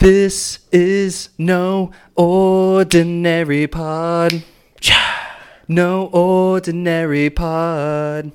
This 0.00 0.60
is 0.72 1.28
no 1.36 1.92
ordinary 2.16 3.66
pod. 3.66 4.42
No 5.68 6.06
ordinary 6.06 7.28
pod. 7.28 8.32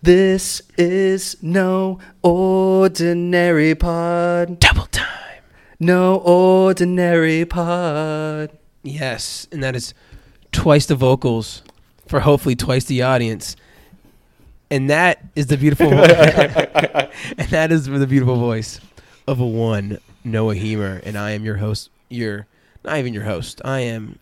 This 0.00 0.62
is 0.78 1.36
no 1.42 1.98
ordinary 2.22 3.74
pod. 3.74 4.60
Double 4.60 4.86
time. 4.86 5.42
No 5.80 6.18
ordinary 6.18 7.44
pod. 7.44 8.56
Yes, 8.84 9.48
and 9.50 9.64
that 9.64 9.74
is 9.74 9.94
twice 10.52 10.86
the 10.86 10.94
vocals 10.94 11.64
for 12.06 12.20
hopefully 12.20 12.54
twice 12.54 12.84
the 12.84 13.02
audience. 13.02 13.56
And 14.70 14.90
that 14.90 15.24
is 15.36 15.46
the 15.46 15.56
beautiful 15.56 15.88
and 15.92 17.48
that 17.50 17.70
is 17.70 17.86
the 17.86 18.06
beautiful 18.06 18.36
voice 18.36 18.80
of 19.26 19.40
a 19.40 19.46
one 19.46 19.98
Noah 20.24 20.54
Hemer 20.54 21.02
and 21.04 21.16
I 21.16 21.30
am 21.32 21.44
your 21.44 21.56
host 21.56 21.90
your 22.08 22.46
not 22.84 22.98
even 22.98 23.14
your 23.14 23.24
host. 23.24 23.62
I 23.64 23.80
am 23.80 24.18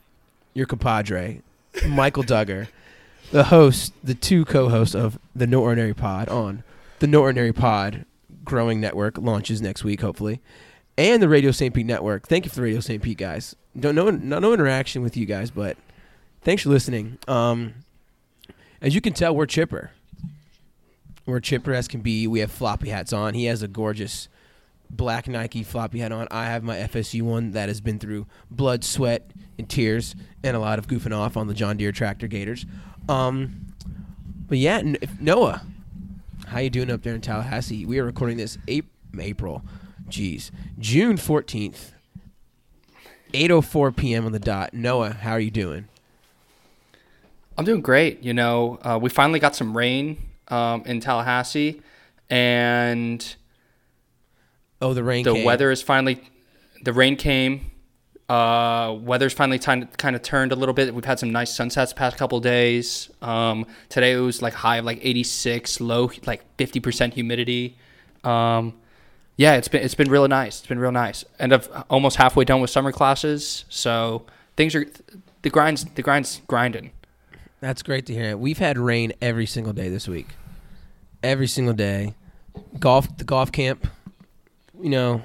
your 0.55 0.67
compadre, 0.67 1.43
Michael 1.89 2.23
Duggar, 2.23 2.69
the 3.31 3.45
host, 3.45 3.93
the 4.05 4.15
two 4.15 4.45
co-hosts 4.45 4.95
of 4.95 5.19
the 5.35 5.47
No 5.47 5.63
Ordinary 5.63 5.95
Pod 5.95 6.29
on 6.29 6.63
the 7.01 7.07
No 7.07 7.23
Ordinary 7.23 7.53
Pod 7.53 8.05
growing 8.45 8.81
network 8.81 9.19
launches 9.19 9.61
next 9.61 9.85
week 9.85 10.01
hopefully. 10.01 10.41
And 10.99 11.23
the 11.23 11.29
Radio 11.29 11.53
St. 11.53 11.75
Pete 11.75 11.87
network. 11.87 12.29
Thank 12.29 12.45
you 12.45 12.51
for 12.51 12.57
the 12.57 12.63
Radio 12.63 12.81
St. 12.81 13.03
Pete 13.03 13.17
guys. 13.19 13.57
Don't 13.79 13.95
no 13.95 14.11
no, 14.11 14.39
no 14.39 14.53
interaction 14.53 15.03
with 15.03 15.17
you 15.17 15.25
guys, 15.25 15.51
but 15.51 15.77
thanks 16.43 16.63
for 16.63 16.69
listening. 16.69 17.19
Um, 17.27 17.75
as 18.81 18.95
you 18.95 19.01
can 19.01 19.13
tell, 19.15 19.35
we're 19.35 19.47
chipper. 19.47 19.93
We're 21.25 21.41
chipper 21.41 21.73
as 21.73 21.89
can 21.89 22.01
be. 22.01 22.27
We 22.27 22.41
have 22.41 22.51
floppy 22.51 22.89
hats 22.89 23.13
on. 23.13 23.35
He 23.35 23.45
has 23.45 23.63
a 23.63 23.69
gorgeous 23.69 24.29
black 24.91 25.29
Nike 25.29 25.63
floppy 25.63 26.01
hat 26.01 26.13
on. 26.13 26.29
I 26.31 26.47
have 26.47 26.63
my 26.63 26.77
FSU 26.77 27.23
one 27.23 27.53
that 27.53 27.69
has 27.69 27.81
been 27.81 27.99
through 27.99 28.27
blood, 28.51 28.85
sweat, 28.85 29.31
and 29.59 29.69
tears, 29.69 30.15
and 30.43 30.57
a 30.57 30.61
lot 30.61 30.79
of 30.79 30.87
goofing 30.87 31.17
off 31.17 31.37
on 31.37 31.47
the 31.47 31.55
John 31.55 31.77
Deere 31.77 31.93
tractor 31.93 32.27
gators. 32.27 32.67
Um, 33.09 33.67
but 34.49 34.59
yeah, 34.59 34.83
Noah, 35.21 35.63
how 36.47 36.59
you 36.59 36.71
doing 36.71 36.91
up 36.91 37.03
there 37.03 37.15
in 37.15 37.21
Tallahassee? 37.21 37.87
We 37.87 37.99
are 37.99 38.05
recording 38.05 38.37
this 38.37 38.59
April, 39.19 39.63
jeez, 40.09 40.51
June 40.79 41.17
fourteenth, 41.17 41.93
eight 43.33 43.51
oh 43.51 43.63
four 43.63 43.93
p.m. 43.93 44.27
on 44.27 44.33
the 44.33 44.39
dot. 44.39 44.75
Noah, 44.75 45.13
how 45.13 45.33
are 45.33 45.41
you 45.41 45.51
doing? 45.51 45.89
I'm 47.57 47.65
doing 47.65 47.81
great. 47.81 48.23
You 48.23 48.35
know, 48.35 48.79
uh, 48.83 48.99
we 49.01 49.09
finally 49.09 49.39
got 49.39 49.55
some 49.55 49.77
rain 49.77 50.19
um, 50.53 50.83
in 50.87 51.01
Tallahassee, 51.01 51.81
and 52.31 53.37
Oh, 54.81 54.95
the 54.95 55.05
rain. 55.05 55.25
the 55.25 55.35
came. 55.35 55.45
weather 55.45 55.71
is 55.71 55.83
finally. 55.83 56.21
The 56.83 56.93
rain 56.93 57.17
came. 57.17 57.71
Uh, 58.29 58.97
weather's 59.01 59.33
finally 59.35 59.59
kind 59.59 59.83
of, 59.83 59.97
kind 59.97 60.17
of 60.17 60.23
turned 60.23 60.53
a 60.53 60.57
little 60.57 60.73
bit. 60.73 60.95
We've 60.95 61.05
had 61.05 61.19
some 61.19 61.31
nice 61.33 61.55
sunsets 61.55 61.93
the 61.93 61.97
past 61.99 62.17
couple 62.17 62.41
days. 62.41 63.11
Um, 63.21 63.67
today 63.89 64.13
it 64.13 64.21
was 64.21 64.41
like 64.41 64.55
high 64.55 64.79
of 64.79 64.85
like 64.87 65.01
86, 65.03 65.81
low 65.81 66.11
like 66.27 66.43
50% 66.57 67.13
humidity. 67.13 67.77
Um, 68.25 68.75
yeah, 69.37 69.55
it's 69.55 69.69
been 69.69 69.83
it's 69.83 69.95
been 69.95 70.11
really 70.11 70.29
nice. 70.29 70.59
It's 70.61 70.67
been 70.67 70.79
real 70.79 70.93
nice. 70.93 71.25
And 71.39 71.53
I've 71.53 71.69
almost 71.91 72.17
halfway 72.17 72.45
done 72.45 72.61
with 72.61 72.71
summer 72.71 72.93
classes, 72.93 73.65
so 73.69 74.25
things 74.57 74.75
are 74.75 74.87
the 75.43 75.51
grinds 75.51 75.85
the 75.85 76.03
grinds 76.03 76.41
grinding. 76.47 76.93
That's 77.63 77.85
great 77.85 78.07
to 78.07 78.13
hear. 78.13 78.37
We've 78.37 78.59
had 78.59 78.77
rain 78.77 79.13
every 79.23 79.47
single 79.47 79.73
day 79.73 79.89
this 79.89 80.09
week. 80.09 80.27
Every 81.23 81.47
single 81.47 81.75
day. 81.75 82.15
Golf 82.81 83.17
the 83.17 83.23
golf 83.23 83.53
camp, 83.53 83.87
you 84.83 84.91
know, 84.91 85.23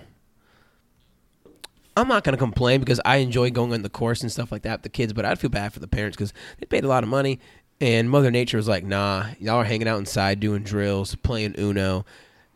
I'm 1.98 2.08
not 2.08 2.24
to 2.24 2.38
complain 2.38 2.80
because 2.80 3.02
I 3.04 3.18
enjoy 3.18 3.50
going 3.50 3.74
on 3.74 3.82
the 3.82 3.90
course 3.90 4.22
and 4.22 4.32
stuff 4.32 4.52
like 4.52 4.62
that 4.62 4.74
with 4.74 4.82
the 4.84 4.90
kids, 4.90 5.14
but 5.14 5.26
I'd 5.26 5.40
feel 5.40 5.50
bad 5.50 5.74
for 5.74 5.80
the 5.80 5.88
parents 5.88 6.16
cuz 6.16 6.32
they 6.60 6.68
paid 6.68 6.84
a 6.84 6.88
lot 6.88 7.02
of 7.02 7.10
money 7.10 7.40
and 7.82 8.08
Mother 8.08 8.30
Nature 8.30 8.58
was 8.58 8.68
like, 8.68 8.84
"Nah, 8.86 9.26
y'all 9.40 9.56
are 9.56 9.64
hanging 9.66 9.88
out 9.88 9.98
inside 9.98 10.40
doing 10.40 10.62
drills, 10.62 11.16
playing 11.16 11.56
Uno, 11.58 12.06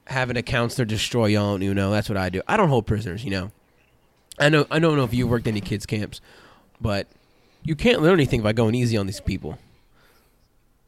having 0.05 0.37
a 0.37 0.43
counselor 0.43 0.85
destroy 0.85 1.25
y'all 1.25 1.55
on 1.55 1.63
Uno. 1.63 1.89
That's 1.89 2.07
what 2.07 2.17
I 2.19 2.29
do. 2.29 2.43
I 2.47 2.55
don't 2.55 2.69
hold 2.69 2.85
prisoners, 2.85 3.25
you 3.25 3.31
know. 3.31 3.51
I 4.37 4.49
know 4.49 4.67
I 4.69 4.77
don't 4.77 4.95
know 4.95 5.05
if 5.05 5.13
you 5.13 5.25
worked 5.25 5.47
any 5.47 5.59
kids 5.59 5.87
camps, 5.87 6.21
but 6.79 7.07
you 7.63 7.75
can't 7.75 8.03
learn 8.03 8.13
anything 8.13 8.43
by 8.43 8.53
going 8.53 8.75
easy 8.75 8.95
on 8.95 9.07
these 9.07 9.19
people 9.19 9.57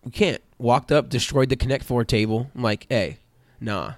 we 0.03 0.11
can't. 0.11 0.41
Walked 0.57 0.91
up, 0.91 1.09
destroyed 1.09 1.49
the 1.49 1.55
Connect 1.55 1.83
Four 1.83 2.05
table. 2.05 2.49
I'm 2.55 2.61
like, 2.61 2.85
hey, 2.89 3.17
nah, 3.59 3.93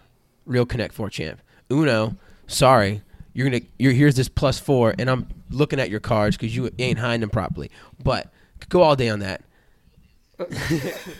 real 0.45 0.65
Connect 0.65 0.93
Four 0.93 1.09
champ. 1.09 1.41
Uno, 1.71 2.17
sorry, 2.47 3.01
you're 3.33 3.49
gonna. 3.49 3.63
You're 3.77 3.93
here's 3.93 4.15
this 4.15 4.29
plus 4.29 4.59
four, 4.59 4.95
and 4.97 5.09
I'm 5.09 5.27
looking 5.49 5.79
at 5.79 5.89
your 5.89 5.99
cards 5.99 6.37
because 6.37 6.55
you 6.55 6.69
ain't 6.79 6.99
hiding 6.99 7.21
them 7.21 7.29
properly. 7.29 7.69
But 8.01 8.31
could 8.59 8.69
go 8.69 8.81
all 8.81 8.95
day 8.95 9.09
on 9.09 9.19
that. 9.19 9.43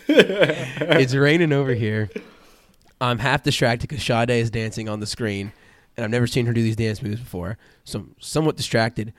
it's 0.08 1.14
raining 1.14 1.52
over 1.52 1.74
here. 1.74 2.10
I'm 3.00 3.18
half 3.18 3.42
distracted 3.42 3.88
because 3.88 4.04
Sade 4.04 4.30
is 4.30 4.50
dancing 4.50 4.88
on 4.88 5.00
the 5.00 5.06
screen, 5.06 5.52
and 5.96 6.04
I've 6.04 6.10
never 6.10 6.26
seen 6.26 6.46
her 6.46 6.52
do 6.52 6.62
these 6.62 6.76
dance 6.76 7.02
moves 7.02 7.20
before. 7.20 7.58
So 7.84 8.00
I'm 8.00 8.14
somewhat 8.20 8.56
distracted. 8.56 9.12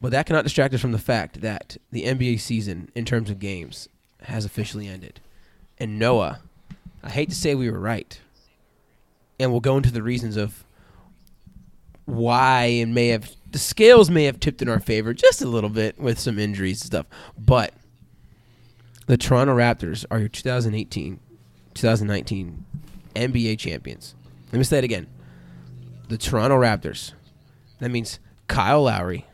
But 0.00 0.12
that 0.12 0.26
cannot 0.26 0.44
distract 0.44 0.72
us 0.72 0.80
from 0.80 0.92
the 0.92 0.98
fact 0.98 1.42
that 1.42 1.76
the 1.92 2.04
NBA 2.04 2.40
season, 2.40 2.90
in 2.94 3.04
terms 3.04 3.28
of 3.28 3.38
games, 3.38 3.88
has 4.24 4.44
officially 4.44 4.88
ended. 4.88 5.20
And 5.78 5.98
Noah, 5.98 6.40
I 7.02 7.10
hate 7.10 7.30
to 7.30 7.34
say 7.34 7.54
we 7.54 7.70
were 7.70 7.80
right. 7.80 8.18
And 9.38 9.50
we'll 9.50 9.60
go 9.60 9.76
into 9.76 9.90
the 9.90 10.02
reasons 10.02 10.36
of 10.36 10.64
why 12.04 12.64
and 12.64 12.94
may 12.94 13.08
have 13.08 13.30
the 13.50 13.58
scales 13.58 14.10
may 14.10 14.24
have 14.24 14.38
tipped 14.38 14.62
in 14.62 14.68
our 14.68 14.80
favor 14.80 15.12
just 15.14 15.42
a 15.42 15.46
little 15.46 15.70
bit 15.70 15.98
with 15.98 16.18
some 16.18 16.38
injuries 16.38 16.82
and 16.82 16.86
stuff. 16.86 17.06
But 17.38 17.72
the 19.06 19.16
Toronto 19.16 19.56
Raptors 19.56 20.04
are 20.10 20.18
your 20.18 20.28
2018 20.28 21.18
2019 21.74 22.64
NBA 23.14 23.58
champions. 23.58 24.14
Let 24.52 24.58
me 24.58 24.64
say 24.64 24.78
it 24.78 24.84
again. 24.84 25.06
The 26.08 26.18
Toronto 26.18 26.58
Raptors. 26.60 27.12
That 27.78 27.90
means 27.90 28.18
Kyle 28.48 28.82
Lowry, 28.82 29.26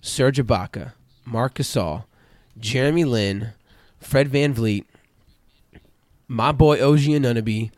Serge 0.00 0.38
Ibaka, 0.38 0.92
Marc 1.24 1.54
Gasol, 1.54 2.04
Jeremy 2.58 3.04
Lin, 3.04 3.52
Fred 4.04 4.28
VanVleet, 4.28 4.84
my 6.28 6.52
boy 6.52 6.74
OG 6.74 7.00
Anunoby, 7.00 7.70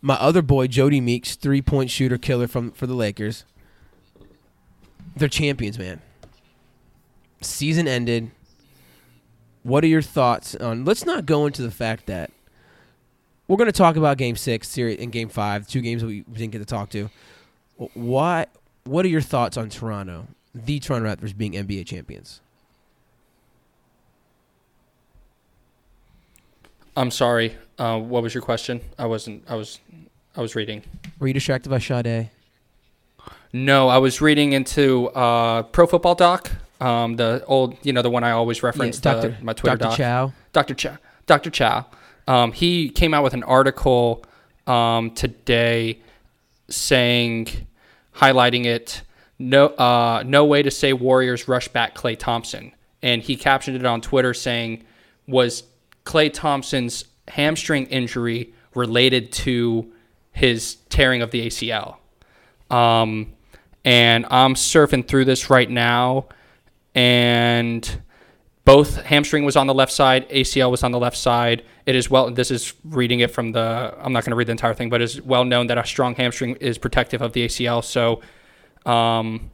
my 0.00 0.14
other 0.14 0.42
boy 0.42 0.66
Jodie 0.66 1.02
Meeks, 1.02 1.36
three 1.36 1.62
point 1.62 1.90
shooter 1.90 2.18
killer 2.18 2.48
from 2.48 2.72
for 2.72 2.86
the 2.86 2.94
Lakers. 2.94 3.44
They're 5.16 5.28
champions, 5.28 5.78
man. 5.78 6.00
Season 7.40 7.86
ended. 7.86 8.30
What 9.62 9.82
are 9.82 9.88
your 9.88 10.02
thoughts 10.02 10.54
on? 10.54 10.84
Let's 10.84 11.04
not 11.04 11.26
go 11.26 11.46
into 11.46 11.62
the 11.62 11.70
fact 11.70 12.06
that 12.06 12.30
we're 13.48 13.56
going 13.56 13.66
to 13.66 13.72
talk 13.72 13.96
about 13.96 14.16
Game 14.16 14.36
Six, 14.36 14.68
series, 14.68 14.98
and 14.98 15.10
Game 15.10 15.28
Five, 15.28 15.66
two 15.66 15.80
games 15.80 16.04
we 16.04 16.20
didn't 16.22 16.52
get 16.52 16.58
to 16.58 16.64
talk 16.64 16.90
to. 16.90 17.10
Why? 17.94 18.46
What 18.84 19.04
are 19.04 19.08
your 19.08 19.20
thoughts 19.20 19.56
on 19.56 19.68
Toronto, 19.68 20.28
the 20.54 20.78
Toronto 20.78 21.14
Raptors 21.14 21.36
being 21.36 21.52
NBA 21.52 21.86
champions? 21.86 22.40
I'm 26.96 27.10
sorry. 27.10 27.56
Uh, 27.78 27.98
what 27.98 28.22
was 28.22 28.34
your 28.34 28.42
question? 28.42 28.80
I 28.98 29.06
wasn't. 29.06 29.44
I 29.48 29.54
was. 29.54 29.78
I 30.36 30.40
was 30.40 30.54
reading. 30.54 30.82
Were 31.18 31.28
you 31.28 31.34
distracted 31.34 31.68
by 31.70 31.78
Sade? 31.78 32.30
No, 33.52 33.88
I 33.88 33.98
was 33.98 34.20
reading 34.20 34.52
into 34.52 35.08
uh, 35.08 35.62
Pro 35.62 35.86
Football 35.86 36.14
Doc, 36.14 36.50
um, 36.80 37.16
the 37.16 37.42
old, 37.46 37.76
you 37.82 37.92
know, 37.92 38.02
the 38.02 38.10
one 38.10 38.22
I 38.22 38.32
always 38.32 38.62
reference, 38.62 39.00
Yeah, 39.02 39.14
Dr. 39.14 39.36
my 39.40 39.54
Twitter 39.54 39.76
Dr. 39.76 39.88
doc. 39.88 39.96
Chao. 39.96 40.32
Dr. 40.52 40.74
Chao. 40.74 40.98
Dr. 41.26 41.50
Chao. 41.50 41.86
Um, 42.28 42.52
he 42.52 42.90
came 42.90 43.14
out 43.14 43.24
with 43.24 43.32
an 43.32 43.44
article 43.44 44.24
um, 44.66 45.10
today 45.12 46.00
saying, 46.68 47.48
highlighting 48.16 48.66
it, 48.66 49.02
no, 49.38 49.68
uh, 49.68 50.22
no 50.26 50.44
way 50.44 50.62
to 50.62 50.70
say 50.70 50.92
Warriors 50.92 51.48
rush 51.48 51.68
back 51.68 51.94
Klay 51.94 52.18
Thompson. 52.18 52.72
And 53.02 53.22
he 53.22 53.36
captioned 53.36 53.76
it 53.76 53.86
on 53.86 54.00
Twitter 54.02 54.34
saying, 54.34 54.84
was 55.26 55.62
Klay 56.06 56.32
Thompson's 56.32 57.04
hamstring 57.28 57.86
injury 57.86 58.54
related 58.74 59.32
to 59.32 59.92
his 60.32 60.76
tearing 60.88 61.20
of 61.20 61.32
the 61.32 61.46
ACL? 61.46 61.96
Um, 62.70 63.34
and 63.84 64.24
I'm 64.30 64.54
surfing 64.54 65.06
through 65.06 65.26
this 65.26 65.50
right 65.50 65.68
now, 65.68 66.26
and 66.94 68.00
both 68.64 69.02
hamstring 69.02 69.44
was 69.44 69.56
on 69.56 69.66
the 69.66 69.74
left 69.74 69.92
side, 69.92 70.28
ACL 70.30 70.70
was 70.70 70.82
on 70.82 70.92
the 70.92 70.98
left 70.98 71.16
side. 71.16 71.64
It 71.86 71.94
is 71.94 72.10
well. 72.10 72.30
This 72.30 72.50
is 72.50 72.74
reading 72.84 73.20
it 73.20 73.30
from 73.30 73.52
the. 73.52 73.94
I'm 74.00 74.12
not 74.12 74.24
going 74.24 74.30
to 74.30 74.36
read 74.36 74.48
the 74.48 74.52
entire 74.52 74.74
thing, 74.74 74.90
but 74.90 75.00
it's 75.00 75.20
well 75.20 75.44
known 75.44 75.68
that 75.68 75.78
a 75.78 75.86
strong 75.86 76.16
hamstring 76.16 76.56
is 76.56 76.78
protective 76.78 77.22
of 77.22 77.32
the 77.32 77.46
ACL. 77.46 77.84
So, 77.84 78.22
um, 78.84 79.52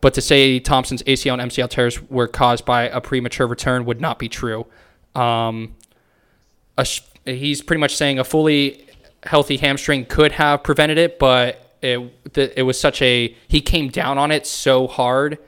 but 0.00 0.14
to 0.14 0.22
say 0.22 0.58
Thompson's 0.58 1.02
ACL 1.02 1.38
and 1.38 1.50
MCL 1.50 1.68
tears 1.68 2.02
were 2.02 2.28
caused 2.28 2.64
by 2.64 2.84
a 2.84 3.00
premature 3.00 3.46
return 3.46 3.84
would 3.84 4.00
not 4.00 4.18
be 4.18 4.28
true. 4.28 4.66
Um, 5.16 5.74
a 6.76 6.84
sh- 6.84 7.02
he's 7.24 7.62
pretty 7.62 7.80
much 7.80 7.96
saying 7.96 8.18
a 8.18 8.24
fully 8.24 8.86
healthy 9.22 9.56
hamstring 9.56 10.04
could 10.04 10.32
have 10.32 10.62
prevented 10.62 10.98
it, 10.98 11.18
but 11.18 11.76
it 11.82 12.34
the, 12.34 12.58
it 12.58 12.62
was 12.62 12.78
such 12.78 13.02
a 13.02 13.34
he 13.48 13.60
came 13.60 13.88
down 13.88 14.18
on 14.18 14.30
it 14.30 14.46
so 14.46 14.86
hard, 14.86 15.38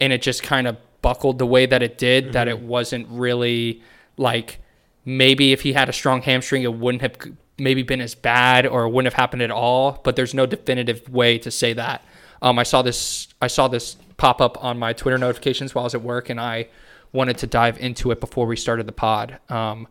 and 0.00 0.12
it 0.12 0.22
just 0.22 0.42
kind 0.42 0.66
of 0.66 0.76
buckled 1.02 1.38
the 1.38 1.46
way 1.46 1.66
that 1.66 1.82
it 1.82 1.98
did 1.98 2.34
that 2.34 2.46
it 2.46 2.60
wasn't 2.60 3.06
really 3.08 3.82
like 4.16 4.60
maybe 5.04 5.52
if 5.52 5.62
he 5.62 5.72
had 5.72 5.88
a 5.88 5.92
strong 5.92 6.20
hamstring 6.20 6.62
it 6.62 6.74
wouldn't 6.74 7.00
have 7.00 7.16
maybe 7.58 7.82
been 7.82 8.00
as 8.00 8.14
bad 8.14 8.66
or 8.66 8.84
it 8.84 8.90
wouldn't 8.90 9.12
have 9.12 9.18
happened 9.18 9.42
at 9.42 9.50
all. 9.50 10.00
But 10.04 10.16
there's 10.16 10.34
no 10.34 10.46
definitive 10.46 11.08
way 11.08 11.38
to 11.38 11.50
say 11.50 11.72
that. 11.74 12.04
Um, 12.42 12.58
I 12.58 12.62
saw 12.62 12.82
this 12.82 13.28
I 13.40 13.46
saw 13.46 13.68
this 13.68 13.96
pop 14.16 14.40
up 14.40 14.62
on 14.62 14.78
my 14.78 14.92
Twitter 14.92 15.18
notifications 15.18 15.74
while 15.74 15.84
I 15.84 15.86
was 15.86 15.94
at 15.94 16.02
work, 16.02 16.30
and 16.30 16.40
I 16.40 16.68
wanted 17.12 17.38
to 17.38 17.46
dive 17.46 17.78
into 17.78 18.10
it 18.10 18.20
before 18.20 18.46
we 18.46 18.56
started 18.56 18.86
the 18.86 18.92
pod. 18.92 19.38
Um, 19.48 19.88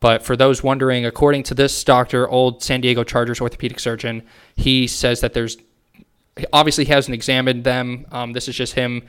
but 0.00 0.22
for 0.22 0.36
those 0.36 0.62
wondering, 0.62 1.06
according 1.06 1.44
to 1.44 1.54
this 1.54 1.84
doctor, 1.84 2.28
old 2.28 2.62
San 2.62 2.80
Diego 2.80 3.04
Chargers 3.04 3.40
orthopedic 3.40 3.78
surgeon, 3.78 4.22
he 4.56 4.86
says 4.86 5.20
that 5.20 5.32
there's 5.32 5.56
obviously 6.52 6.84
he 6.84 6.92
hasn't 6.92 7.14
examined 7.14 7.64
them. 7.64 8.06
Um, 8.10 8.32
this 8.32 8.48
is 8.48 8.56
just 8.56 8.74
him 8.74 9.02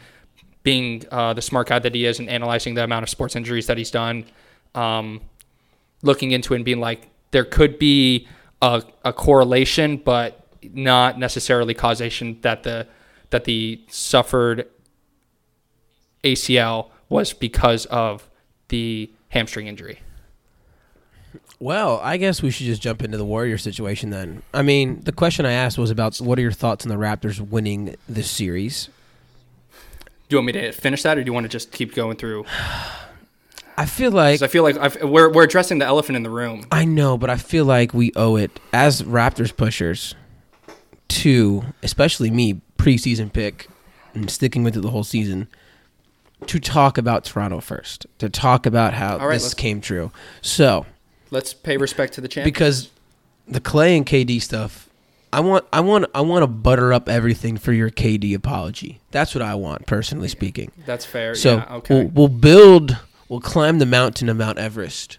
being 0.62 1.04
uh, 1.12 1.34
the 1.34 1.42
smart 1.42 1.68
guy 1.68 1.80
that 1.80 1.96
he 1.96 2.06
is 2.06 2.20
and 2.20 2.30
analyzing 2.30 2.74
the 2.74 2.84
amount 2.84 3.04
of 3.04 3.10
sports 3.10 3.36
injuries 3.36 3.68
that 3.68 3.78
he's 3.78 3.92
done, 3.92 4.26
um, 4.76 5.22
looking 6.04 6.32
into 6.32 6.54
it 6.54 6.58
and 6.58 6.66
being 6.66 6.80
like, 6.80 7.10
there 7.32 7.44
could 7.44 7.80
be 7.80 8.28
a, 8.62 8.84
a 9.04 9.12
correlation, 9.12 9.98
but 9.98 10.48
not 10.74 11.20
necessarily 11.20 11.74
causation 11.74 12.40
that 12.42 12.64
the 12.64 12.88
that 13.32 13.46
the 13.46 13.84
suffered 13.90 14.68
ACL 16.24 16.92
was 17.14 17.32
because 17.32 17.86
of 17.86 18.28
the 18.70 19.10
hamstring 19.30 19.68
injury. 19.68 20.00
Well, 21.60 22.00
I 22.04 22.18
guess 22.18 22.42
we 22.42 22.52
should 22.52 22.66
just 22.66 22.82
jump 22.82 23.04
into 23.04 23.18
the 23.18 23.24
Warrior 23.24 23.58
situation 23.58 24.10
then. 24.10 24.44
I 24.54 24.64
mean, 24.64 25.02
the 25.02 25.12
question 25.12 25.46
I 25.46 25.54
asked 25.54 25.78
was 25.78 25.92
about 25.92 26.18
what 26.18 26.38
are 26.38 26.42
your 26.42 26.52
thoughts 26.52 26.86
on 26.86 26.90
the 26.90 26.98
Raptors 26.98 27.40
winning 27.40 27.96
this 28.10 28.30
series? 28.30 28.90
Do 30.28 30.36
you 30.36 30.38
want 30.38 30.48
me 30.48 30.54
to 30.54 30.72
finish 30.72 31.04
that, 31.04 31.18
or 31.18 31.24
do 31.24 31.30
you 31.30 31.34
want 31.34 31.46
to 31.46 31.50
just 31.50 31.72
keep 31.72 31.94
going 31.94 32.18
through? 32.18 32.46
I 33.78 33.86
feel 33.86 34.12
like 34.12 34.42
I 34.42 34.48
feel 34.48 34.62
like 34.62 34.78
I've, 34.78 35.02
we're 35.02 35.32
we're 35.32 35.44
addressing 35.44 35.80
the 35.80 35.86
elephant 35.86 36.16
in 36.16 36.22
the 36.22 36.30
room. 36.30 36.66
I 36.72 36.86
know, 36.86 37.18
but 37.18 37.32
I 37.32 37.38
feel 37.38 37.66
like 37.66 37.92
we 37.94 38.12
owe 38.16 38.36
it 38.36 38.60
as 38.72 39.02
Raptors 39.02 39.56
pushers 39.56 40.14
to, 41.08 41.64
especially 41.82 42.30
me, 42.30 42.62
preseason 42.78 43.34
pick 43.34 43.68
and 44.14 44.30
sticking 44.30 44.64
with 44.64 44.78
it 44.78 44.82
the 44.82 44.92
whole 44.92 45.04
season, 45.04 45.48
to 46.48 46.60
talk 46.60 46.98
about 46.98 47.24
Toronto 47.24 47.60
first, 47.60 48.06
to 48.20 48.30
talk 48.30 48.66
about 48.66 48.94
how 48.94 49.18
right, 49.18 49.34
this 49.34 49.54
came 49.54 49.82
true. 49.82 50.12
So, 50.42 50.86
Let's 51.32 51.54
pay 51.54 51.78
respect 51.78 52.14
to 52.14 52.22
the 52.22 52.28
champ. 52.28 52.46
because 52.46 52.90
the 53.48 53.60
Klay 53.60 53.98
and 53.98 54.06
KD 54.06 54.42
stuff, 54.42 54.90
I 55.32 55.40
want, 55.40 55.66
I 55.74 55.80
want, 55.80 56.06
I 56.14 56.22
want 56.22 56.44
to 56.44 56.48
butter 56.48 56.94
up 56.94 57.10
everything 57.10 57.58
for 57.58 57.74
your 57.74 57.90
KD 57.90 58.36
apology. 58.36 59.00
That's 59.12 59.34
what 59.34 59.42
I 59.42 59.56
want, 59.56 59.86
personally 59.86 60.28
speaking. 60.28 60.72
That's 60.86 61.06
fair. 61.06 61.36
So 61.36 61.56
yeah, 61.56 61.76
okay. 61.78 61.96
we'll, 61.96 62.08
we'll 62.10 62.28
build, 62.28 62.98
we'll 63.30 63.42
climb 63.42 63.80
the 63.80 63.86
mountain 63.86 64.30
of 64.30 64.38
Mount 64.38 64.60
Everest, 64.60 65.18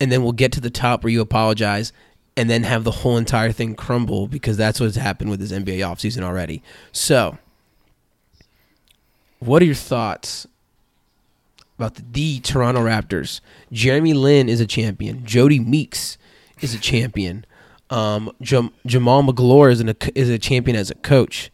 and 0.00 0.10
then 0.10 0.22
we'll 0.22 0.32
get 0.32 0.52
to 0.52 0.60
the 0.60 0.70
top 0.70 1.04
where 1.04 1.12
you 1.12 1.20
apologize, 1.20 1.92
and 2.36 2.50
then 2.50 2.64
have 2.64 2.82
the 2.84 2.90
whole 2.90 3.16
entire 3.16 3.52
thing 3.52 3.74
crumble 3.74 4.26
because 4.26 4.56
that's 4.56 4.80
what's 4.80 4.96
happened 4.96 5.30
with 5.30 5.38
this 5.38 5.52
NBA 5.52 5.78
offseason 5.78 6.22
already. 6.22 6.62
So, 6.90 7.38
what 9.42 9.62
are 9.62 9.64
your 9.64 9.74
thoughts 9.74 10.46
about 11.78 11.94
the, 11.96 12.04
the 12.12 12.40
Toronto 12.40 12.80
Raptors? 12.82 13.40
Jeremy 13.72 14.14
Lin 14.14 14.48
is 14.48 14.60
a 14.60 14.66
champion. 14.66 15.22
Jodie 15.22 15.64
Meeks 15.64 16.16
is 16.60 16.74
a 16.74 16.78
champion. 16.78 17.44
Um, 17.90 18.32
Jam- 18.40 18.72
Jamaal 18.86 19.26
Magloire 19.26 19.70
is, 19.70 19.80
an, 19.80 19.94
is 20.14 20.30
a 20.30 20.38
champion 20.38 20.76
as 20.76 20.90
a 20.90 20.94
coach. 20.94 21.50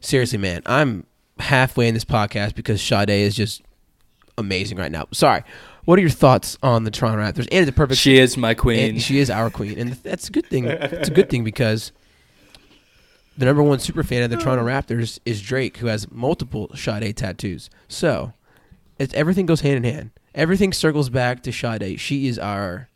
Seriously, 0.00 0.38
man, 0.38 0.62
I'm 0.66 1.06
halfway 1.38 1.88
in 1.88 1.94
this 1.94 2.04
podcast 2.04 2.54
because 2.54 2.80
Sade 2.82 3.10
is 3.10 3.34
just 3.34 3.62
amazing 4.38 4.78
right 4.78 4.92
now. 4.92 5.06
Sorry. 5.12 5.42
What 5.86 5.98
are 5.98 6.02
your 6.02 6.10
thoughts 6.10 6.58
on 6.62 6.84
the 6.84 6.90
Toronto 6.90 7.22
Raptors? 7.22 7.48
And 7.50 7.62
it's 7.62 7.70
a 7.70 7.72
perfect. 7.72 7.98
she 7.98 8.18
is 8.18 8.36
my 8.36 8.54
queen. 8.54 8.98
she 8.98 9.18
is 9.18 9.30
our 9.30 9.50
queen, 9.50 9.78
and 9.78 9.92
that's 9.94 10.28
a 10.28 10.32
good 10.32 10.46
thing. 10.46 10.66
It's 10.66 11.08
a 11.08 11.12
good 11.12 11.30
thing 11.30 11.42
because 11.42 11.90
the 13.40 13.46
number 13.46 13.62
one 13.62 13.78
super 13.78 14.02
fan 14.02 14.22
of 14.22 14.28
the 14.28 14.36
Toronto 14.36 14.66
Raptors 14.66 15.18
is 15.24 15.40
Drake, 15.40 15.78
who 15.78 15.86
has 15.86 16.10
multiple 16.10 16.70
Sade 16.74 17.16
tattoos. 17.16 17.70
So, 17.88 18.34
it's 18.98 19.14
everything 19.14 19.46
goes 19.46 19.62
hand 19.62 19.82
in 19.82 19.94
hand. 19.94 20.10
Everything 20.34 20.74
circles 20.74 21.08
back 21.08 21.42
to 21.44 21.50
Sade. 21.50 21.98
She 21.98 22.28
is 22.28 22.38
our 22.38 22.90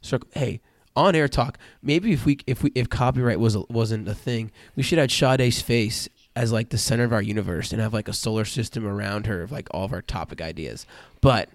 circle. 0.00 0.30
Hey, 0.32 0.62
on 0.96 1.14
air 1.14 1.28
talk. 1.28 1.58
Maybe 1.82 2.12
if 2.12 2.24
we 2.24 2.38
if 2.46 2.62
we 2.62 2.72
if 2.74 2.88
copyright 2.88 3.38
was 3.38 3.54
wasn't 3.68 4.08
a 4.08 4.14
thing, 4.14 4.50
we 4.76 4.82
should 4.82 4.98
have 4.98 5.12
Sade's 5.12 5.60
face 5.60 6.08
as 6.34 6.52
like 6.52 6.70
the 6.70 6.78
center 6.78 7.04
of 7.04 7.12
our 7.12 7.20
universe 7.20 7.70
and 7.70 7.82
have 7.82 7.92
like 7.92 8.08
a 8.08 8.14
solar 8.14 8.46
system 8.46 8.86
around 8.86 9.26
her 9.26 9.42
of 9.42 9.52
like 9.52 9.68
all 9.72 9.84
of 9.84 9.92
our 9.92 10.00
topic 10.00 10.40
ideas. 10.40 10.86
But 11.20 11.50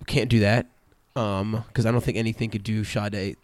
we 0.00 0.06
can't 0.06 0.30
do 0.30 0.40
that 0.40 0.68
um 1.16 1.64
because 1.68 1.84
I 1.84 1.90
don't 1.90 2.02
think 2.02 2.16
anything 2.16 2.48
could 2.48 2.64
do 2.64 2.82
Sade 2.82 3.36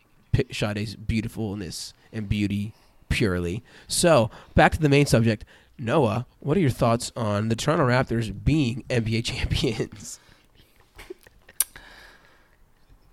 Sade's 0.51 0.97
beautifulness 0.97 1.93
and 2.11 2.27
beauty 2.27 2.73
purely. 3.13 3.63
So 3.87 4.31
back 4.55 4.73
to 4.73 4.81
the 4.81 4.89
main 4.89 5.07
subject. 5.07 5.45
Noah, 5.79 6.27
what 6.41 6.57
are 6.57 6.61
your 6.61 6.71
thoughts 6.71 7.13
on 7.17 7.49
the 7.49 7.57
Toronto 7.57 7.87
Raptors 7.87 8.33
being 8.45 8.85
NBA 8.89 9.25
champions? 9.33 10.19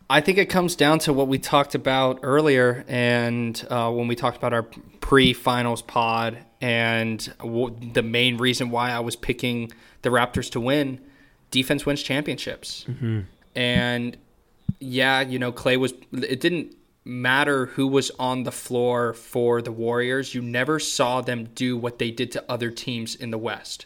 I 0.10 0.22
think 0.22 0.40
it 0.40 0.48
comes 0.48 0.75
down 0.75 1.00
to 1.00 1.13
what 1.13 1.28
we 1.28 1.38
talked 1.38 1.75
about 1.75 2.19
earlier, 2.24 2.84
and 2.88 3.63
uh, 3.69 3.92
when 3.92 4.07
we 4.07 4.16
talked 4.16 4.38
about 4.38 4.54
our 4.54 4.63
pre-finals 5.01 5.84
pod, 5.84 6.40
and 6.62 7.31
w- 7.38 7.75
the 7.94 8.01
main 8.01 8.38
reason 8.38 8.72
why 8.72 8.90
I 8.90 9.01
was 9.01 9.16
picking 9.16 9.72
the 10.01 10.10
Raptors 10.10 10.50
to 10.51 10.60
win, 10.60 11.00
defense 11.51 11.86
wins 11.86 12.01
championships, 12.01 12.88
and 13.56 14.18
yeah, 14.80 15.22
you 15.22 15.38
know, 15.38 15.51
Klay 15.51 15.78
was. 15.78 15.94
It 16.12 16.40
didn't 16.40 16.75
matter 17.09 17.67
who 17.67 17.88
was 17.88 18.11
on 18.19 18.44
the 18.44 18.51
floor 18.51 19.13
for 19.13 19.61
the 19.61 19.71
Warriors. 19.71 20.33
You 20.33 20.41
never 20.41 20.79
saw 20.79 21.21
them 21.21 21.50
do 21.56 21.75
what 21.75 22.00
they 22.00 22.11
did 22.11 22.31
to 22.33 22.45
other 22.50 22.71
teams 22.71 23.15
in 23.15 23.31
the 23.31 23.38
West. 23.38 23.85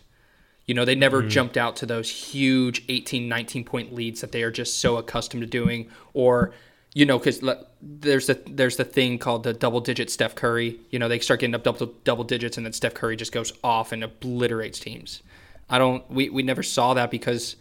You 0.66 0.76
know, 0.76 0.86
they 0.86 0.96
never 0.96 1.20
mm-hmm. 1.20 1.30
jumped 1.30 1.58
out 1.58 1.76
to 1.78 1.86
those 1.86 2.10
huge 2.10 2.84
18, 2.88 3.28
19 3.28 3.64
point 3.66 3.94
leads 3.94 4.22
that 4.22 4.32
they 4.32 4.44
are 4.44 4.52
just 4.52 4.80
so 4.80 4.98
accustomed 4.98 5.42
to 5.42 5.48
doing. 5.48 5.90
Or, 6.14 6.54
you 6.94 7.06
know, 7.06 7.18
because 7.18 7.42
there's 7.82 8.28
the 8.28 8.42
there's 8.48 8.78
the 8.78 8.86
thing 8.86 9.18
called 9.18 9.44
the 9.44 9.54
double 9.54 9.82
digit 9.82 10.10
Steph 10.10 10.36
Curry. 10.36 10.80
You 10.90 11.00
know, 11.00 11.08
they 11.08 11.20
start 11.20 11.40
getting 11.40 11.56
up 11.56 11.64
double 11.64 11.94
double 12.04 12.24
digits, 12.24 12.58
and 12.58 12.66
then 12.66 12.74
Steph 12.74 12.94
Curry 12.94 13.16
just 13.16 13.32
goes 13.32 13.52
off 13.64 13.92
and 13.92 14.04
obliterates 14.04 14.80
teams. 14.80 15.22
I 15.70 15.80
don't. 15.80 16.10
We 16.10 16.30
we 16.30 16.44
never 16.44 16.64
saw 16.64 16.94
that 16.94 17.12
because 17.12 17.56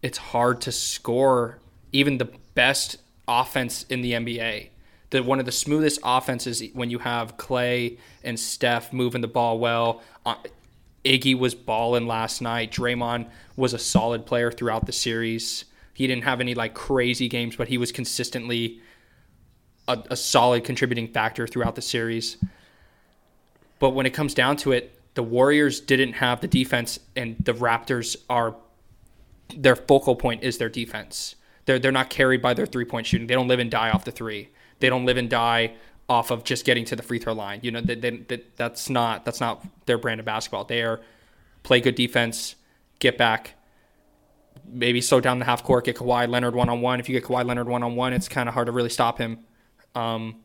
it's 0.00 0.18
hard 0.18 0.60
to 0.62 0.72
score 0.72 1.58
even 1.92 2.18
the 2.18 2.30
best 2.54 2.96
offense 3.28 3.84
in 3.88 4.02
the 4.02 4.12
NBA. 4.12 4.68
The 5.10 5.22
one 5.22 5.38
of 5.38 5.46
the 5.46 5.52
smoothest 5.52 6.00
offenses 6.02 6.62
when 6.72 6.90
you 6.90 6.98
have 7.00 7.36
Klay 7.36 7.98
and 8.24 8.38
Steph 8.38 8.92
moving 8.92 9.20
the 9.20 9.28
ball 9.28 9.58
well. 9.58 10.02
Uh, 10.24 10.36
Iggy 11.04 11.36
was 11.36 11.54
balling 11.54 12.06
last 12.06 12.40
night. 12.40 12.70
Draymond 12.70 13.28
was 13.56 13.74
a 13.74 13.78
solid 13.78 14.24
player 14.24 14.50
throughout 14.50 14.86
the 14.86 14.92
series. 14.92 15.64
He 15.94 16.06
didn't 16.06 16.24
have 16.24 16.40
any 16.40 16.54
like 16.54 16.74
crazy 16.74 17.28
games, 17.28 17.56
but 17.56 17.68
he 17.68 17.76
was 17.76 17.92
consistently 17.92 18.80
a, 19.88 20.02
a 20.10 20.16
solid 20.16 20.64
contributing 20.64 21.08
factor 21.08 21.46
throughout 21.46 21.74
the 21.74 21.82
series. 21.82 22.38
But 23.78 23.90
when 23.90 24.06
it 24.06 24.10
comes 24.14 24.32
down 24.32 24.56
to 24.58 24.72
it, 24.72 24.98
the 25.14 25.22
Warriors 25.22 25.80
didn't 25.80 26.14
have 26.14 26.40
the 26.40 26.48
defense, 26.48 26.98
and 27.14 27.36
the 27.38 27.52
Raptors 27.52 28.16
are 28.30 28.56
their 29.54 29.76
focal 29.76 30.16
point 30.16 30.42
is 30.42 30.58
their 30.58 30.70
defense. 30.70 31.34
They're 31.64 31.78
they're 31.78 31.92
not 31.92 32.10
carried 32.10 32.42
by 32.42 32.54
their 32.54 32.66
three 32.66 32.84
point 32.84 33.06
shooting. 33.06 33.26
They 33.26 33.34
don't 33.34 33.48
live 33.48 33.60
and 33.60 33.70
die 33.70 33.90
off 33.90 34.04
the 34.04 34.10
three. 34.10 34.50
They 34.80 34.88
don't 34.88 35.04
live 35.04 35.16
and 35.16 35.30
die 35.30 35.74
off 36.08 36.30
of 36.30 36.44
just 36.44 36.64
getting 36.64 36.84
to 36.86 36.96
the 36.96 37.02
free 37.02 37.18
throw 37.18 37.32
line. 37.32 37.60
You 37.62 37.70
know 37.70 37.80
that 37.80 38.00
they, 38.00 38.10
they, 38.10 38.42
that's 38.56 38.90
not 38.90 39.24
that's 39.24 39.40
not 39.40 39.64
their 39.86 39.98
brand 39.98 40.20
of 40.20 40.26
basketball. 40.26 40.64
They 40.64 40.82
are 40.82 41.00
play 41.62 41.80
good 41.80 41.94
defense, 41.94 42.56
get 42.98 43.16
back, 43.16 43.54
maybe 44.66 45.00
slow 45.00 45.20
down 45.20 45.38
the 45.38 45.44
half 45.44 45.62
court, 45.62 45.84
get 45.84 45.96
Kawhi 45.96 46.28
Leonard 46.28 46.54
one 46.54 46.68
on 46.68 46.80
one. 46.80 47.00
If 47.00 47.08
you 47.08 47.18
get 47.18 47.28
Kawhi 47.28 47.44
Leonard 47.44 47.68
one 47.68 47.82
on 47.82 47.94
one, 47.94 48.12
it's 48.12 48.28
kind 48.28 48.48
of 48.48 48.54
hard 48.54 48.66
to 48.66 48.72
really 48.72 48.88
stop 48.88 49.18
him. 49.18 49.38
Um, 49.94 50.36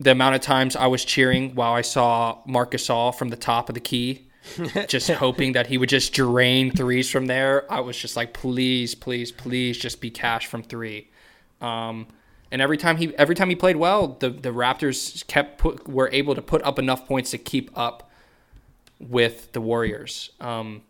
the 0.00 0.10
amount 0.10 0.34
of 0.34 0.40
times 0.40 0.74
I 0.74 0.88
was 0.88 1.04
cheering 1.04 1.54
while 1.54 1.72
I 1.72 1.82
saw 1.82 2.38
Marc 2.46 2.72
Gasol 2.72 3.14
from 3.14 3.28
the 3.28 3.36
top 3.36 3.68
of 3.68 3.74
the 3.74 3.80
key, 3.80 4.28
just 4.88 5.10
hoping 5.10 5.52
that 5.52 5.66
he 5.68 5.78
would 5.78 5.88
just 5.88 6.12
drain 6.12 6.70
threes 6.70 7.10
from 7.10 7.26
there. 7.26 7.70
I 7.72 7.80
was 7.80 7.96
just 7.96 8.16
like, 8.16 8.32
please, 8.32 8.94
please, 8.94 9.30
please, 9.32 9.78
just 9.78 10.00
be 10.00 10.10
cash 10.10 10.46
from 10.46 10.62
three. 10.62 11.08
Um, 11.60 12.06
and 12.50 12.60
every 12.60 12.76
time 12.76 12.96
he 12.96 13.16
every 13.16 13.34
time 13.34 13.48
he 13.48 13.56
played 13.56 13.76
well, 13.76 14.08
the 14.20 14.30
the 14.30 14.50
Raptors 14.50 15.26
kept 15.26 15.58
put, 15.58 15.88
were 15.88 16.10
able 16.12 16.34
to 16.34 16.42
put 16.42 16.62
up 16.62 16.78
enough 16.78 17.06
points 17.06 17.30
to 17.30 17.38
keep 17.38 17.70
up 17.76 18.10
with 19.00 19.52
the 19.52 19.60
Warriors. 19.60 20.30
Um, 20.40 20.82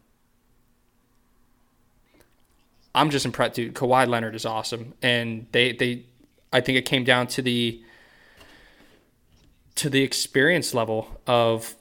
I'm 2.95 3.11
just 3.11 3.25
impressed, 3.25 3.55
dude. 3.55 3.75
Kawhi 3.75 4.09
Leonard 4.09 4.35
is 4.35 4.45
awesome, 4.45 4.95
and 5.03 5.47
they 5.53 5.73
they 5.73 6.05
I 6.53 6.61
think 6.61 6.79
it 6.79 6.85
came 6.85 7.05
down 7.05 7.29
to 7.29 7.43
the 7.43 7.83
to 9.77 9.89
the 9.89 10.03
experience 10.03 10.75
level 10.75 11.21
of 11.27 11.75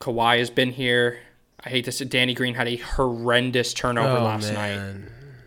Kawhi 0.00 0.38
has 0.38 0.50
been 0.50 0.72
here. 0.72 1.18
I 1.64 1.70
hate 1.70 1.84
to 1.86 1.92
say 1.92 2.04
Danny 2.04 2.34
Green 2.34 2.54
had 2.54 2.68
a 2.68 2.76
horrendous 2.76 3.72
turnover 3.72 4.18
Oh, 4.18 4.24
last 4.24 4.52
night. 4.52 4.94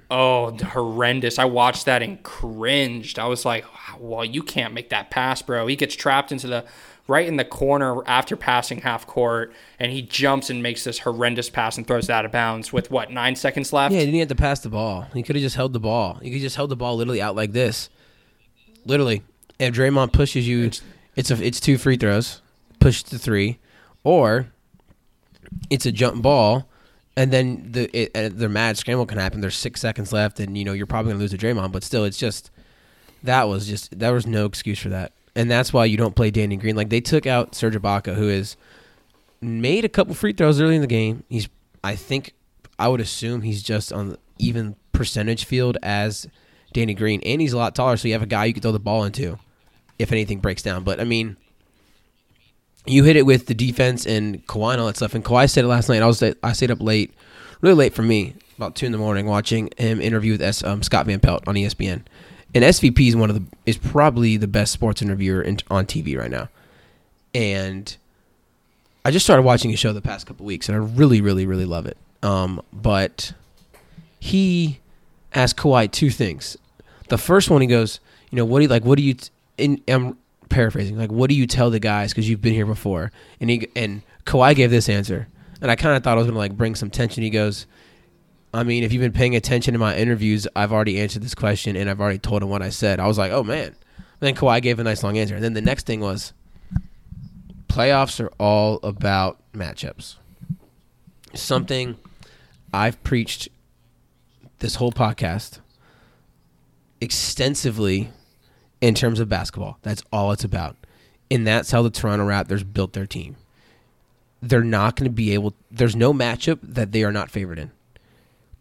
Oh, 0.10 0.51
horrendous. 0.58 1.38
I 1.38 1.46
watched 1.46 1.86
that 1.86 2.01
and 2.01 2.22
cringed. 2.24 3.20
I 3.20 3.25
was 3.27 3.46
like, 3.46 3.66
well, 4.00 4.24
you 4.25 4.42
can't 4.42 4.74
make 4.74 4.89
that 4.89 5.12
pass, 5.12 5.42
bro. 5.42 5.68
He 5.68 5.75
gets 5.75 5.96
trapped 5.96 6.32
into 6.32 6.48
the 6.48 6.66
right 7.08 7.27
in 7.27 7.38
the 7.38 7.46
corner 7.46 8.01
after 8.08 8.36
passing 8.36 8.82
half 8.82 9.06
court, 9.06 9.54
and 9.80 9.92
he 9.92 10.01
jumps 10.01 10.50
and 10.50 10.63
makes 10.63 10.84
this 10.84 11.00
horrendous 11.00 11.50
pass 11.50 11.77
and 11.77 11.86
throws 11.86 12.06
it 12.06 12.12
out 12.12 12.25
of 12.25 12.32
bounds 12.32 12.74
with 12.74 12.89
what, 12.89 13.12
nine 13.12 13.36
seconds 13.36 13.72
left? 13.72 13.94
Yeah, 13.94 14.00
he 14.00 14.06
didn't 14.08 14.20
have 14.20 14.27
to 14.30 14.36
pass 14.36 14.60
the 14.62 14.70
ball. 14.70 15.08
He 15.13 15.24
could 15.24 15.36
have 15.36 15.44
just 15.44 15.56
held 15.56 15.74
the 15.74 15.80
ball. 15.80 16.16
He 16.16 16.32
could 16.32 16.42
just 16.42 16.56
held 16.56 16.70
the 16.70 16.75
ball 16.75 16.96
literally 16.96 17.22
out 17.22 17.36
like 17.36 17.51
this. 17.51 17.89
Literally. 18.86 19.24
If 19.60 19.74
Draymond 19.75 20.13
pushes 20.13 20.48
you, 20.48 20.72
it's 21.16 21.32
a 21.32 21.44
it's 21.44 21.60
two 21.60 21.77
free 21.77 21.98
throws, 21.98 22.42
push 22.80 23.04
to 23.04 23.18
three, 23.18 23.58
or 24.08 24.48
it's 25.70 25.86
a 25.86 25.92
jump 25.92 26.22
ball, 26.22 26.70
and 27.18 27.34
then 27.34 27.74
the 27.74 27.90
it, 27.94 28.12
uh, 28.16 28.30
the 28.34 28.48
mad 28.48 28.78
scramble 28.78 29.06
can 29.06 29.18
happen. 29.18 29.42
There's 29.42 29.58
six 29.58 29.82
seconds 29.82 30.14
left, 30.14 30.40
and 30.40 30.58
you 30.58 30.64
know 30.64 30.72
you're 30.72 30.88
probably 30.88 31.12
gonna 31.12 31.20
lose 31.20 31.32
to 31.32 31.38
Draymond, 31.38 31.74
but 31.74 31.84
still, 31.84 32.06
it's 32.06 32.18
just 32.18 32.50
that 33.24 33.50
was 33.50 33.68
just 33.68 34.00
there 34.00 34.14
was 34.14 34.26
no 34.26 34.46
excuse 34.46 34.80
for 34.80 34.88
that, 34.90 35.12
and 35.36 35.52
that's 35.52 35.74
why 35.74 35.84
you 35.84 35.98
don't 35.98 36.16
play 36.16 36.32
Danny 36.32 36.56
Green. 36.56 36.78
Like 36.78 36.88
they 36.88 37.02
took 37.02 37.28
out 37.28 37.54
Serge 37.54 37.76
Ibaka, 37.76 38.16
who 38.16 38.30
is 38.30 38.56
made 39.42 39.84
a 39.84 39.90
couple 39.90 40.16
free 40.16 40.32
throws 40.32 40.62
early 40.62 40.76
in 40.76 40.82
the 40.82 40.88
game. 40.88 41.26
He's 41.28 41.50
I 41.84 41.98
think 41.98 42.34
I 42.80 42.88
would 42.88 43.02
assume 43.02 43.42
he's 43.42 43.62
just 43.62 43.92
on 43.92 44.18
even 44.38 44.78
percentage 44.94 45.44
field 45.44 45.78
as 45.84 46.28
Danny 46.72 46.94
Green, 46.94 47.22
and 47.26 47.42
he's 47.42 47.52
a 47.52 47.58
lot 47.58 47.76
taller, 47.76 47.98
so 47.98 48.08
you 48.08 48.14
have 48.14 48.24
a 48.24 48.26
guy 48.26 48.46
you 48.46 48.54
can 48.54 48.62
throw 48.62 48.72
the 48.72 48.80
ball 48.80 49.04
into 49.04 49.38
if 50.00 50.14
anything 50.14 50.40
breaks 50.40 50.62
down. 50.62 50.86
But 50.86 51.02
I 51.02 51.04
mean, 51.04 51.36
you 52.88 53.03
hit 53.03 53.15
it 53.15 53.25
with 53.25 53.48
the 53.48 53.53
defense 53.53 54.06
and 54.06 54.46
Kawhi 54.48 54.74
and 54.74 54.82
all 54.82 54.88
that 54.88 54.98
stuff. 54.98 55.13
And 55.13 55.24
Kawhi 55.24 55.50
said 55.50 55.65
it 55.65 55.67
last 55.67 55.89
night. 55.89 56.01
I 56.01 56.08
was 56.08 56.22
I 56.22 56.53
stayed 56.53 56.72
up 56.72 56.82
late, 56.82 57.13
really 57.62 57.75
late 57.75 57.94
for 57.94 58.03
me, 58.03 58.36
about 58.58 58.75
two 58.75 58.86
in 58.86 58.91
the 58.91 58.98
morning, 58.98 59.25
watching 59.25 59.70
him 59.77 60.01
interview 60.01 60.34
with 60.34 60.41
S, 60.41 60.63
um, 60.63 60.84
Scott 60.84 61.06
Van 61.06 61.20
Pelt 61.20 61.48
on 61.48 61.56
ESPN. 61.56 62.03
And 62.56 62.63
SVP 62.63 63.10
is 63.10 63.15
one 63.15 63.29
of 63.29 63.36
the 63.36 63.58
is 63.65 63.77
probably 63.77 64.38
the 64.38 64.48
best 64.48 64.72
sports 64.72 65.01
interviewer 65.01 65.41
in, 65.41 65.60
on 65.70 65.86
TV 65.86 66.17
right 66.17 66.32
now. 66.32 66.50
And 67.34 67.96
I 69.03 69.12
just 69.12 69.25
started 69.25 69.44
watching 69.44 69.70
his 69.70 69.79
show 69.79 69.94
the 69.94 70.01
past 70.01 70.25
couple 70.25 70.46
weeks, 70.46 70.70
and 70.70 70.75
I 70.75 70.79
really, 70.79 71.22
really, 71.22 71.46
really 71.46 71.65
love 71.65 71.86
it. 71.86 71.98
Um, 72.24 72.62
but 72.74 73.34
he 74.20 74.79
asked 75.34 75.58
Kawhi 75.58 75.91
two 75.91 76.10
things. 76.10 76.58
The 77.10 77.17
first 77.17 77.50
one, 77.50 77.62
he 77.62 77.67
goes, 77.67 78.00
you 78.32 78.38
know, 78.38 78.46
what 78.46 78.60
do 78.60 78.63
you 78.63 78.70
like? 78.70 78.84
What 78.84 78.98
do 78.98 79.03
you? 79.03 79.13
T- 79.13 79.29
in, 79.58 79.82
I'm 79.88 80.17
paraphrasing. 80.48 80.98
Like, 80.98 81.12
what 81.12 81.30
do 81.30 81.36
you 81.36 81.48
tell 81.48 81.70
the 81.70 81.80
guys 81.80 82.12
because 82.12 82.30
you've 82.30 82.42
been 82.42 82.54
here 82.54 82.66
before? 82.66 83.12
And 83.39 83.50
he 83.50 83.68
and 83.75 84.01
Kawhi 84.25 84.56
gave 84.56 84.72
this 84.72 84.89
answer, 84.89 85.27
and 85.62 85.70
I 85.72 85.75
kind 85.75 85.96
of 85.96 86.04
thought 86.04 86.18
I 86.18 86.20
was 86.20 86.27
gonna 86.27 86.38
like 86.38 86.58
bring 86.58 86.75
some 86.75 86.89
tension. 86.89 87.24
He 87.24 87.30
goes, 87.30 87.66
I 88.54 88.63
mean, 88.63 88.84
if 88.84 88.94
you've 88.94 89.01
been 89.01 89.12
paying 89.12 89.36
attention 89.36 89.74
to 89.74 89.80
my 89.80 89.96
interviews, 89.96 90.48
I've 90.56 90.72
already 90.72 91.00
answered 91.00 91.22
this 91.22 91.36
question 91.36 91.75
and 91.75 91.89
I've 91.89 92.00
already 92.00 92.18
told 92.18 92.42
him 92.42 92.50
what 92.50 92.62
I 92.62 92.70
said. 92.70 93.00
I 93.00 93.08
was 93.08 93.18
like, 93.18 93.32
oh 93.32 93.44
man. 93.44 93.75
then 94.20 94.36
Kawhi 94.36 94.62
gave 94.62 94.80
a 94.80 94.84
nice 94.84 95.04
long 95.04 95.18
answer. 95.18 95.36
And 95.36 95.44
then 95.44 95.54
the 95.54 95.62
next 95.62 95.86
thing 95.86 96.00
was, 96.00 96.34
playoffs 97.68 98.20
are 98.24 98.32
all 98.39 98.80
about 98.84 99.39
matchups. 99.54 100.16
Something 101.34 101.98
I've 102.74 103.04
preached 103.04 103.50
this 104.60 104.75
whole 104.75 104.92
podcast 104.92 105.60
extensively 107.00 108.10
in 108.82 108.94
terms 108.94 109.20
of 109.20 109.30
basketball. 109.30 109.78
That's 109.82 110.04
all 110.12 110.32
it's 110.32 110.44
about. 110.44 110.76
And 111.30 111.46
that's 111.46 111.72
how 111.72 111.82
the 111.82 111.90
Toronto 111.90 112.26
Raptors 112.26 112.64
built 112.72 112.94
their 112.94 113.06
team. 113.06 113.36
They're 114.42 114.64
not 114.64 114.96
going 114.96 115.10
to 115.10 115.14
be 115.14 115.34
able 115.34 115.56
there's 115.72 115.96
no 115.96 116.14
matchup 116.14 116.60
that 116.62 116.92
they 116.92 117.04
are 117.04 117.12
not 117.12 117.32
favored 117.32 117.60
in. 117.60 117.72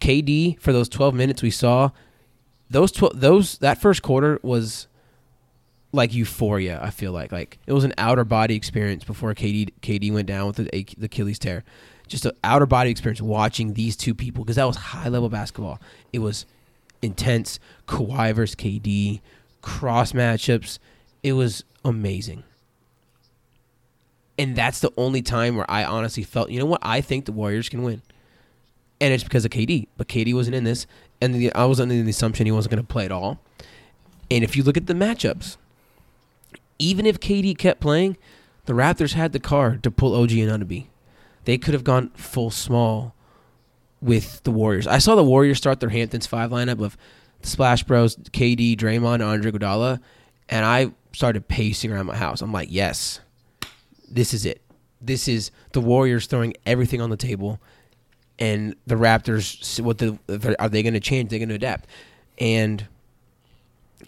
KD 0.00 0.58
for 0.60 0.72
those 0.72 0.88
12 0.88 1.14
minutes 1.14 1.42
we 1.42 1.50
saw 1.50 1.90
those 2.68 2.92
12 2.92 3.20
those 3.20 3.58
that 3.58 3.80
first 3.80 4.02
quarter 4.02 4.38
was 4.42 4.88
like 5.92 6.14
euphoria, 6.14 6.80
I 6.82 6.90
feel 6.90 7.12
like. 7.12 7.32
Like 7.32 7.58
it 7.66 7.72
was 7.72 7.84
an 7.84 7.94
outer 7.98 8.24
body 8.24 8.54
experience 8.54 9.04
before 9.04 9.34
KD 9.34 9.72
KD 9.82 10.12
went 10.12 10.28
down 10.28 10.46
with 10.46 10.56
the, 10.56 10.86
the 10.96 11.06
Achilles 11.06 11.38
tear. 11.38 11.64
Just 12.08 12.24
an 12.24 12.32
outer 12.44 12.66
body 12.66 12.90
experience 12.90 13.20
watching 13.20 13.74
these 13.74 13.96
two 13.96 14.14
people 14.14 14.44
because 14.44 14.56
that 14.56 14.66
was 14.66 14.76
high 14.76 15.08
level 15.08 15.28
basketball. 15.28 15.80
It 16.12 16.20
was 16.20 16.46
intense. 17.02 17.58
Kawhi 17.88 18.34
versus 18.34 18.54
KD, 18.54 19.20
cross 19.66 20.12
matchups. 20.12 20.78
It 21.24 21.32
was 21.32 21.64
amazing. 21.84 22.44
And 24.38 24.54
that's 24.54 24.78
the 24.78 24.92
only 24.96 25.22
time 25.22 25.56
where 25.56 25.68
I 25.68 25.82
honestly 25.84 26.22
felt, 26.22 26.50
you 26.50 26.60
know 26.60 26.66
what? 26.66 26.80
I 26.82 27.00
think 27.00 27.24
the 27.24 27.32
Warriors 27.32 27.68
can 27.68 27.82
win. 27.82 28.00
And 29.00 29.12
it's 29.12 29.24
because 29.24 29.44
of 29.44 29.50
KD. 29.50 29.88
But 29.96 30.06
KD 30.06 30.32
wasn't 30.34 30.54
in 30.54 30.62
this. 30.62 30.86
And 31.20 31.34
the, 31.34 31.52
I 31.52 31.64
was 31.64 31.80
under 31.80 32.00
the 32.00 32.08
assumption 32.08 32.46
he 32.46 32.52
wasn't 32.52 32.76
going 32.76 32.86
to 32.86 32.92
play 32.92 33.06
at 33.06 33.10
all. 33.10 33.40
And 34.30 34.44
if 34.44 34.56
you 34.56 34.62
look 34.62 34.76
at 34.76 34.86
the 34.86 34.94
matchups, 34.94 35.56
even 36.78 37.04
if 37.04 37.18
KD 37.18 37.58
kept 37.58 37.80
playing, 37.80 38.16
the 38.66 38.72
Raptors 38.72 39.14
had 39.14 39.32
the 39.32 39.40
card 39.40 39.82
to 39.82 39.90
pull 39.90 40.14
OG 40.14 40.30
and 40.32 40.50
Anunoby. 40.50 40.86
They 41.44 41.58
could 41.58 41.74
have 41.74 41.84
gone 41.84 42.10
full 42.10 42.50
small 42.50 43.14
with 44.00 44.44
the 44.44 44.52
Warriors. 44.52 44.86
I 44.86 44.98
saw 44.98 45.16
the 45.16 45.24
Warriors 45.24 45.58
start 45.58 45.80
their 45.80 45.88
Hamptons 45.90 46.26
five 46.26 46.50
lineup 46.50 46.80
of 46.80 46.96
Splash 47.46 47.84
Bros, 47.84 48.16
KD, 48.16 48.76
Draymond, 48.76 49.14
and 49.14 49.22
Andre 49.22 49.52
Iguodala, 49.52 50.00
and 50.48 50.64
I 50.64 50.92
started 51.12 51.48
pacing 51.48 51.92
around 51.92 52.06
my 52.06 52.16
house. 52.16 52.42
I'm 52.42 52.52
like, 52.52 52.68
yes, 52.70 53.20
this 54.10 54.34
is 54.34 54.44
it. 54.44 54.60
This 55.00 55.28
is 55.28 55.50
the 55.72 55.80
Warriors 55.80 56.26
throwing 56.26 56.54
everything 56.64 57.00
on 57.00 57.10
the 57.10 57.16
table, 57.16 57.60
and 58.38 58.74
the 58.86 58.96
Raptors. 58.96 59.80
What 59.80 59.98
the 59.98 60.18
are 60.58 60.68
they 60.68 60.82
going 60.82 60.94
to 60.94 61.00
change? 61.00 61.30
They're 61.30 61.38
going 61.38 61.48
to 61.50 61.54
adapt, 61.54 61.88
and 62.38 62.86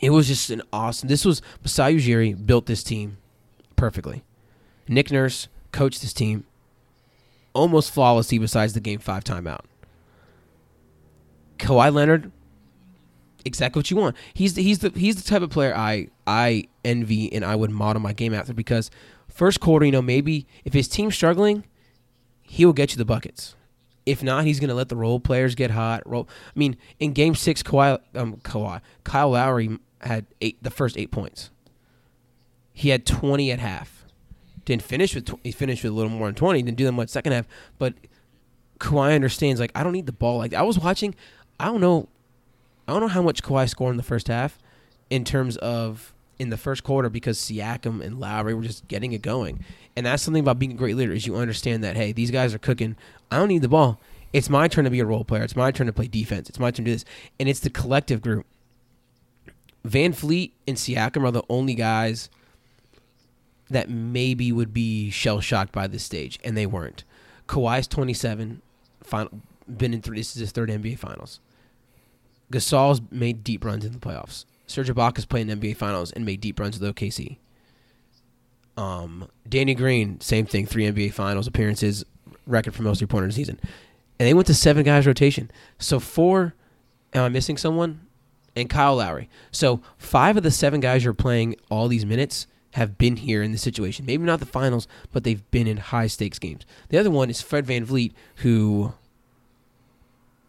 it 0.00 0.11
was 0.11 0.26
just 0.26 0.50
an 0.50 0.62
awesome. 0.73 1.09
This 1.09 1.25
was 1.25 1.40
Masai 1.62 1.97
Ujiri 1.97 2.47
built 2.47 2.66
this 2.66 2.83
team 2.83 3.18
perfectly. 3.76 4.25
Nick 4.88 5.11
Nurse 5.11 5.49
coached 5.73 6.00
this 6.00 6.12
team 6.12 6.45
almost 7.52 7.90
flawlessly 7.92 8.38
besides 8.38 8.73
the 8.73 8.80
game 8.80 8.99
five 8.99 9.25
timeout. 9.25 9.61
Kawhi 11.59 11.92
Leonard, 11.92 12.30
exactly 13.45 13.80
what 13.80 13.90
you 13.90 13.97
want. 13.97 14.16
He's 14.35 14.54
the, 14.54 14.62
he's 14.62 14.80
the 14.80 14.90
he's 14.90 15.23
the 15.23 15.28
type 15.28 15.42
of 15.42 15.50
player 15.50 15.75
I 15.75 16.09
I 16.26 16.68
envy 16.85 17.33
and 17.33 17.45
I 17.45 17.57
would 17.57 17.71
model 17.71 18.00
my 18.00 18.12
game 18.12 18.35
after 18.35 18.52
because 18.52 18.90
first 19.28 19.61
quarter, 19.61 19.87
you 19.87 19.92
know, 19.92 20.02
maybe 20.02 20.47
if 20.64 20.73
his 20.73 20.88
team's 20.88 21.14
struggling, 21.14 21.64
he 22.42 22.64
will 22.64 22.73
get 22.73 22.92
you 22.92 22.97
the 22.99 23.04
buckets. 23.04 23.54
If 24.07 24.23
not, 24.23 24.45
he's 24.45 24.59
going 24.59 24.71
to 24.71 24.75
let 24.75 24.88
the 24.88 24.97
role 24.97 25.21
players 25.21 25.54
get 25.54 25.71
hot. 25.71 26.02
Roll. 26.07 26.26
I 26.54 26.59
mean, 26.59 26.78
in 26.99 27.12
Game 27.12 27.35
Six, 27.35 27.62
Kawhi, 27.62 28.00
um, 28.14 28.37
Kawhi, 28.38 28.80
Kyle 29.04 29.30
Lowry 29.30 29.78
had 30.00 30.25
eight 30.40 30.62
the 30.62 30.71
first 30.71 30.97
eight 30.97 31.11
points. 31.11 31.50
He 32.73 32.88
had 32.88 33.04
twenty 33.04 33.52
at 33.52 33.59
half. 33.59 34.07
Didn't 34.64 34.83
finish 34.83 35.14
with 35.14 35.26
tw- 35.26 35.40
he 35.45 35.52
finished 35.52 35.83
with 35.83 35.92
a 35.92 35.95
little 35.95 36.11
more 36.11 36.28
than 36.28 36.35
twenty. 36.35 36.62
Didn't 36.62 36.78
do 36.78 36.85
that 36.85 36.92
much 36.92 37.11
second 37.11 37.33
half, 37.33 37.47
but 37.78 37.95
Kawhi 38.80 39.14
understands 39.14 39.61
like 39.61 39.73
I 39.75 39.83
don't 39.83 39.92
need 39.92 40.07
the 40.07 40.12
ball. 40.12 40.38
Like 40.38 40.54
I 40.54 40.62
was 40.62 40.78
watching, 40.78 41.14
I 41.61 41.66
don't 41.66 41.80
know, 41.80 42.09
I 42.88 42.92
don't 42.92 43.00
know 43.00 43.09
how 43.09 43.23
much 43.23 43.42
Kawhi 43.42 43.68
scored 43.68 43.92
in 43.92 43.97
the 43.99 44.02
first 44.02 44.28
half, 44.28 44.59
in 45.11 45.25
terms 45.25 45.59
of 45.59 46.14
in 46.38 46.50
the 46.50 46.57
first 46.57 46.85
quarter 46.85 47.09
because 47.09 47.38
Siakam 47.38 48.02
and 48.02 48.18
Lowry 48.18 48.54
were 48.54 48.62
just 48.62 48.88
getting 48.88 49.12
it 49.12 49.21
going, 49.21 49.62
and 49.95 50.07
that's 50.07 50.23
something 50.23 50.40
about 50.40 50.59
being 50.59 50.73
a 50.73 50.76
great 50.76 50.97
leader 50.97 51.12
is 51.12 51.26
you 51.26 51.37
understand 51.37 51.85
that 51.85 51.97
hey 51.97 52.12
these 52.12 52.30
guys 52.30 52.54
are 52.54 52.59
cooking. 52.59 52.97
I 53.30 53.37
don't 53.37 53.49
need 53.49 53.62
the 53.62 53.68
ball. 53.68 54.00
It's 54.33 54.49
my 54.49 54.68
turn 54.68 54.85
to 54.85 54.90
be 54.90 55.00
a 55.00 55.04
role 55.04 55.25
player. 55.25 55.42
It's 55.42 55.57
my 55.57 55.71
turn 55.71 55.87
to 55.87 55.92
play 55.92 56.07
defense. 56.07 56.49
It's 56.49 56.59
my 56.59 56.71
turn 56.71 56.87
to 56.87 56.90
do 56.90 56.95
this, 56.95 57.04
and 57.38 57.49
it's 57.49 57.61
the 57.61 57.71
collective 57.71 58.23
group. 58.23 58.47
VanVleet 59.87 60.52
and 60.66 60.76
Siakam 60.76 61.25
are 61.25 61.30
the 61.30 61.45
only 61.49 61.75
guys 61.75 62.30
that 63.71 63.90
maybe 63.90 64.50
would 64.50 64.73
be 64.73 65.11
shell 65.11 65.40
shocked 65.40 65.73
by 65.73 65.87
this 65.87 66.02
stage, 66.02 66.38
and 66.42 66.57
they 66.57 66.66
weren't. 66.66 67.04
Kawhi's 67.47 67.87
27, 67.87 68.62
final, 69.02 69.40
been 69.66 69.92
in 69.92 70.00
three. 70.00 70.18
This 70.18 70.35
is 70.35 70.40
his 70.40 70.52
third 70.52 70.71
NBA 70.71 70.99
Finals. 70.99 71.40
Gasol's 72.52 73.00
made 73.11 73.45
deep 73.45 73.64
runs 73.64 73.85
in 73.85 73.93
the 73.93 73.99
playoffs. 73.99 74.45
Serge 74.67 74.88
Ibaka's 74.88 75.26
played 75.26 75.49
in 75.49 75.61
NBA 75.61 75.76
Finals 75.76 76.12
and 76.12 76.25
made 76.25 76.40
deep 76.40 76.61
runs 76.61 76.78
with 76.78 76.95
OKC. 76.95 77.38
Um, 78.76 79.28
Danny 79.49 79.75
Green, 79.75 80.21
same 80.21 80.47
thing, 80.47 80.67
three 80.67 80.85
NBA 80.85 81.12
Finals 81.12 81.47
appearances, 81.47 82.05
record 82.47 82.75
for 82.75 82.83
most 82.83 82.99
three 82.99 83.07
pointers 83.07 83.35
in 83.35 83.40
the 83.40 83.47
season, 83.47 83.61
and 84.19 84.28
they 84.28 84.35
went 84.35 84.47
to 84.47 84.55
seven 84.55 84.85
guys 84.85 85.07
rotation. 85.07 85.50
So 85.78 85.99
four, 85.99 86.55
am 87.12 87.25
I 87.25 87.28
missing 87.28 87.57
someone? 87.57 88.00
And 88.55 88.69
Kyle 88.69 88.97
Lowry. 88.97 89.28
So 89.52 89.81
five 89.99 90.37
of 90.37 90.43
the 90.43 90.50
seven 90.50 90.81
guys 90.81 91.05
who 91.05 91.11
are 91.11 91.14
playing 91.14 91.57
all 91.71 91.88
these 91.88 92.07
minutes 92.07 92.47
have 92.73 92.99
been 92.99 93.17
here 93.17 93.43
in 93.43 93.52
this 93.52 93.62
situation. 93.62 94.05
Maybe 94.05 94.25
not 94.25 94.40
the 94.40 94.47
finals, 94.47 94.88
but 95.12 95.25
they've 95.25 95.49
been 95.50 95.67
in 95.67 95.76
high 95.76 96.09
stakes 96.09 96.38
games. 96.38 96.67
The 96.88 96.99
other 96.99 97.11
one 97.11 97.31
is 97.31 97.40
Fred 97.40 97.67
VanVleet, 97.67 98.12
who 98.37 98.93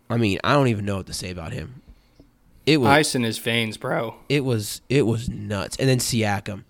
I 0.09 0.17
mean, 0.17 0.39
I 0.43 0.53
don't 0.53 0.67
even 0.67 0.85
know 0.85 0.97
what 0.97 1.05
to 1.07 1.13
say 1.13 1.29
about 1.29 1.53
him. 1.53 1.81
It 2.69 2.77
was 2.77 2.89
Ice 2.89 3.15
in 3.15 3.23
his 3.23 3.39
veins, 3.39 3.77
bro. 3.77 4.15
it 4.29 4.45
was 4.45 4.81
it 4.89 5.07
was 5.07 5.27
nuts. 5.27 5.75
And 5.77 5.89
then 5.89 5.97
Siakam, 5.97 6.63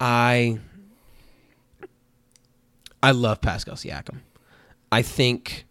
I 0.00 0.58
I 3.02 3.12
love 3.12 3.40
Pascal 3.40 3.76
Siakam. 3.76 4.18
I 4.90 5.02
think 5.02 5.64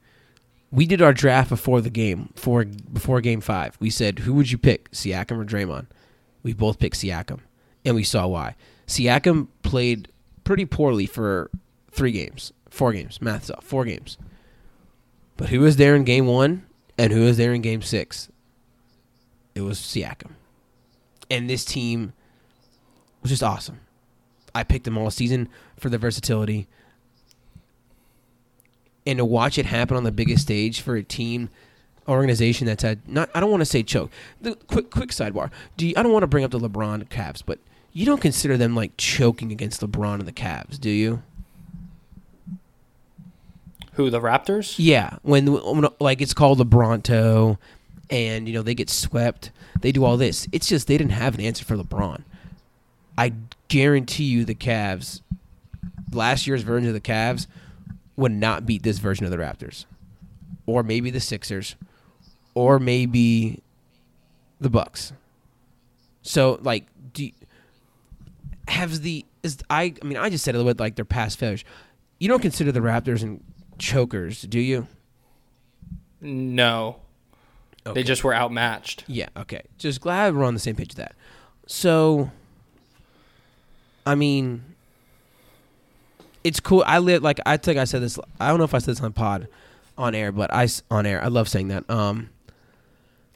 we 0.72 0.86
did 0.86 1.02
our 1.02 1.12
draft 1.14 1.50
before 1.50 1.82
the 1.82 1.90
game 1.90 2.30
for 2.36 2.64
before 2.64 3.20
game 3.20 3.42
five. 3.42 3.76
We 3.80 3.90
said 3.90 4.20
who 4.20 4.34
would 4.36 4.52
you 4.52 4.58
pick, 4.58 4.90
Siakam 4.92 5.42
or 5.42 5.46
Draymond? 5.46 5.88
We 6.44 6.54
both 6.54 6.80
picked 6.80 6.96
Siakam, 6.96 7.40
and 7.84 7.94
we 7.96 8.04
saw 8.04 8.26
why. 8.28 8.56
Siakam 8.88 9.48
played 9.64 10.08
pretty 10.46 10.64
poorly 10.66 11.06
for 11.06 11.50
three 11.92 12.14
games, 12.14 12.54
four 12.70 12.94
games. 12.94 13.22
Math's 13.22 13.50
off, 13.52 13.66
four 13.66 13.84
games. 13.84 14.18
But 15.36 15.50
who 15.50 15.60
was 15.60 15.76
there 15.76 15.94
in 15.96 16.06
game 16.06 16.26
one, 16.26 16.66
and 16.98 17.12
who 17.12 17.26
was 17.26 17.36
there 17.36 17.54
in 17.54 17.62
game 17.62 17.82
six? 17.82 18.30
It 19.58 19.62
was 19.62 19.80
Siakam 19.80 20.32
and 21.30 21.50
this 21.50 21.66
team 21.66 22.14
was 23.22 23.32
just 23.32 23.44
awesome. 23.44 23.82
I 24.54 24.64
picked 24.64 24.86
them 24.86 24.98
all 24.98 25.12
season 25.12 25.50
for 25.78 25.90
their 25.90 26.00
versatility. 26.00 26.68
And 29.06 29.18
to 29.18 29.26
watch 29.26 29.58
it 29.58 29.66
happen 29.66 29.96
on 29.96 30.04
the 30.04 30.12
biggest 30.12 30.44
stage 30.44 30.82
for 30.82 30.96
a 30.96 31.04
team 31.04 31.50
organization 32.08 32.66
that's 32.68 32.84
had 32.84 33.08
not 33.08 33.30
I 33.36 33.42
don't 33.42 33.52
want 33.52 33.62
to 33.62 33.66
say 33.66 33.84
choke. 33.84 34.12
The 34.42 34.56
quick 34.56 34.90
quick 34.90 35.10
sidebar. 35.10 35.52
Do 35.76 35.88
you, 35.88 35.94
I 35.98 36.04
don't 36.04 36.12
want 36.12 36.24
to 36.24 36.28
bring 36.28 36.44
up 36.44 36.52
the 36.52 36.60
LeBron 36.60 37.08
Cavs, 37.10 37.44
but 37.46 37.60
you 37.94 38.06
don't 38.06 38.22
consider 38.22 38.58
them 38.58 38.76
like 38.76 38.96
choking 38.98 39.52
against 39.52 39.82
LeBron 39.82 40.16
and 40.16 40.28
the 40.28 40.34
Cavs, 40.34 40.80
do 40.80 40.90
you? 40.90 41.24
Who 43.94 44.10
the 44.10 44.22
Raptors? 44.22 44.76
Yeah, 44.78 45.18
when, 45.24 45.52
when 45.52 45.88
like 46.00 46.22
it's 46.22 46.34
called 46.34 46.60
LeBronto, 46.60 47.58
and 48.10 48.48
you 48.48 48.54
know 48.54 48.62
they 48.62 48.76
get 48.76 48.90
swept, 48.90 49.52
they 49.82 49.92
do 49.92 50.04
all 50.04 50.18
this. 50.18 50.48
It's 50.52 50.68
just 50.68 50.88
they 50.88 50.98
didn't 50.98 51.12
have 51.12 51.36
an 51.36 51.42
answer 51.42 51.66
for 51.66 51.76
LeBron. 51.76 52.24
I 53.18 53.34
guarantee 53.68 54.26
you, 54.26 54.46
the 54.46 54.56
Cavs, 54.56 55.22
last 56.12 56.48
year's 56.48 56.64
version 56.64 56.88
of 56.88 56.94
the 56.94 57.02
Cavs, 57.02 57.48
would 58.16 58.32
not 58.32 58.66
beat 58.66 58.84
this 58.84 59.00
version 59.00 59.26
of 59.26 59.32
the 59.32 59.38
Raptors, 59.38 59.86
or 60.66 60.84
maybe 60.84 61.10
the 61.10 61.20
Sixers, 61.20 61.76
or 62.54 62.80
maybe 62.80 63.62
the 64.60 64.70
Bucks. 64.70 65.14
So 66.22 66.60
like, 66.62 66.86
do 67.14 67.26
you, 67.26 67.32
has 68.68 69.02
the 69.02 69.26
is 69.44 69.58
I 69.70 69.94
I 70.02 70.06
mean 70.06 70.18
I 70.18 70.30
just 70.30 70.44
said 70.44 70.56
it 70.56 70.64
with 70.64 70.80
like 70.80 70.96
their 70.96 71.06
past 71.06 71.40
failures. 71.40 71.64
You 72.20 72.28
don't 72.28 72.42
consider 72.42 72.72
the 72.72 72.80
Raptors 72.80 73.22
and 73.22 73.44
chokers, 73.78 74.42
do 74.42 74.60
you? 74.60 74.88
No. 76.20 76.98
Okay. 77.88 77.94
They 77.94 78.04
just 78.04 78.24
were 78.24 78.36
outmatched. 78.36 79.06
Yeah, 79.08 79.30
okay. 79.38 79.62
Just 79.78 80.02
glad 80.02 80.36
we're 80.36 80.44
on 80.44 80.54
the 80.54 80.60
same 80.60 80.76
page 80.76 80.90
with 80.90 80.98
that. 80.98 81.16
So, 81.68 82.32
I 84.06 84.16
mean, 84.16 84.64
it's 86.44 86.60
cool. 86.60 86.84
I 86.86 87.00
live 87.00 87.24
like 87.24 87.40
I 87.46 87.56
think 87.56 87.80
I 87.80 87.86
said 87.86 88.02
this. 88.02 88.20
I 88.40 88.50
don't 88.50 88.58
know 88.58 88.66
if 88.66 88.74
I 88.74 88.80
said 88.80 88.96
this 88.96 89.02
on 89.02 89.14
pod, 89.14 89.48
on 89.98 90.14
air, 90.16 90.34
but 90.34 90.54
I 90.54 90.68
on 90.92 91.06
air. 91.06 91.24
I 91.24 91.28
love 91.28 91.48
saying 91.48 91.70
that. 91.70 91.90
Um, 91.90 92.30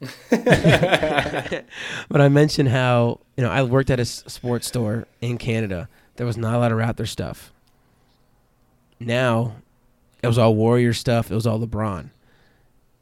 but 0.30 2.20
I 2.20 2.28
mentioned 2.28 2.68
how 2.68 3.20
you 3.36 3.44
know 3.44 3.50
I 3.50 3.62
worked 3.62 3.90
at 3.90 4.00
a 4.00 4.04
sports 4.04 4.66
store 4.66 5.06
in 5.22 5.38
Canada. 5.38 5.88
There 6.16 6.26
was 6.26 6.36
not 6.36 6.54
a 6.54 6.58
lot 6.58 6.72
of 6.72 6.78
Raptor 6.78 7.08
stuff. 7.08 7.52
Now, 9.00 9.56
it 10.22 10.26
was 10.26 10.36
all 10.36 10.54
Warrior 10.54 10.92
stuff. 10.92 11.30
It 11.30 11.34
was 11.34 11.46
all 11.46 11.58
LeBron 11.58 12.10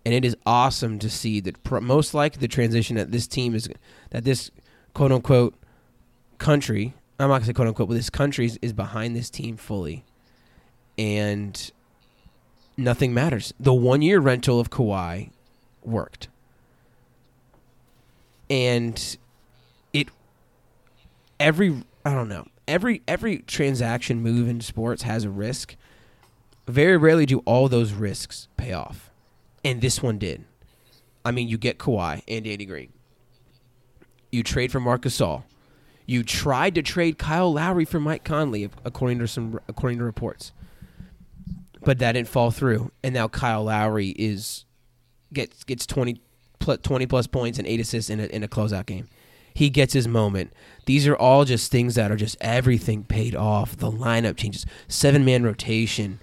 and 0.04 0.14
it 0.14 0.24
is 0.24 0.36
awesome 0.46 0.98
to 0.98 1.10
see 1.10 1.40
that 1.40 1.56
most 1.82 2.14
likely 2.14 2.40
the 2.40 2.48
transition 2.48 2.96
that 2.96 3.12
this 3.12 3.26
team 3.26 3.54
is 3.54 3.68
that 4.10 4.24
this 4.24 4.50
quote 4.94 5.12
unquote 5.12 5.54
country 6.38 6.94
I'm 7.18 7.28
not 7.28 7.36
gonna 7.36 7.46
say 7.46 7.52
quote 7.52 7.68
unquote 7.68 7.88
but 7.88 7.94
this 7.94 8.10
country 8.10 8.46
is, 8.46 8.58
is 8.62 8.72
behind 8.72 9.14
this 9.14 9.28
team 9.28 9.56
fully. 9.56 10.04
And 10.96 11.70
nothing 12.76 13.14
matters. 13.14 13.52
The 13.60 13.74
one 13.74 14.02
year 14.02 14.20
rental 14.20 14.58
of 14.58 14.70
Kawhi 14.70 15.30
worked. 15.82 16.28
And 18.48 19.16
it 19.92 20.08
every 21.38 21.84
I 22.04 22.14
don't 22.14 22.28
know 22.28 22.46
every 22.66 23.02
every 23.06 23.38
transaction 23.40 24.22
move 24.22 24.48
in 24.48 24.62
sports 24.62 25.02
has 25.02 25.24
a 25.24 25.30
risk. 25.30 25.76
Very 26.66 26.96
rarely 26.96 27.26
do 27.26 27.40
all 27.40 27.68
those 27.68 27.92
risks 27.92 28.48
pay 28.56 28.72
off 28.72 29.09
and 29.64 29.80
this 29.80 30.02
one 30.02 30.18
did. 30.18 30.44
I 31.24 31.30
mean, 31.30 31.48
you 31.48 31.58
get 31.58 31.78
Kawhi 31.78 32.22
and 32.26 32.44
Danny 32.44 32.64
Green. 32.64 32.92
You 34.32 34.42
trade 34.42 34.72
for 34.72 34.80
Marcus 34.80 35.18
Gasol. 35.18 35.44
You 36.06 36.22
tried 36.22 36.74
to 36.74 36.82
trade 36.82 37.18
Kyle 37.18 37.52
Lowry 37.52 37.84
for 37.84 38.00
Mike 38.00 38.24
Conley, 38.24 38.68
according 38.84 39.18
to 39.20 39.28
some 39.28 39.60
according 39.68 39.98
to 39.98 40.04
reports, 40.04 40.52
but 41.84 41.98
that 41.98 42.12
didn't 42.12 42.28
fall 42.28 42.50
through. 42.50 42.90
And 43.04 43.14
now 43.14 43.28
Kyle 43.28 43.64
Lowry 43.64 44.08
is 44.10 44.64
gets 45.32 45.62
gets 45.62 45.86
20 45.86 46.20
plus, 46.58 46.78
20 46.82 47.06
plus 47.06 47.26
points 47.26 47.58
and 47.58 47.68
eight 47.68 47.80
assists 47.80 48.10
in 48.10 48.18
a, 48.18 48.24
in 48.24 48.42
a 48.42 48.48
closeout 48.48 48.86
game. 48.86 49.08
He 49.54 49.70
gets 49.70 49.92
his 49.92 50.08
moment. 50.08 50.52
These 50.86 51.06
are 51.06 51.16
all 51.16 51.44
just 51.44 51.70
things 51.70 51.94
that 51.96 52.10
are 52.10 52.16
just 52.16 52.36
everything 52.40 53.04
paid 53.04 53.36
off. 53.36 53.76
The 53.76 53.90
lineup 53.90 54.36
changes, 54.36 54.66
seven 54.88 55.24
man 55.24 55.44
rotation 55.44 56.20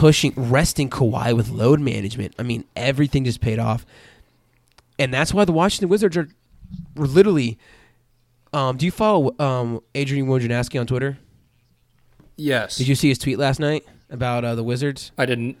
pushing, 0.00 0.32
resting 0.34 0.88
Kawhi 0.88 1.36
with 1.36 1.50
load 1.50 1.78
management. 1.78 2.34
I 2.38 2.42
mean, 2.42 2.64
everything 2.74 3.24
just 3.26 3.40
paid 3.42 3.58
off, 3.58 3.84
and 4.98 5.12
that's 5.12 5.34
why 5.34 5.44
the 5.44 5.52
Washington 5.52 5.90
Wizards 5.90 6.16
are 6.16 6.28
were 6.96 7.06
literally. 7.06 7.58
Um, 8.52 8.76
do 8.78 8.84
you 8.86 8.90
follow 8.90 9.36
um, 9.38 9.80
Adrian 9.94 10.26
Wojnarowski 10.26 10.80
on 10.80 10.86
Twitter? 10.86 11.18
Yes. 12.36 12.76
Did 12.76 12.88
you 12.88 12.94
see 12.96 13.08
his 13.10 13.18
tweet 13.18 13.38
last 13.38 13.60
night 13.60 13.84
about 14.08 14.44
uh, 14.44 14.54
the 14.56 14.64
Wizards? 14.64 15.12
I 15.18 15.26
didn't. 15.26 15.56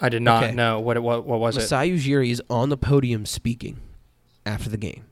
I 0.00 0.08
did 0.08 0.22
not 0.22 0.44
Okay. 0.44 0.54
know 0.54 0.80
what 0.80 0.96
it 0.96 1.00
what, 1.00 1.26
what 1.26 1.40
was 1.40 1.56
it. 1.56 1.60
Masai 1.60 1.90
Ujiri 1.90 2.30
is 2.30 2.40
on 2.48 2.68
the 2.68 2.76
podium 2.76 3.26
speaking 3.26 3.80
after 4.46 4.70
the 4.70 4.76
game, 4.78 5.04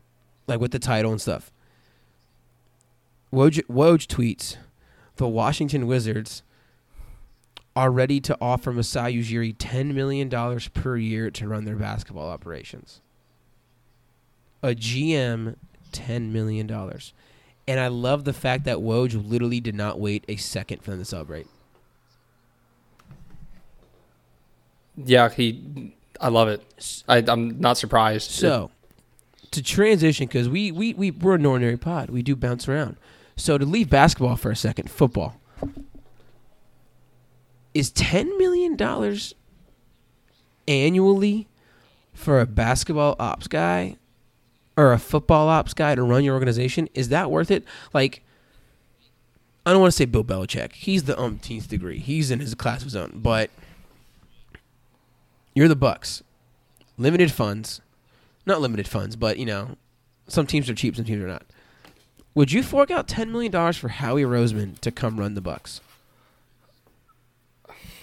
like 0.47 0.59
with 0.61 0.71
the 0.71 0.79
title 0.79 1.11
and 1.11 1.21
stuff. 1.21 1.51
Woj, 3.33 3.61
Woj 3.69 4.07
tweets, 4.07 4.55
"The 5.17 5.27
Washington 5.27 5.87
Wizards 5.87 6.43
are 7.75 7.91
ready 7.91 8.19
to 8.21 8.37
offer 8.41 8.71
Masai 8.71 9.15
Ujiri 9.15 9.55
ten 9.57 9.93
million 9.95 10.29
dollars 10.29 10.67
per 10.69 10.97
year 10.97 11.31
to 11.31 11.47
run 11.47 11.65
their 11.65 11.75
basketball 11.75 12.29
operations. 12.29 13.01
A 14.61 14.69
GM, 14.69 15.55
ten 15.91 16.33
million 16.33 16.67
dollars." 16.67 17.13
And 17.67 17.79
I 17.79 17.87
love 17.87 18.25
the 18.25 18.33
fact 18.33 18.65
that 18.65 18.77
Woj 18.77 19.29
literally 19.29 19.59
did 19.59 19.75
not 19.75 19.99
wait 19.99 20.25
a 20.27 20.35
second 20.35 20.83
for 20.83 20.91
them 20.91 20.99
to 20.99 21.05
celebrate. 21.05 21.47
Yeah, 24.97 25.29
he. 25.29 25.95
I 26.19 26.29
love 26.29 26.47
it. 26.49 27.03
I, 27.07 27.23
I'm 27.27 27.59
not 27.59 27.77
surprised. 27.77 28.29
So, 28.31 28.71
to 29.51 29.63
transition, 29.63 30.27
because 30.27 30.49
we, 30.49 30.71
we, 30.71 30.93
we, 30.93 31.11
we're 31.11 31.35
an 31.35 31.45
ordinary 31.45 31.77
pod. 31.77 32.09
We 32.09 32.21
do 32.21 32.35
bounce 32.35 32.67
around. 32.67 32.97
So, 33.35 33.57
to 33.57 33.65
leave 33.65 33.89
basketball 33.89 34.35
for 34.35 34.51
a 34.51 34.55
second, 34.55 34.91
football. 34.91 35.35
Is 37.73 37.91
$10 37.91 38.37
million 38.37 38.77
annually 40.67 41.47
for 42.13 42.39
a 42.39 42.45
basketball 42.45 43.15
ops 43.19 43.47
guy 43.47 43.97
or 44.75 44.91
a 44.91 44.99
football 44.99 45.47
ops 45.47 45.73
guy 45.73 45.95
to 45.95 46.03
run 46.03 46.23
your 46.23 46.33
organization? 46.33 46.89
Is 46.93 47.09
that 47.09 47.31
worth 47.31 47.51
it? 47.51 47.63
Like, 47.93 48.23
I 49.65 49.71
don't 49.71 49.81
want 49.81 49.91
to 49.91 49.97
say 49.97 50.05
Bill 50.05 50.23
Belichick. 50.23 50.73
He's 50.73 51.03
the 51.03 51.19
umpteenth 51.19 51.69
degree. 51.69 51.99
He's 51.99 52.31
in 52.31 52.39
his 52.39 52.55
class 52.55 52.79
of 52.79 52.85
his 52.85 52.95
own. 52.95 53.19
But 53.23 53.49
you're 55.53 55.67
the 55.67 55.75
Bucks. 55.75 56.23
Limited 56.97 57.31
funds. 57.31 57.81
Not 58.45 58.61
limited 58.61 58.87
funds, 58.87 59.15
but 59.15 59.37
you 59.37 59.45
know, 59.45 59.77
some 60.27 60.47
teams 60.47 60.69
are 60.69 60.73
cheap, 60.73 60.95
some 60.95 61.05
teams 61.05 61.23
are 61.23 61.27
not. 61.27 61.45
Would 62.33 62.51
you 62.51 62.63
fork 62.63 62.89
out 62.89 63.07
ten 63.07 63.31
million 63.31 63.51
dollars 63.51 63.77
for 63.77 63.89
Howie 63.89 64.23
Roseman 64.23 64.79
to 64.79 64.91
come 64.91 65.19
run 65.19 65.35
the 65.35 65.41
Bucks? 65.41 65.81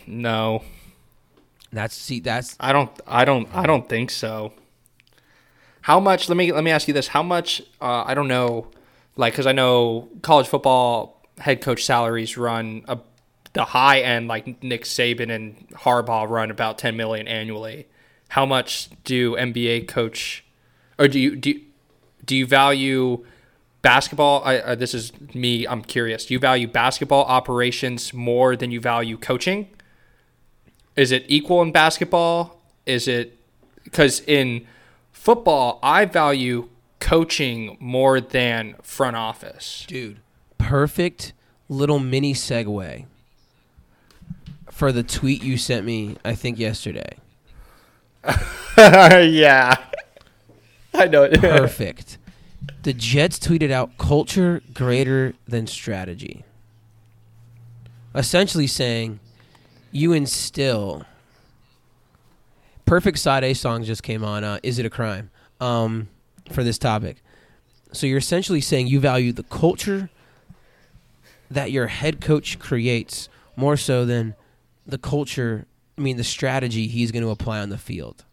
No, 0.09 0.63
That's 1.73 1.95
see, 1.95 2.21
that's 2.21 2.57
I 2.59 2.73
don't. 2.73 2.91
I 3.07 3.25
don't. 3.25 3.49
I 3.55 3.67
don't 3.67 3.89
think 3.89 4.11
so. 4.11 4.55
How 5.83 6.01
much? 6.01 6.29
Let 6.29 6.37
me 6.37 6.51
let 6.53 6.65
me 6.65 6.71
ask 6.71 6.89
you 6.89 6.95
this. 6.95 7.09
How 7.09 7.23
much? 7.23 7.61
Uh, 7.81 8.05
I 8.07 8.15
don't 8.15 8.29
know. 8.29 8.69
Like, 9.17 9.35
because 9.35 9.47
I 9.47 9.53
know 9.53 10.09
college 10.23 10.47
football 10.47 11.23
head 11.39 11.61
coach 11.61 11.85
salaries 11.85 12.37
run 12.39 12.85
a, 12.89 12.99
the 13.53 13.65
high 13.65 14.01
end, 14.01 14.29
like 14.29 14.63
Nick 14.63 14.85
Saban 14.85 15.31
and 15.35 15.69
Harbaugh 15.71 16.29
run 16.29 16.51
about 16.51 16.79
ten 16.79 16.97
million 16.97 17.29
annually. 17.29 17.87
How 18.29 18.47
much 18.47 18.89
do 19.05 19.37
NBA 19.37 19.89
coach, 19.89 20.45
or 20.99 21.09
do 21.09 21.19
you 21.21 21.37
do 21.37 21.51
you, 21.51 21.61
do 22.25 22.37
you 22.37 22.47
value 22.47 23.25
basketball? 23.83 24.43
I, 24.45 24.59
uh, 24.59 24.75
this 24.75 24.95
is 24.95 25.13
me. 25.35 25.67
I'm 25.67 25.83
curious. 25.83 26.27
Do 26.27 26.35
you 26.35 26.41
value 26.41 26.67
basketball 26.67 27.25
operations 27.25 28.15
more 28.15 28.57
than 28.57 28.71
you 28.71 28.81
value 28.81 29.19
coaching? 29.19 29.69
Is 30.99 31.13
it 31.13 31.25
equal 31.29 31.63
in 31.63 31.71
basketball? 31.71 32.61
Is 32.85 33.07
it 33.07 33.39
because 33.85 34.21
in 34.27 34.67
football, 35.13 35.79
I 35.81 36.07
value 36.07 36.71
coaching 36.99 37.77
more 37.79 38.21
than 38.21 38.75
front 38.83 39.15
office. 39.15 39.85
Dude, 39.87 40.19
perfect 40.59 41.35
little 41.69 42.01
mini 42.01 42.35
segue 42.35 43.05
for 44.73 44.91
the 44.91 45.05
tweet 45.05 45.45
you 45.45 45.57
sent 45.57 45.87
me, 45.87 46.17
I 46.25 46.35
think 46.35 46.59
yesterday. 46.59 47.17
yeah, 48.77 49.77
I 50.93 51.07
know. 51.07 51.23
It. 51.23 51.41
Perfect. 51.41 52.19
the 52.83 52.93
Jets 52.93 53.39
tweeted 53.39 53.71
out 53.71 53.97
culture 53.99 54.63
greater 54.75 55.35
than 55.47 55.69
strategy. 55.69 56.43
Essentially 58.17 58.67
saying 58.67 59.21
you 59.93 60.13
instill 60.13 61.05
Perfect 62.89 63.19
Sade 63.19 63.55
song 63.55 63.85
just 63.85 64.03
came 64.03 64.25
on. 64.25 64.45
Uh, 64.45 64.59
Is 64.63 64.79
it 64.79 64.87
a 64.87 64.91
crime? 64.91 65.31
Um, 65.61 66.09
for 66.51 66.65
this 66.65 66.79
topic. 66.79 67.23
So 67.93 68.07
you're 68.07 68.19
essentially 68.19 68.63
saying 68.63 68.87
you 68.87 68.99
value 68.99 69.31
the 69.33 69.43
culture 69.43 70.09
that 71.51 71.71
your 71.71 71.89
head 71.89 72.21
coach 72.23 72.59
creates 72.59 73.29
more 73.57 73.77
so 73.77 74.07
than 74.07 74.35
the 74.87 74.97
culture. 74.97 75.67
I 75.99 76.01
mean, 76.01 76.17
the 76.17 76.25
strategy 76.25 76.87
he's 76.87 77.13
going 77.13 77.23
to 77.25 77.31
apply 77.31 77.61
on 77.61 77.69
the 77.69 77.77
field. 77.77 78.25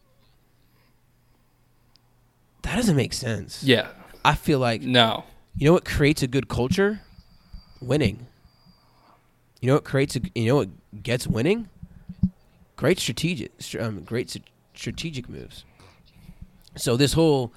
That 2.62 2.78
doesn't 2.78 2.96
make 2.96 3.12
sense. 3.14 3.62
yeah, 3.64 3.90
I 4.24 4.36
feel 4.36 4.60
like 4.60 4.82
no. 4.82 5.26
you 5.58 5.66
know 5.66 5.74
what 5.74 5.86
creates 5.86 6.24
a 6.24 6.28
good 6.28 6.48
culture? 6.48 7.02
Winning. 7.82 8.26
You 9.62 9.68
know 9.68 9.74
what 9.76 9.84
creates 9.84 10.16
a 10.16 10.22
you 10.36 10.46
know 10.46 10.56
what 10.58 10.70
gets 11.04 11.28
winning? 11.28 11.70
Great 12.76 13.00
strategic 13.00 13.52
um, 13.80 14.02
great 14.04 14.36
strategic 14.74 15.30
moves. 15.30 15.64
So 16.76 16.98
this 16.98 17.14
whole 17.14 17.54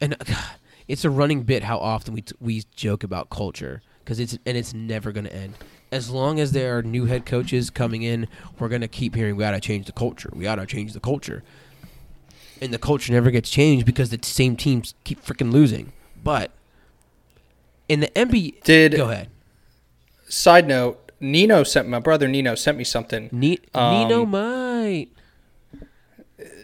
and 0.00 0.14
uh, 0.14 0.24
it's 0.88 1.04
a 1.04 1.10
running 1.10 1.42
bit 1.42 1.62
how 1.62 1.78
often 1.78 2.14
we 2.14 2.22
t- 2.22 2.34
we 2.40 2.64
joke 2.74 3.04
about 3.04 3.30
culture 3.30 3.82
because 4.04 4.20
it's 4.20 4.38
and 4.44 4.56
it's 4.56 4.74
never 4.74 5.12
going 5.12 5.24
to 5.24 5.34
end. 5.34 5.54
As 5.90 6.10
long 6.10 6.40
as 6.40 6.52
there 6.52 6.76
are 6.78 6.82
new 6.82 7.04
head 7.04 7.26
coaches 7.26 7.70
coming 7.70 8.02
in, 8.02 8.26
we're 8.58 8.68
going 8.68 8.80
to 8.80 8.88
keep 8.88 9.14
hearing 9.14 9.36
we 9.36 9.42
got 9.42 9.50
to 9.52 9.60
change 9.60 9.86
the 9.86 9.92
culture. 9.92 10.30
We 10.32 10.44
got 10.44 10.56
to 10.56 10.66
change 10.66 10.94
the 10.94 11.00
culture. 11.00 11.42
And 12.62 12.72
the 12.72 12.78
culture 12.78 13.12
never 13.12 13.30
gets 13.30 13.50
changed 13.50 13.84
because 13.84 14.10
the 14.10 14.18
same 14.22 14.56
teams 14.56 14.94
keep 15.04 15.22
freaking 15.22 15.52
losing. 15.52 15.92
But 16.22 16.50
in 17.88 18.00
the 18.00 18.06
NBA, 18.08 18.62
Did 18.62 18.94
go 18.96 19.10
ahead. 19.10 19.28
side 20.28 20.66
note? 20.66 21.01
Nino 21.22 21.62
sent 21.62 21.88
my 21.88 22.00
brother 22.00 22.26
Nino 22.28 22.54
sent 22.54 22.76
me 22.76 22.84
something. 22.84 23.28
Ne- 23.32 23.58
Um, 23.72 24.08
Nino 24.08 24.26
might. 24.26 25.08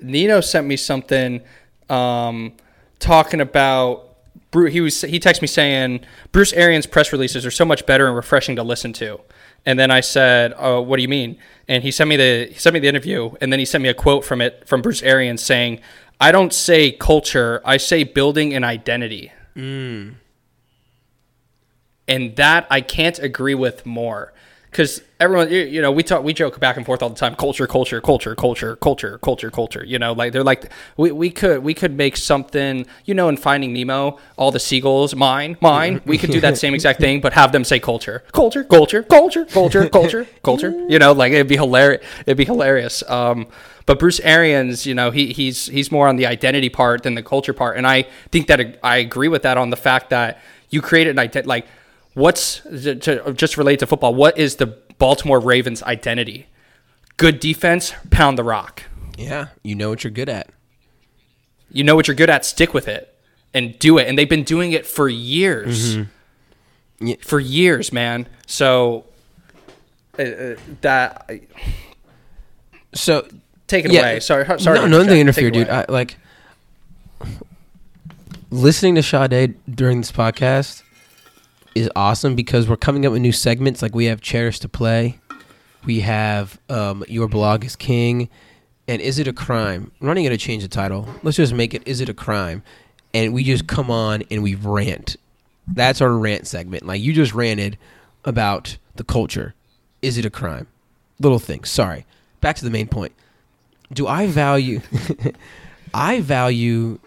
Nino 0.03 0.41
sent 0.41 0.67
me 0.67 0.77
something 0.77 1.41
um, 1.89 2.53
talking 2.99 3.41
about. 3.41 4.05
Bru- 4.51 4.67
He 4.71 4.81
was 4.81 5.01
he 5.03 5.21
texted 5.21 5.43
me 5.43 5.47
saying 5.49 6.01
Bruce 6.33 6.53
Arians 6.53 6.87
press 6.87 7.13
releases 7.13 7.47
are 7.47 7.51
so 7.51 7.65
much 7.65 7.87
better 7.87 8.07
and 8.07 8.17
refreshing 8.17 8.57
to 8.57 8.63
listen 8.63 8.93
to, 8.95 9.21
and 9.67 9.79
then 9.79 9.91
I 9.91 10.01
said, 10.01 10.55
"Oh, 10.57 10.81
what 10.81 10.97
do 10.97 11.03
you 11.03 11.09
mean?" 11.09 11.39
And 11.69 11.83
he 11.85 11.91
sent 11.91 12.09
me 12.09 12.17
the 12.17 12.49
he 12.51 12.59
sent 12.59 12.75
me 12.75 12.81
the 12.81 12.89
interview, 12.89 13.31
and 13.41 13.53
then 13.53 13.59
he 13.61 13.65
sent 13.65 13.83
me 13.83 13.89
a 13.91 13.95
quote 13.95 14.25
from 14.25 14.41
it 14.41 14.67
from 14.67 14.81
Bruce 14.83 15.03
Arians 15.03 15.43
saying, 15.43 15.81
"I 16.21 16.33
don't 16.33 16.53
say 16.53 16.91
culture, 16.93 17.61
I 17.65 17.77
say 17.77 18.03
building 18.05 18.55
an 18.55 18.65
identity." 18.65 19.33
and 22.07 22.37
that 22.37 22.67
I 22.71 22.81
can't 22.81 23.19
agree 23.19 23.55
with 23.55 23.85
more 23.85 24.33
because 24.71 25.03
everyone 25.21 25.51
you- 25.51 25.83
know 25.83 25.91
we 25.91 26.03
talk 26.03 26.23
we 26.23 26.33
joke 26.33 26.59
back 26.61 26.77
and 26.77 26.87
forth 26.87 27.03
all 27.03 27.09
the 27.09 27.15
time 27.17 27.35
culture 27.35 27.67
culture 27.67 28.01
culture 28.01 28.35
culture 28.37 28.77
culture 28.77 29.19
culture 29.19 29.51
culture 29.51 29.85
you 29.85 29.99
know 29.99 30.13
like 30.13 30.33
they're 30.33 30.45
like 30.45 30.71
we, 30.97 31.11
we 31.11 31.31
could 31.31 31.63
we 31.63 31.75
could 31.75 31.97
make 31.97 32.17
something 32.17 32.87
you 33.05 33.15
know 33.15 33.29
in 33.29 33.37
finding 33.37 33.73
nemo 33.73 34.19
all 34.37 34.51
the 34.51 34.61
seagulls 34.61 35.15
mine 35.15 35.57
mine 35.61 36.01
we 36.07 36.19
could 36.19 36.31
do 36.31 36.41
that 36.41 36.57
same 36.57 36.75
exact 36.79 37.01
thing 37.01 37.21
but 37.21 37.33
have 37.33 37.53
them 37.53 37.65
say 37.65 37.79
culture 37.81 38.23
culture 38.33 38.63
culture 38.65 39.03
culture 39.03 39.45
culture 39.45 39.89
culture 39.89 40.27
culture 40.43 40.71
you 40.89 40.99
know 40.99 41.13
like 41.13 41.33
it'd 41.33 41.49
be 41.49 41.57
hilarious 41.57 42.05
it'd 42.27 42.37
be 42.37 42.45
hilarious 42.45 43.03
um 43.09 43.47
but 43.87 43.99
Bruce 43.99 44.21
Arians, 44.21 44.85
you 44.85 44.95
know, 44.95 45.11
he, 45.11 45.33
he's 45.33 45.65
he's 45.69 45.91
more 45.91 46.09
on 46.09 46.17
the 46.17 46.27
identity 46.27 46.69
part 46.69 47.05
than 47.05 47.15
the 47.15 47.23
culture 47.23 47.55
part, 47.55 47.79
and 47.79 47.87
I 47.87 48.03
think 48.31 48.47
that 48.49 48.79
I 48.83 48.99
agree 48.99 49.29
with 49.29 49.41
that 49.45 49.57
on 49.57 49.71
the 49.71 49.79
fact 49.79 50.11
that 50.11 50.43
you 50.69 50.83
created 50.83 51.13
an 51.13 51.19
identity. 51.21 51.49
Like, 51.49 51.67
what's 52.19 52.61
to, 52.61 52.95
to 52.97 53.33
just 53.33 53.57
relate 53.57 53.79
to 53.81 53.87
football? 53.87 54.15
What 54.15 54.37
is 54.39 54.57
the 54.57 54.67
Baltimore 54.99 55.41
Ravens' 55.41 55.83
identity? 55.83 56.47
Good 57.17 57.41
defense, 57.41 57.93
pound 58.11 58.37
the 58.39 58.45
rock. 58.45 58.85
Yeah, 59.17 59.49
you 59.63 59.75
know 59.75 59.89
what 59.91 60.05
you're 60.05 60.11
good 60.11 60.29
at. 60.29 60.51
You 61.73 61.85
know 61.85 61.97
what 61.97 62.07
you're 62.09 62.15
good 62.15 62.31
at, 62.31 62.45
stick 62.45 62.73
with 62.73 62.89
it 62.89 63.15
and 63.53 63.79
do 63.79 63.99
it. 63.99 64.07
And 64.09 64.17
they've 64.17 64.29
been 64.29 64.45
doing 64.45 64.73
it 64.73 64.87
for 64.87 65.09
years, 65.09 65.97
Yeah. 67.01 67.17
for 67.21 67.41
years, 67.41 67.93
man. 67.93 68.27
So 68.47 69.05
uh, 70.19 70.23
uh, 70.23 70.55
that 70.81 71.31
So 72.95 73.27
take 73.67 73.85
it 73.85 73.93
Yeah. 73.93 74.01
away. 74.01 74.21
Sorry, 74.21 74.45
sorry. 74.61 74.79
no, 74.79 74.85
to 74.85 74.89
no, 74.89 75.05
Take 75.05 75.21
interfere, 75.21 75.51
dude. 75.51 75.69
I, 75.69 75.85
like 75.89 76.17
listening 78.51 78.95
to 78.95 79.03
Sade 79.03 79.55
during 79.69 80.01
this 80.01 80.13
podcast 80.13 80.83
is 81.79 81.91
awesome 81.97 82.35
because 82.35 82.69
we're 82.69 82.77
coming 82.77 83.07
up 83.07 83.13
with 83.13 83.23
new 83.23 83.33
segments. 83.33 83.83
Like 83.83 83.95
we 83.95 84.07
have 84.07 84.21
cherish 84.21 84.59
the 84.59 84.69
day, 84.69 85.19
we 85.85 86.01
have 86.01 86.59
um, 86.69 87.05
your 87.09 87.29
love 87.29 87.65
is 87.65 87.77
king, 87.77 88.29
and 88.87 89.01
is 89.01 89.19
it 89.19 89.29
a 89.29 89.33
crime? 89.33 89.91
I'm 90.01 90.07
not 90.07 90.19
even 90.19 90.25
gonna 90.25 90.37
change 90.37 90.63
the 90.63 90.69
title. 90.69 91.09
Let's 91.23 91.37
just 91.37 91.55
make 91.55 91.75
it 91.75 91.87
is 91.87 92.01
it 92.01 92.09
a 92.09 92.15
crime, 92.15 92.63
and 93.15 93.33
we 93.33 93.45
just 93.45 93.67
come 93.67 93.91
on 93.91 94.23
and 94.31 94.43
we 94.43 94.55
rant. 94.55 95.17
That's 95.67 96.01
our 96.01 96.13
rant 96.13 96.47
segment. 96.47 96.87
Like 96.87 97.01
you 97.01 97.13
just 97.13 97.35
ranted 97.35 97.79
about 98.25 98.77
the 98.97 99.05
culture. 99.05 99.55
Is 100.03 100.19
it 100.19 100.25
a 100.25 100.31
crime? 100.31 100.67
Little 101.21 101.39
things. 101.39 101.71
Sorry. 101.71 102.07
Back 102.41 102.57
to 102.57 102.65
the 102.65 102.71
main 102.71 102.87
point 102.89 103.13
do 103.93 104.07
I 104.07 104.27
value 104.27 104.81
I 105.95 106.21
value 106.21 106.99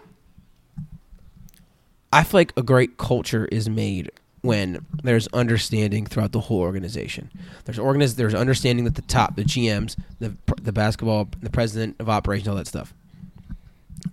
I 2.12 2.24
feel 2.24 2.40
like 2.40 2.52
a 2.56 2.62
great 2.62 2.98
culture 2.98 3.46
is 3.46 3.68
made 3.68 4.10
when 4.42 4.84
there's 5.02 5.28
understanding 5.28 6.04
throughout 6.04 6.32
the 6.32 6.40
whole 6.40 6.60
organization. 6.60 7.30
There's 7.64 7.78
organiz- 7.78 8.16
there's 8.16 8.34
understanding 8.34 8.86
at 8.86 8.96
the 8.96 9.02
top, 9.02 9.36
the 9.36 9.44
GMs, 9.44 9.96
the 10.18 10.36
the 10.60 10.72
basketball, 10.72 11.28
the 11.40 11.50
president 11.50 11.96
of 11.98 12.08
operations, 12.08 12.48
all 12.48 12.56
that 12.56 12.66
stuff. 12.66 12.92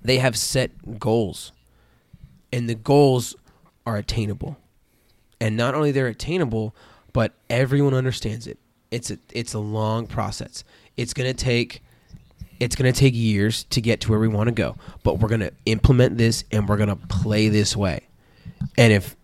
They 0.03 0.19
have 0.19 0.37
set 0.37 0.99
goals. 0.99 1.51
And 2.51 2.69
the 2.69 2.75
goals 2.75 3.35
are 3.85 3.97
attainable. 3.97 4.57
And 5.39 5.55
not 5.55 5.75
only 5.75 5.91
they're 5.91 6.07
attainable, 6.07 6.75
but 7.13 7.33
everyone 7.49 7.93
understands 7.93 8.47
it. 8.47 8.57
It's 8.91 9.11
a 9.11 9.17
it's 9.31 9.53
a 9.53 9.59
long 9.59 10.07
process. 10.07 10.63
It's 10.97 11.13
to 11.13 11.33
take 11.33 11.81
it's 12.59 12.75
going 12.75 12.91
to 12.91 12.99
take 12.99 13.15
years 13.15 13.63
to 13.65 13.81
get 13.81 14.01
to 14.01 14.09
where 14.09 14.19
we 14.19 14.27
want 14.27 14.47
to 14.47 14.51
go, 14.51 14.75
but 15.03 15.19
we're 15.19 15.29
going 15.29 15.39
to 15.39 15.53
implement 15.65 16.17
this 16.17 16.43
and 16.51 16.67
we're 16.67 16.77
going 16.77 16.89
to 16.89 16.95
play 16.95 17.47
this 17.47 17.75
way. 17.75 18.01
And 18.77 18.91
if 18.91 19.15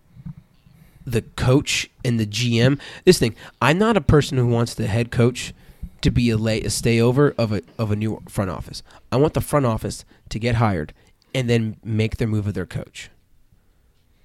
the 1.06 1.22
coach 1.22 1.88
and 2.04 2.18
the 2.18 2.26
GM, 2.26 2.80
this 3.04 3.18
thing, 3.18 3.34
I'm 3.62 3.78
not 3.78 3.96
a 3.96 4.00
person 4.00 4.36
who 4.36 4.46
wants 4.46 4.74
the 4.74 4.88
head 4.88 5.10
coach 5.10 5.54
to 6.02 6.10
be 6.10 6.28
a 6.30 6.36
lay 6.36 6.60
a 6.60 6.70
stay 6.70 7.00
over 7.00 7.34
of 7.38 7.52
a 7.52 7.62
of 7.78 7.90
a 7.90 7.96
new 7.96 8.22
front 8.28 8.50
office. 8.50 8.82
I 9.10 9.16
want 9.16 9.34
the 9.34 9.40
front 9.40 9.66
office 9.66 10.04
to 10.28 10.38
get 10.38 10.56
hired 10.56 10.92
and 11.34 11.48
then 11.48 11.76
make 11.82 12.16
their 12.16 12.28
move 12.28 12.46
of 12.46 12.54
their 12.54 12.66
coach. 12.66 13.10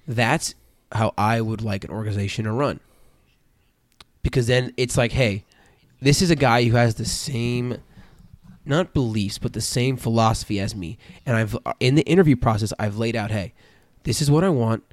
That's 0.06 0.54
how 0.90 1.14
I 1.16 1.40
would 1.40 1.62
like 1.62 1.84
an 1.84 1.90
organization 1.90 2.44
to 2.44 2.52
run. 2.52 2.80
Because 4.22 4.46
then 4.46 4.72
it's 4.76 4.96
like, 4.96 5.12
hey, 5.12 5.44
this 6.00 6.20
is 6.20 6.30
a 6.30 6.36
guy 6.36 6.64
who 6.64 6.76
has 6.76 6.96
the 6.96 7.04
same 7.04 7.78
not 8.64 8.92
beliefs 8.92 9.38
but 9.38 9.54
the 9.54 9.60
same 9.60 9.96
philosophy 9.96 10.60
as 10.60 10.74
me 10.74 10.96
and 11.26 11.36
i've 11.36 11.56
in 11.80 11.96
the 11.96 12.02
interview 12.02 12.36
process 12.36 12.72
i've 12.78 12.96
laid 12.96 13.16
out 13.16 13.32
hey 13.32 13.52
this 14.04 14.22
is 14.22 14.30
what 14.30 14.44
i 14.44 14.48
want 14.48 14.84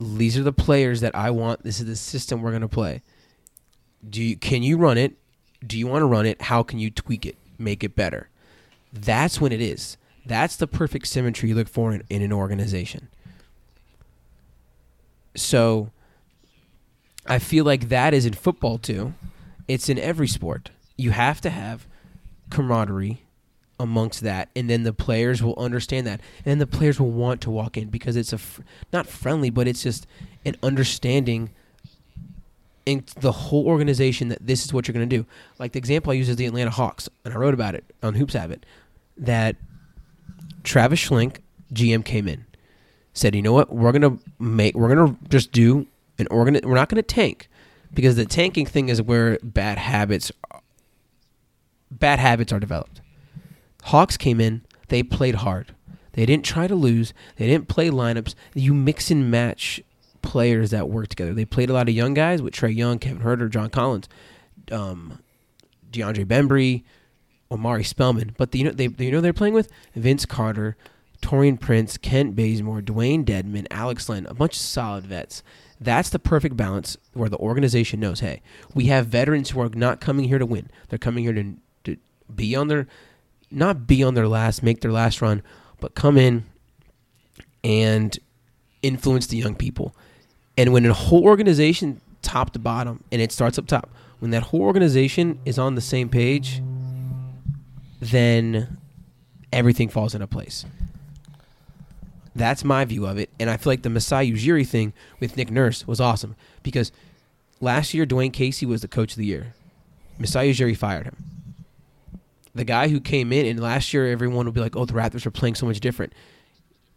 these 0.00 0.36
are 0.36 0.42
the 0.42 0.52
players 0.52 1.00
that 1.00 1.14
i 1.14 1.30
want. 1.30 1.62
This 1.62 1.80
is 1.80 1.86
the 1.86 1.96
system 1.96 2.42
we're 2.42 2.50
going 2.50 2.62
to 2.62 2.68
play. 2.68 3.02
Do 4.08 4.22
you 4.22 4.36
can 4.36 4.62
you 4.62 4.76
run 4.76 4.98
it? 4.98 5.16
Do 5.66 5.78
you 5.78 5.86
want 5.86 6.02
to 6.02 6.06
run 6.06 6.26
it? 6.26 6.42
How 6.42 6.62
can 6.62 6.78
you 6.78 6.90
tweak 6.90 7.26
it? 7.26 7.36
Make 7.58 7.82
it 7.82 7.96
better? 7.96 8.28
That's 8.92 9.40
when 9.40 9.52
it 9.52 9.60
is. 9.60 9.96
That's 10.24 10.56
the 10.56 10.66
perfect 10.66 11.06
symmetry 11.06 11.48
you 11.48 11.54
look 11.54 11.68
for 11.68 11.92
in, 11.92 12.02
in 12.10 12.22
an 12.22 12.32
organization. 12.32 13.08
So 15.34 15.90
i 17.28 17.38
feel 17.38 17.64
like 17.64 17.88
that 17.88 18.14
is 18.14 18.26
in 18.26 18.34
football 18.34 18.78
too. 18.78 19.14
It's 19.66 19.88
in 19.88 19.98
every 19.98 20.28
sport. 20.28 20.70
You 20.96 21.10
have 21.10 21.40
to 21.40 21.50
have 21.50 21.86
camaraderie 22.50 23.22
amongst 23.78 24.22
that 24.22 24.48
and 24.56 24.70
then 24.70 24.84
the 24.84 24.92
players 24.92 25.42
will 25.42 25.54
understand 25.58 26.06
that 26.06 26.20
and 26.38 26.44
then 26.44 26.58
the 26.58 26.66
players 26.66 26.98
will 26.98 27.10
want 27.10 27.40
to 27.42 27.50
walk 27.50 27.76
in 27.76 27.88
because 27.88 28.16
it's 28.16 28.32
a 28.32 28.38
fr- 28.38 28.62
not 28.92 29.06
friendly 29.06 29.50
but 29.50 29.68
it's 29.68 29.82
just 29.82 30.06
an 30.46 30.56
understanding 30.62 31.50
in 32.86 33.04
the 33.20 33.32
whole 33.32 33.66
organization 33.66 34.28
that 34.28 34.38
this 34.46 34.64
is 34.64 34.72
what 34.72 34.88
you're 34.88 34.94
going 34.94 35.06
to 35.06 35.16
do 35.16 35.26
like 35.58 35.72
the 35.72 35.78
example 35.78 36.10
i 36.10 36.14
use 36.14 36.28
is 36.28 36.36
the 36.36 36.46
atlanta 36.46 36.70
hawks 36.70 37.06
and 37.24 37.34
i 37.34 37.36
wrote 37.36 37.52
about 37.52 37.74
it 37.74 37.84
on 38.02 38.14
hoops 38.14 38.32
habit 38.32 38.64
that 39.18 39.56
Travis 40.66 41.00
Schlenk, 41.00 41.38
GM 41.72 42.04
came 42.04 42.28
in, 42.28 42.44
said, 43.14 43.34
"You 43.34 43.40
know 43.40 43.52
what? 43.52 43.74
We're 43.74 43.92
gonna 43.92 44.18
make. 44.38 44.74
We're 44.74 44.94
gonna 44.94 45.16
just 45.28 45.52
do 45.52 45.86
an 46.18 46.26
organ. 46.30 46.58
We're 46.62 46.74
not 46.74 46.88
gonna 46.88 47.02
tank, 47.02 47.48
because 47.94 48.16
the 48.16 48.26
tanking 48.26 48.66
thing 48.66 48.88
is 48.88 49.00
where 49.00 49.38
bad 49.42 49.78
habits, 49.78 50.32
bad 51.90 52.18
habits 52.18 52.52
are 52.52 52.60
developed. 52.60 53.00
Hawks 53.86 54.16
came 54.16 54.40
in. 54.40 54.62
They 54.88 55.02
played 55.02 55.36
hard. 55.36 55.74
They 56.12 56.26
didn't 56.26 56.44
try 56.44 56.66
to 56.66 56.74
lose. 56.74 57.12
They 57.36 57.46
didn't 57.46 57.68
play 57.68 57.88
lineups. 57.88 58.34
You 58.54 58.74
mix 58.74 59.10
and 59.10 59.30
match 59.30 59.80
players 60.22 60.70
that 60.70 60.88
work 60.88 61.08
together. 61.08 61.34
They 61.34 61.44
played 61.44 61.70
a 61.70 61.72
lot 61.72 61.88
of 61.88 61.94
young 61.94 62.14
guys 62.14 62.42
with 62.42 62.54
Trae 62.54 62.74
Young, 62.74 62.98
Kevin 62.98 63.22
Huerter, 63.22 63.48
John 63.48 63.70
Collins, 63.70 64.08
um, 64.72 65.20
DeAndre 65.92 66.24
Bembry, 66.24 66.82
Omari 67.50 67.84
Spellman. 67.84 68.34
But 68.36 68.50
the, 68.50 68.58
you 68.58 68.64
know 68.64 68.72
they 68.72 68.88
you 68.98 69.12
know 69.12 69.20
they're 69.20 69.32
playing 69.32 69.54
with 69.54 69.70
Vince 69.94 70.26
Carter, 70.26 70.76
Taurean 71.22 71.60
Prince, 71.60 71.96
Kent 71.96 72.34
Bazemore, 72.34 72.80
Dewayne 72.80 73.24
Dedmon, 73.24 73.66
Alex 73.70 74.08
Len, 74.08 74.26
a 74.26 74.34
bunch 74.34 74.54
of 74.54 74.62
solid 74.62 75.06
vets. 75.06 75.44
That's 75.80 76.10
the 76.10 76.18
perfect 76.18 76.56
balance 76.56 76.96
where 77.12 77.28
the 77.28 77.36
organization 77.36 78.00
knows, 78.00 78.20
hey, 78.20 78.40
we 78.74 78.86
have 78.86 79.06
veterans 79.08 79.50
who 79.50 79.60
are 79.60 79.68
not 79.68 80.00
coming 80.00 80.26
here 80.26 80.38
to 80.38 80.46
win. 80.46 80.70
They're 80.88 80.98
coming 80.98 81.22
here 81.24 81.34
to, 81.34 81.54
to 81.84 81.96
be 82.34 82.56
on 82.56 82.68
their 82.68 82.86
not 83.50 83.86
be 83.86 84.02
on 84.02 84.14
their 84.14 84.28
last, 84.28 84.62
make 84.62 84.80
their 84.80 84.92
last 84.92 85.22
run, 85.22 85.42
but 85.80 85.94
come 85.94 86.16
in 86.16 86.44
and 87.62 88.18
influence 88.82 89.26
the 89.26 89.36
young 89.36 89.54
people. 89.54 89.94
And 90.56 90.72
when 90.72 90.86
a 90.86 90.92
whole 90.92 91.24
organization, 91.24 92.00
top 92.22 92.52
to 92.52 92.58
bottom, 92.58 93.02
and 93.12 93.20
it 93.20 93.32
starts 93.32 93.58
up 93.58 93.66
top, 93.66 93.90
when 94.18 94.30
that 94.30 94.44
whole 94.44 94.62
organization 94.62 95.38
is 95.44 95.58
on 95.58 95.74
the 95.74 95.80
same 95.80 96.08
page, 96.08 96.62
then 98.00 98.78
everything 99.52 99.88
falls 99.88 100.14
into 100.14 100.26
place. 100.26 100.64
That's 102.34 102.64
my 102.64 102.84
view 102.84 103.06
of 103.06 103.18
it. 103.18 103.30
And 103.40 103.48
I 103.48 103.56
feel 103.56 103.72
like 103.72 103.82
the 103.82 103.90
Masai 103.90 104.30
Ujiri 104.30 104.66
thing 104.66 104.92
with 105.20 105.36
Nick 105.36 105.50
Nurse 105.50 105.86
was 105.86 106.00
awesome 106.00 106.36
because 106.62 106.92
last 107.60 107.94
year 107.94 108.04
Dwane 108.06 108.32
Casey 108.32 108.66
was 108.66 108.82
the 108.82 108.88
coach 108.88 109.12
of 109.12 109.18
the 109.18 109.24
year. 109.24 109.54
Masai 110.18 110.52
Ujiri 110.52 110.76
fired 110.76 111.06
him. 111.06 111.35
The 112.56 112.64
guy 112.64 112.88
who 112.88 113.00
came 113.00 113.34
in, 113.34 113.44
and 113.44 113.60
last 113.60 113.92
year 113.92 114.10
everyone 114.10 114.46
would 114.46 114.54
be 114.54 114.62
like, 114.62 114.76
oh, 114.76 114.86
the 114.86 114.94
Raptors 114.94 115.26
are 115.26 115.30
playing 115.30 115.56
so 115.56 115.66
much 115.66 115.78
different. 115.78 116.14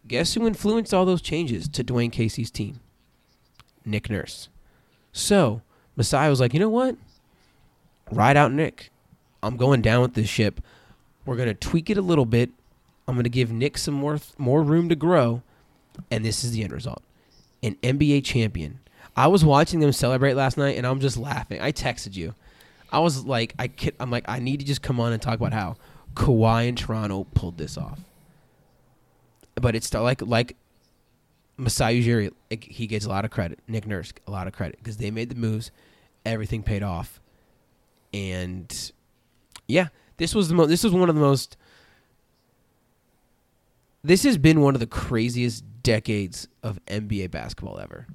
Guess 0.08 0.32
who 0.32 0.46
influenced 0.46 0.94
all 0.94 1.04
those 1.04 1.20
changes 1.20 1.68
to 1.68 1.84
Dwane 1.84 2.10
Casey's 2.10 2.50
team? 2.50 2.80
Nick 3.84 4.08
Nurse. 4.08 4.48
So 5.12 5.60
Masai 5.96 6.30
was 6.30 6.40
like, 6.40 6.54
you 6.54 6.60
know 6.60 6.70
what? 6.70 6.96
Ride 8.10 8.38
out 8.38 8.52
Nick. 8.52 8.90
I'm 9.42 9.58
going 9.58 9.82
down 9.82 10.00
with 10.00 10.14
this 10.14 10.30
ship. 10.30 10.62
We're 11.26 11.36
gonna 11.36 11.52
tweak 11.52 11.90
it 11.90 11.98
a 11.98 12.02
little 12.02 12.24
bit. 12.24 12.48
I'm 13.06 13.16
gonna 13.16 13.28
give 13.28 13.52
Nick 13.52 13.76
some 13.76 13.94
more 13.94 14.18
more 14.38 14.62
room 14.62 14.88
to 14.88 14.96
grow, 14.96 15.42
and 16.10 16.24
this 16.24 16.42
is 16.42 16.52
the 16.52 16.64
end 16.64 16.72
result: 16.72 17.02
an 17.62 17.76
NBA 17.82 18.24
champion. 18.24 18.80
I 19.14 19.26
was 19.26 19.44
watching 19.44 19.80
them 19.80 19.92
celebrate 19.92 20.34
last 20.34 20.56
night, 20.56 20.78
and 20.78 20.86
I'm 20.86 21.00
just 21.00 21.18
laughing. 21.18 21.60
I 21.60 21.70
texted 21.70 22.16
you. 22.16 22.34
I 22.92 22.98
was 23.00 23.24
like, 23.24 23.54
I 23.58 23.68
kid, 23.68 23.94
I'm 24.00 24.10
like, 24.10 24.24
I 24.28 24.38
need 24.38 24.60
to 24.60 24.66
just 24.66 24.82
come 24.82 25.00
on 25.00 25.12
and 25.12 25.20
talk 25.22 25.34
about 25.34 25.52
how 25.52 25.76
Kawhi 26.14 26.68
and 26.68 26.76
Toronto 26.76 27.24
pulled 27.34 27.58
this 27.58 27.78
off. 27.78 28.00
But 29.54 29.74
it's 29.74 29.92
like 29.92 30.22
like 30.22 30.56
Masai 31.56 32.02
Ujiri, 32.02 32.32
like, 32.50 32.64
he 32.64 32.86
gets 32.86 33.04
a 33.04 33.08
lot 33.08 33.24
of 33.24 33.30
credit. 33.30 33.60
Nick 33.68 33.86
Nurse, 33.86 34.12
a 34.26 34.30
lot 34.30 34.46
of 34.46 34.52
credit 34.52 34.78
because 34.78 34.96
they 34.96 35.10
made 35.10 35.28
the 35.28 35.34
moves. 35.34 35.70
Everything 36.24 36.62
paid 36.62 36.82
off, 36.82 37.20
and 38.12 38.92
yeah, 39.66 39.88
this 40.16 40.34
was 40.34 40.48
the 40.48 40.54
mo- 40.54 40.66
This 40.66 40.84
was 40.84 40.92
one 40.92 41.08
of 41.08 41.14
the 41.14 41.20
most. 41.20 41.56
This 44.02 44.22
has 44.24 44.38
been 44.38 44.60
one 44.60 44.74
of 44.74 44.80
the 44.80 44.86
craziest 44.86 45.64
decades 45.82 46.48
of 46.62 46.78
NBA 46.86 47.30
basketball 47.30 47.78
ever. 47.78 48.06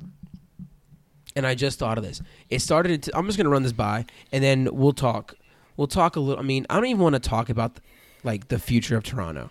And 1.35 1.45
I 1.45 1.55
just 1.55 1.79
thought 1.79 1.97
of 1.97 2.03
this. 2.03 2.21
It 2.49 2.59
started. 2.59 3.03
To, 3.03 3.17
I'm 3.17 3.25
just 3.25 3.37
gonna 3.37 3.49
run 3.49 3.63
this 3.63 3.73
by, 3.73 4.05
and 4.31 4.43
then 4.43 4.69
we'll 4.71 4.93
talk. 4.93 5.35
We'll 5.75 5.87
talk 5.87 6.15
a 6.15 6.19
little. 6.19 6.41
I 6.41 6.45
mean, 6.45 6.65
I 6.69 6.75
don't 6.75 6.85
even 6.85 7.01
want 7.01 7.13
to 7.13 7.19
talk 7.19 7.49
about 7.49 7.79
like 8.23 8.47
the 8.47 8.59
future 8.59 8.95
of 8.95 9.03
Toronto. 9.03 9.49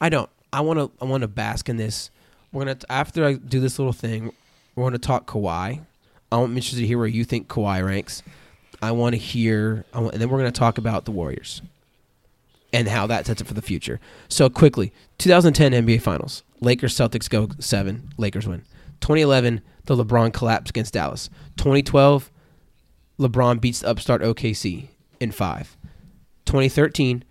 I 0.00 0.08
don't. 0.10 0.28
I 0.52 0.60
want 0.60 0.78
to. 0.78 0.90
I 1.02 1.08
want 1.08 1.22
to 1.22 1.28
bask 1.28 1.68
in 1.68 1.76
this. 1.76 2.10
We're 2.52 2.64
gonna 2.66 2.78
after 2.90 3.24
I 3.24 3.34
do 3.34 3.60
this 3.60 3.78
little 3.78 3.92
thing. 3.92 4.32
We're 4.74 4.84
gonna 4.84 4.98
talk 4.98 5.26
Kawhi. 5.26 5.80
I'm 6.30 6.56
interested 6.56 6.80
to 6.80 6.86
hear 6.86 6.98
where 6.98 7.06
you 7.06 7.24
think 7.24 7.48
Kawhi 7.48 7.84
ranks. 7.84 8.22
I 8.80 8.92
want 8.92 9.14
to 9.14 9.18
hear, 9.18 9.84
want, 9.94 10.12
and 10.12 10.22
then 10.22 10.28
we're 10.28 10.44
to 10.44 10.52
talk 10.52 10.78
about 10.78 11.04
the 11.04 11.10
Warriors 11.10 11.62
and 12.72 12.86
how 12.88 13.06
that 13.06 13.26
sets 13.26 13.40
up 13.40 13.48
for 13.48 13.54
the 13.54 13.62
future. 13.62 13.98
So 14.28 14.48
quickly, 14.48 14.92
2010 15.18 15.72
NBA 15.72 16.02
Finals, 16.02 16.42
Lakers 16.60 16.94
Celtics 16.94 17.28
go 17.28 17.48
seven, 17.58 18.10
Lakers 18.18 18.46
win. 18.46 18.64
2011, 19.00 19.60
the 19.84 19.96
LeBron 19.96 20.32
collapse 20.32 20.70
against 20.70 20.94
Dallas. 20.94 21.30
2012, 21.56 22.30
LeBron 23.18 23.60
beats 23.60 23.80
the 23.80 23.88
upstart 23.88 24.22
OKC 24.22 24.88
in 25.20 25.30
five. 25.32 25.76
2013, 26.44 27.24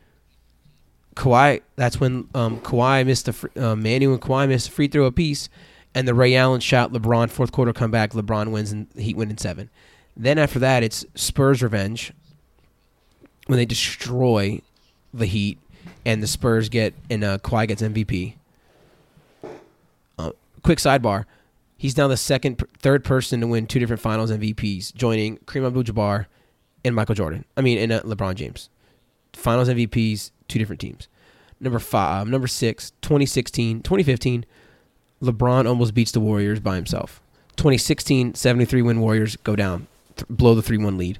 Kawhi. 1.17 1.61
That's 1.75 1.99
when 1.99 2.29
um, 2.33 2.59
Kawhi 2.59 3.05
missed 3.05 3.25
the 3.25 3.33
fr- 3.33 3.47
uh, 3.55 3.75
Manu 3.75 4.13
and 4.13 4.21
Kawhi 4.21 4.47
missed 4.47 4.69
a 4.69 4.71
free 4.71 4.87
throw 4.87 5.05
apiece, 5.05 5.49
and 5.93 6.07
the 6.07 6.13
Ray 6.13 6.35
Allen 6.35 6.61
shot. 6.61 6.93
LeBron 6.93 7.29
fourth 7.29 7.51
quarter 7.51 7.73
comeback. 7.73 8.11
LeBron 8.11 8.51
wins 8.51 8.71
and 8.71 8.87
the 8.91 9.01
Heat 9.01 9.17
win 9.17 9.31
in 9.31 9.37
seven. 9.37 9.69
Then 10.15 10.37
after 10.37 10.59
that, 10.59 10.83
it's 10.83 11.05
Spurs 11.15 11.61
revenge 11.61 12.13
when 13.47 13.57
they 13.57 13.65
destroy 13.65 14.61
the 15.13 15.25
Heat 15.25 15.59
and 16.05 16.21
the 16.21 16.27
Spurs 16.27 16.69
get 16.69 16.93
and 17.09 17.23
uh, 17.23 17.37
Kawhi 17.39 17.67
gets 17.67 17.81
MVP. 17.81 18.35
Uh, 20.19 20.31
quick 20.63 20.77
sidebar: 20.77 21.25
He's 21.77 21.95
now 21.95 22.07
the 22.07 22.17
second, 22.17 22.63
third 22.79 23.03
person 23.03 23.39
to 23.41 23.47
win 23.47 23.67
two 23.67 23.79
different 23.79 24.01
Finals 24.01 24.31
MVPs, 24.31 24.95
joining 24.95 25.37
Kareem 25.39 25.67
Abdul-Jabbar 25.67 26.25
and 26.83 26.95
Michael 26.95 27.15
Jordan. 27.15 27.45
I 27.55 27.61
mean, 27.61 27.77
and 27.77 27.91
uh, 27.91 28.01
LeBron 28.01 28.35
James. 28.35 28.69
Finals 29.33 29.69
MVPs, 29.69 30.31
two 30.47 30.57
different 30.57 30.79
teams. 30.79 31.07
Number 31.59 31.79
five, 31.79 32.23
um, 32.23 32.31
number 32.31 32.47
six, 32.47 32.91
2016, 33.01 33.81
2015, 33.81 34.45
LeBron 35.21 35.67
almost 35.67 35.93
beats 35.93 36.11
the 36.11 36.19
Warriors 36.19 36.59
by 36.59 36.75
himself. 36.75 37.21
2016, 37.57 38.35
73 38.35 38.81
win 38.81 38.99
Warriors 38.99 39.35
go 39.37 39.55
down, 39.55 39.87
th- 40.15 40.27
blow 40.29 40.55
the 40.55 40.61
3 40.61 40.77
1 40.77 40.97
lead. 40.97 41.19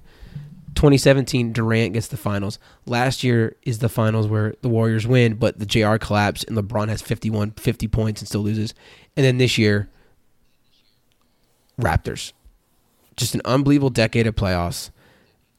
2017, 0.76 1.54
Durant 1.54 1.94
gets 1.94 2.08
the 2.08 2.18
finals. 2.18 2.60
Last 2.86 3.24
year 3.24 3.56
is 3.64 3.80
the 3.80 3.90
finals 3.90 4.28
where 4.28 4.54
the 4.62 4.70
Warriors 4.70 5.08
win, 5.08 5.34
but 5.34 5.58
the 5.58 5.66
JR 5.66 5.96
collapse 5.96 6.44
and 6.44 6.56
LeBron 6.56 6.90
has 6.90 7.02
51, 7.02 7.52
50 7.52 7.88
points 7.88 8.22
and 8.22 8.28
still 8.28 8.42
loses. 8.42 8.76
And 9.16 9.26
then 9.26 9.40
this 9.40 9.58
year, 9.58 9.90
Raptors. 11.80 12.34
Just 13.16 13.36
an 13.36 13.42
unbelievable 13.46 13.90
decade 13.90 14.28
of 14.28 14.36
playoffs. 14.36 14.92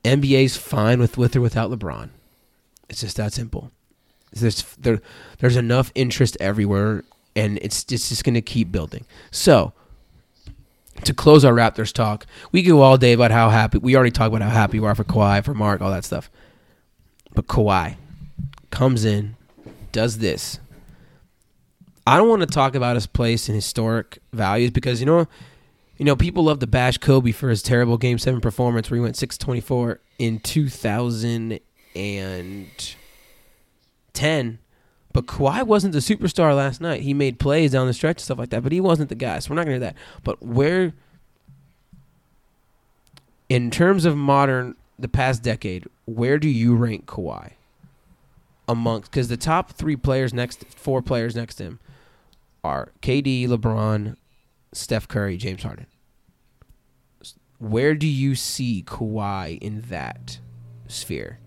NBA's 0.05 0.57
fine 0.57 1.01
with 1.01 1.19
with 1.19 1.37
or 1.37 1.41
without 1.41 1.71
LeBron. 1.71 2.11
It's 2.89 3.01
just 3.01 3.17
that 3.17 3.33
simple. 3.33 3.71
There's 4.33 4.63
there, 4.77 5.01
there's 5.39 5.57
enough 5.57 5.91
interest 5.95 6.37
everywhere, 6.41 7.05
and 7.35 7.59
it's 7.63 7.85
it's 7.91 8.09
just 8.09 8.25
going 8.25 8.35
to 8.35 8.43
keep 8.43 8.71
building. 8.71 9.05
So, 9.31 9.73
to 11.05 11.15
close 11.15 11.45
our 11.45 11.53
Raptors 11.53 11.93
talk, 11.93 12.27
we 12.53 12.63
go 12.63 12.83
all 12.83 12.97
day 12.97 13.13
about 13.13 13.31
how 13.31 13.51
happy 13.51 13.79
we 13.79 13.97
already 13.97 14.11
talked 14.11 14.35
about 14.35 14.43
how 14.43 14.55
happy 14.55 14.81
we 14.81 14.87
are 14.87 14.95
for 14.95 15.05
Kawhi, 15.05 15.45
for 15.45 15.55
Mark, 15.55 15.81
all 15.81 15.91
that 15.91 16.05
stuff. 16.05 16.31
But 17.35 17.47
Kawhi 17.47 17.97
comes 18.71 19.05
in, 19.05 19.37
does 19.93 20.19
this. 20.19 20.59
I 22.07 22.17
don't 22.17 22.29
want 22.29 22.41
to 22.41 22.47
talk 22.47 22.75
about 22.75 22.97
his 22.97 23.07
place 23.07 23.49
and 23.49 23.55
historic 23.57 24.19
values 24.33 24.71
because 24.71 25.01
you 25.01 25.07
know, 25.07 25.29
you 25.99 26.05
know, 26.05 26.17
people 26.17 26.45
love 26.45 26.61
to 26.61 26.67
bash 26.67 26.97
Kobe 26.99 27.33
for 27.33 27.51
his 27.51 27.63
terrible 27.63 27.99
Game 27.99 28.19
Seven 28.19 28.41
performance 28.41 28.91
where 28.91 28.97
he 28.97 29.03
went 29.03 29.17
six 29.17 29.37
twenty 29.37 29.61
four 29.61 30.01
in 30.19 30.39
two 30.39 30.69
thousand 30.69 31.59
and 31.95 32.95
ten. 34.13 34.59
But 35.13 35.27
Kawhi 35.27 35.65
wasn't 35.65 35.95
the 35.95 35.99
superstar 35.99 36.55
last 36.55 36.81
night. 36.81 37.01
He 37.01 37.13
made 37.13 37.41
plays 37.41 37.73
down 37.73 37.89
the 37.89 37.93
stretch 37.93 38.19
and 38.19 38.25
stuff 38.25 38.39
like 38.39 38.51
that, 38.51 38.63
but 38.63 38.71
he 38.71 38.81
wasn't 38.81 39.09
the 39.09 39.17
guy. 39.17 39.41
So 39.41 39.51
we're 39.51 39.57
not 39.57 39.65
gonna 39.65 39.77
do 39.77 39.81
that. 39.81 39.97
But 40.23 40.41
where, 40.41 40.93
in 43.49 43.71
terms 43.73 44.05
of 44.05 44.17
modern, 44.17 44.77
the 44.99 45.09
past 45.09 45.43
decade, 45.43 45.89
where 46.05 46.39
do 46.39 46.49
you 46.49 46.77
rank 46.77 47.07
Kawhi? 47.07 47.53
Amongst 48.69 49.11
because 49.11 49.29
the 49.29 49.37
top 49.37 49.73
three 49.73 49.97
players 49.97 50.33
next, 50.33 50.65
four 50.77 51.03
players 51.03 51.35
next 51.35 51.57
to 51.57 51.65
him, 51.65 51.79
are 52.63 52.93
KD, 53.03 53.49
LeBron, 53.49 54.15
Steph 54.73 55.09
Curry, 55.09 55.37
James 55.37 55.63
Harden. 55.63 55.87
Where 57.59 57.95
do 57.95 58.07
you 58.07 58.35
see 58.35 58.85
Kawhi 58.87 59.59
in 59.59 59.83
that 59.89 60.39
sphere? 60.87 61.41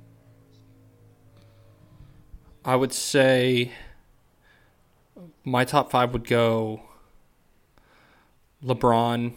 I 2.65 2.75
would 2.75 2.93
say 2.93 3.71
my 5.43 5.65
top 5.65 5.89
five 5.89 6.13
would 6.13 6.27
go 6.27 6.81
LeBron. 8.63 9.33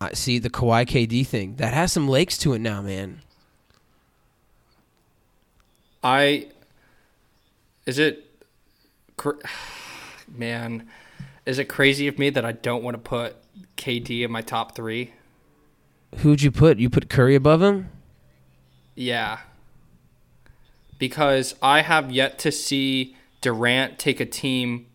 I 0.00 0.14
see 0.14 0.38
the 0.38 0.50
Kawhi 0.50 0.86
KD 0.86 1.26
thing. 1.26 1.56
That 1.56 1.74
has 1.74 1.92
some 1.92 2.08
lakes 2.08 2.38
to 2.38 2.54
it 2.54 2.60
now, 2.60 2.80
man. 2.82 3.22
I 6.02 6.48
Is 7.86 7.98
it, 7.98 8.24
man? 10.36 10.88
Is 11.44 11.58
it 11.58 11.64
crazy 11.66 12.08
of 12.08 12.18
me 12.18 12.30
that 12.30 12.44
I 12.44 12.52
don't 12.52 12.82
want 12.82 12.94
to 12.94 12.98
put 13.00 13.36
KD 13.76 14.22
in 14.22 14.30
my 14.30 14.42
top 14.42 14.74
three? 14.74 15.12
Who'd 16.18 16.42
you 16.42 16.50
put? 16.50 16.78
You 16.78 16.90
put 16.90 17.08
Curry 17.08 17.34
above 17.34 17.62
him? 17.62 17.90
Yeah. 18.94 19.40
Because 20.98 21.54
I 21.62 21.82
have 21.82 22.12
yet 22.12 22.38
to 22.40 22.52
see 22.52 23.16
Durant 23.40 23.98
take 23.98 24.20
a 24.20 24.26
team 24.26 24.86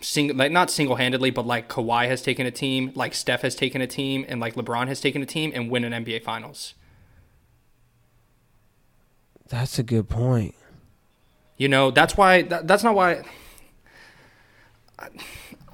sing 0.00 0.34
like 0.36 0.50
not 0.50 0.70
single-handedly 0.70 1.30
but 1.30 1.46
like 1.46 1.68
Kawhi 1.68 2.08
has 2.08 2.22
taken 2.22 2.46
a 2.46 2.50
team, 2.50 2.92
like 2.94 3.14
Steph 3.14 3.42
has 3.42 3.54
taken 3.54 3.80
a 3.80 3.86
team 3.86 4.24
and 4.28 4.40
like 4.40 4.54
LeBron 4.54 4.88
has 4.88 5.00
taken 5.00 5.22
a 5.22 5.26
team 5.26 5.52
and 5.54 5.70
win 5.70 5.84
an 5.84 6.04
NBA 6.04 6.22
finals. 6.24 6.74
That's 9.48 9.78
a 9.78 9.82
good 9.82 10.08
point. 10.08 10.54
You 11.56 11.68
know, 11.68 11.90
that's 11.90 12.16
why 12.16 12.42
that, 12.42 12.66
that's 12.66 12.82
not 12.82 12.94
why 12.94 13.22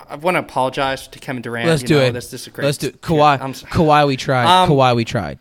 I, 0.08 0.16
want 0.16 0.36
to 0.36 0.40
apologize 0.40 1.08
to 1.08 1.18
Kevin 1.18 1.42
Durant. 1.42 1.68
Let's 1.68 1.82
you 1.82 1.88
do 1.88 1.94
know, 1.96 2.02
it. 2.02 2.12
This, 2.12 2.30
this 2.30 2.46
is 2.46 2.52
great. 2.52 2.64
Let's 2.64 2.78
do 2.78 2.88
it. 2.88 3.00
Kawhi. 3.00 3.40
I'm 3.40 3.50
s- 3.50 3.62
Kawhi, 3.62 4.06
we 4.06 4.16
tried. 4.16 4.46
Um, 4.46 4.70
Kawhi, 4.70 4.94
we 4.94 5.04
tried. 5.04 5.38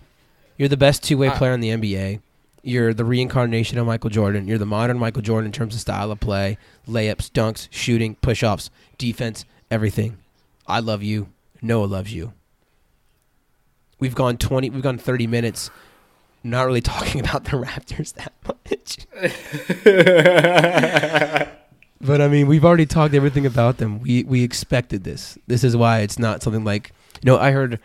You're 0.58 0.70
the 0.70 0.78
best 0.78 1.04
two 1.04 1.18
way 1.18 1.28
uh, 1.28 1.38
player 1.38 1.54
in 1.54 1.60
the 1.60 1.70
NBA. 1.70 2.22
You're 2.64 2.94
the 2.94 3.06
reincarnation 3.06 3.78
of 3.78 3.86
Michael 3.86 4.10
Jordan. 4.10 4.48
You're 4.48 4.58
the 4.58 4.66
modern 4.66 4.98
Michael 4.98 5.22
Jordan 5.22 5.48
in 5.48 5.52
terms 5.52 5.76
of 5.76 5.82
style 5.82 6.12
of 6.12 6.20
play, 6.20 6.58
layups, 6.88 7.30
dunks, 7.30 7.68
shooting, 7.70 8.16
push 8.16 8.42
offs, 8.42 8.72
defense, 8.98 9.46
everything. 9.70 10.18
I 10.66 10.80
love 10.80 11.04
you. 11.04 11.28
Noah 11.62 11.86
loves 11.86 12.12
you. 12.14 12.34
We've 14.00 14.16
gone 14.16 14.38
twenty. 14.38 14.70
We've 14.70 14.82
gone 14.82 14.98
thirty 14.98 15.28
minutes, 15.28 15.70
not 16.44 16.66
really 16.66 16.82
talking 16.94 17.22
about 17.22 17.44
the 17.46 17.52
Raptors 17.52 18.14
that 18.16 18.34
much. 18.48 19.06
But 22.06 22.22
I 22.22 22.28
mean, 22.28 22.48
we've 22.48 22.66
already 22.66 22.86
talked 22.86 23.14
everything 23.14 23.46
about 23.46 23.78
them. 23.78 24.00
We 24.00 24.24
we 24.24 24.44
expected 24.44 25.04
this. 25.04 25.38
This 25.48 25.64
is 25.64 25.76
why 25.76 26.00
it's 26.00 26.20
not 26.20 26.44
something 26.44 26.64
like 26.64 26.92
you 27.22 27.32
know. 27.32 27.38
I 27.38 27.52
heard, 27.52 27.80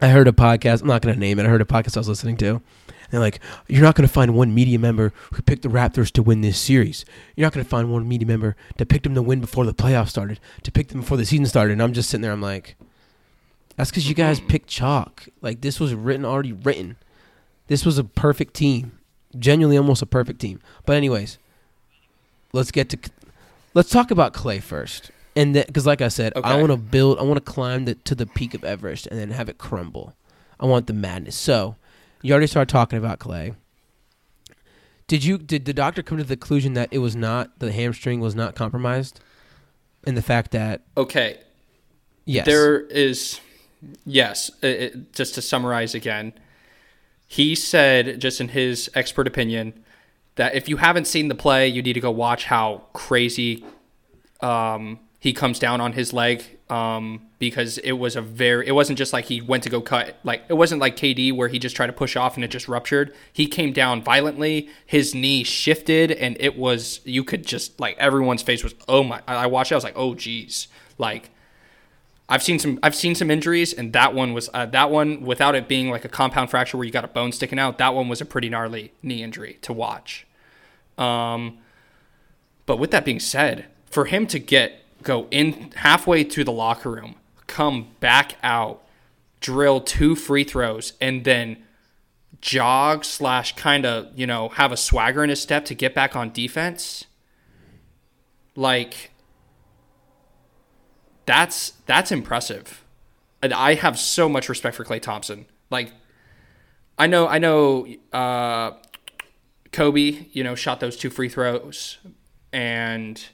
I 0.00 0.08
heard 0.08 0.28
a 0.28 0.32
podcast. 0.32 0.82
I'm 0.82 0.88
not 0.88 1.02
going 1.02 1.14
to 1.14 1.20
name 1.20 1.38
it. 1.38 1.44
I 1.44 1.48
heard 1.48 1.60
a 1.60 1.66
podcast 1.66 1.96
I 1.96 2.00
was 2.00 2.08
listening 2.08 2.36
to. 2.38 2.62
They're 3.10 3.20
like, 3.20 3.40
you're 3.68 3.82
not 3.82 3.94
going 3.94 4.08
to 4.08 4.12
find 4.12 4.34
one 4.34 4.54
media 4.54 4.78
member 4.78 5.12
who 5.34 5.42
picked 5.42 5.62
the 5.62 5.68
Raptors 5.68 6.10
to 6.12 6.22
win 6.22 6.40
this 6.40 6.58
series. 6.58 7.04
You're 7.36 7.44
not 7.44 7.52
going 7.52 7.62
to 7.62 7.68
find 7.68 7.92
one 7.92 8.08
media 8.08 8.26
member 8.26 8.56
that 8.78 8.88
picked 8.88 9.04
them 9.04 9.14
to 9.14 9.20
win 9.20 9.42
before 9.42 9.66
the 9.66 9.74
playoffs 9.74 10.08
started, 10.08 10.40
to 10.62 10.72
pick 10.72 10.88
them 10.88 11.00
before 11.00 11.18
the 11.18 11.26
season 11.26 11.44
started. 11.44 11.72
And 11.72 11.82
I'm 11.82 11.92
just 11.92 12.08
sitting 12.08 12.22
there. 12.22 12.32
I'm 12.32 12.40
like, 12.40 12.76
that's 13.76 13.90
because 13.90 14.08
you 14.08 14.14
guys 14.14 14.40
picked 14.40 14.68
chalk. 14.68 15.28
Like 15.42 15.60
this 15.60 15.78
was 15.78 15.94
written 15.94 16.24
already 16.24 16.52
written. 16.52 16.96
This 17.66 17.84
was 17.84 17.98
a 17.98 18.04
perfect 18.04 18.54
team, 18.54 18.98
genuinely 19.38 19.76
almost 19.76 20.00
a 20.00 20.06
perfect 20.06 20.40
team. 20.40 20.60
But 20.86 20.96
anyways, 20.96 21.38
let's 22.52 22.70
get 22.70 22.88
to 22.90 22.98
let's 23.74 23.90
talk 23.90 24.10
about 24.10 24.34
Klay 24.34 24.62
first. 24.62 25.10
And 25.34 25.54
because, 25.54 25.86
like 25.86 26.02
I 26.02 26.08
said, 26.08 26.34
I 26.36 26.56
want 26.56 26.72
to 26.72 26.76
build, 26.76 27.18
I 27.18 27.22
want 27.22 27.42
to 27.42 27.52
climb 27.52 27.86
the, 27.86 27.94
to 27.94 28.14
the 28.14 28.26
peak 28.26 28.52
of 28.52 28.64
Everest 28.64 29.06
and 29.06 29.18
then 29.18 29.30
have 29.30 29.48
it 29.48 29.56
crumble. 29.56 30.14
I 30.60 30.66
want 30.66 30.86
the 30.86 30.92
madness. 30.92 31.36
So, 31.36 31.76
you 32.20 32.32
already 32.32 32.46
started 32.46 32.70
talking 32.70 32.98
about 32.98 33.18
Klay. 33.18 33.54
Did 35.06 35.24
you? 35.24 35.38
Did 35.38 35.64
the 35.64 35.72
doctor 35.72 36.02
come 36.02 36.18
to 36.18 36.24
the 36.24 36.36
conclusion 36.36 36.74
that 36.74 36.88
it 36.90 36.98
was 36.98 37.16
not 37.16 37.58
the 37.58 37.72
hamstring 37.72 38.20
was 38.20 38.34
not 38.34 38.54
compromised, 38.54 39.20
and 40.06 40.16
the 40.16 40.22
fact 40.22 40.50
that 40.52 40.82
okay. 40.96 41.38
yes, 42.24 42.46
There 42.46 42.80
is, 42.80 43.40
yes, 44.04 44.50
it- 44.62 45.12
just 45.14 45.34
to 45.34 45.42
summarize 45.42 45.94
again, 45.94 46.34
he 47.26 47.54
said, 47.54 48.20
just 48.20 48.40
in 48.40 48.48
his 48.48 48.90
expert 48.94 49.26
opinion, 49.26 49.82
that 50.36 50.54
if 50.54 50.68
you 50.68 50.78
haven't 50.78 51.06
seen 51.06 51.28
the 51.28 51.34
play, 51.34 51.68
you 51.68 51.82
need 51.82 51.92
to 51.94 52.00
go 52.00 52.10
watch 52.10 52.44
how 52.44 52.82
crazy 52.92 53.64
um, 54.40 54.98
he 55.18 55.32
comes 55.32 55.58
down 55.58 55.80
on 55.80 55.92
his 55.92 56.12
leg 56.12 56.42
um, 56.68 57.26
because 57.38 57.78
it 57.78 57.92
was 57.92 58.16
a 58.16 58.22
very, 58.22 58.66
it 58.66 58.72
wasn't 58.72 58.98
just 58.98 59.12
like 59.12 59.26
he 59.26 59.40
went 59.40 59.62
to 59.64 59.70
go 59.70 59.80
cut, 59.80 60.16
like, 60.24 60.42
it 60.48 60.54
wasn't 60.54 60.80
like 60.80 60.96
KD 60.96 61.34
where 61.34 61.48
he 61.48 61.58
just 61.58 61.76
tried 61.76 61.88
to 61.88 61.92
push 61.92 62.16
off 62.16 62.36
and 62.36 62.44
it 62.44 62.48
just 62.48 62.66
ruptured. 62.66 63.14
He 63.32 63.46
came 63.46 63.72
down 63.72 64.02
violently, 64.02 64.70
his 64.86 65.14
knee 65.14 65.44
shifted, 65.44 66.10
and 66.10 66.36
it 66.40 66.56
was, 66.56 67.00
you 67.04 67.24
could 67.24 67.46
just, 67.46 67.78
like, 67.78 67.96
everyone's 67.98 68.42
face 68.42 68.64
was, 68.64 68.74
oh 68.88 69.04
my, 69.04 69.20
I 69.28 69.46
watched 69.46 69.70
it, 69.70 69.74
I 69.74 69.76
was 69.76 69.84
like, 69.84 69.96
oh 69.96 70.14
geez. 70.14 70.68
Like, 70.98 71.30
I've 72.32 72.42
seen 72.42 72.58
some 72.58 72.78
I've 72.82 72.94
seen 72.94 73.14
some 73.14 73.30
injuries, 73.30 73.74
and 73.74 73.92
that 73.92 74.14
one 74.14 74.32
was 74.32 74.48
uh, 74.54 74.64
that 74.64 74.90
one 74.90 75.20
without 75.20 75.54
it 75.54 75.68
being 75.68 75.90
like 75.90 76.06
a 76.06 76.08
compound 76.08 76.48
fracture 76.48 76.78
where 76.78 76.86
you 76.86 76.90
got 76.90 77.04
a 77.04 77.08
bone 77.08 77.30
sticking 77.30 77.58
out. 77.58 77.76
That 77.76 77.94
one 77.94 78.08
was 78.08 78.22
a 78.22 78.24
pretty 78.24 78.48
gnarly 78.48 78.94
knee 79.02 79.22
injury 79.22 79.58
to 79.60 79.74
watch. 79.74 80.26
Um, 80.96 81.58
but 82.64 82.78
with 82.78 82.90
that 82.92 83.04
being 83.04 83.20
said, 83.20 83.66
for 83.84 84.06
him 84.06 84.26
to 84.28 84.38
get 84.38 84.82
go 85.02 85.26
in 85.30 85.72
halfway 85.76 86.24
to 86.24 86.42
the 86.42 86.52
locker 86.52 86.90
room, 86.90 87.16
come 87.48 87.88
back 88.00 88.36
out, 88.42 88.82
drill 89.40 89.82
two 89.82 90.16
free 90.16 90.44
throws, 90.44 90.94
and 91.02 91.24
then 91.24 91.58
jog 92.40 93.04
slash 93.04 93.54
kind 93.56 93.84
of 93.84 94.08
you 94.18 94.26
know 94.26 94.48
have 94.48 94.72
a 94.72 94.76
swagger 94.78 95.22
in 95.22 95.28
his 95.28 95.42
step 95.42 95.66
to 95.66 95.74
get 95.74 95.94
back 95.94 96.16
on 96.16 96.32
defense, 96.32 97.04
like 98.56 99.11
that's 101.32 101.72
that's 101.86 102.12
impressive. 102.12 102.84
And 103.40 103.54
I 103.54 103.74
have 103.74 103.98
so 103.98 104.28
much 104.28 104.50
respect 104.50 104.76
for 104.76 104.84
Klay 104.84 105.00
Thompson. 105.00 105.46
Like 105.70 105.90
I 106.98 107.06
know 107.06 107.26
I 107.26 107.38
know 107.38 107.86
uh 108.12 108.72
Kobe, 109.72 110.26
you 110.32 110.44
know, 110.44 110.54
shot 110.54 110.80
those 110.80 110.96
two 110.96 111.08
free 111.08 111.30
throws 111.30 111.98
and 112.52 113.24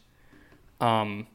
um 0.81 1.27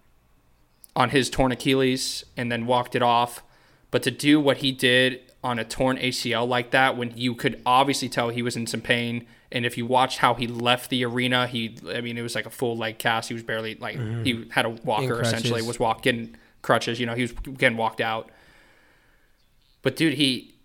on 0.95 1.09
his 1.09 1.29
torn 1.29 1.51
Achilles 1.51 2.23
and 2.37 2.49
then 2.49 2.65
walked 2.65 2.95
it 2.95 3.01
off. 3.01 3.43
But 3.91 4.01
to 4.03 4.11
do 4.11 4.39
what 4.39 4.57
he 4.57 4.71
did 4.71 5.19
on 5.43 5.59
a 5.59 5.65
torn 5.65 5.97
ACL 5.97 6.47
like 6.47 6.71
that 6.71 6.95
when 6.95 7.11
you 7.17 7.35
could 7.35 7.61
obviously 7.65 8.07
tell 8.07 8.29
he 8.29 8.41
was 8.41 8.55
in 8.55 8.65
some 8.67 8.79
pain 8.79 9.27
and 9.51 9.65
if 9.65 9.77
you 9.77 9.85
watched 9.85 10.19
how 10.19 10.33
he 10.33 10.47
left 10.47 10.89
the 10.89 11.03
arena, 11.03 11.45
he 11.45 11.75
I 11.93 11.99
mean 11.99 12.17
it 12.17 12.21
was 12.21 12.35
like 12.35 12.45
a 12.45 12.49
full 12.49 12.77
leg 12.77 12.99
cast. 12.99 13.27
He 13.27 13.33
was 13.33 13.43
barely 13.43 13.75
like 13.75 13.97
he 14.23 14.47
had 14.51 14.65
a 14.65 14.69
walker 14.69 15.21
essentially, 15.21 15.61
was 15.61 15.77
walking 15.77 16.37
crutches, 16.63 16.99
you 16.99 17.05
know, 17.05 17.13
he 17.13 17.21
was 17.21 17.31
getting 17.31 17.77
walked 17.77 18.01
out. 18.01 18.31
But 19.83 19.95
dude, 19.95 20.15
he 20.15 20.55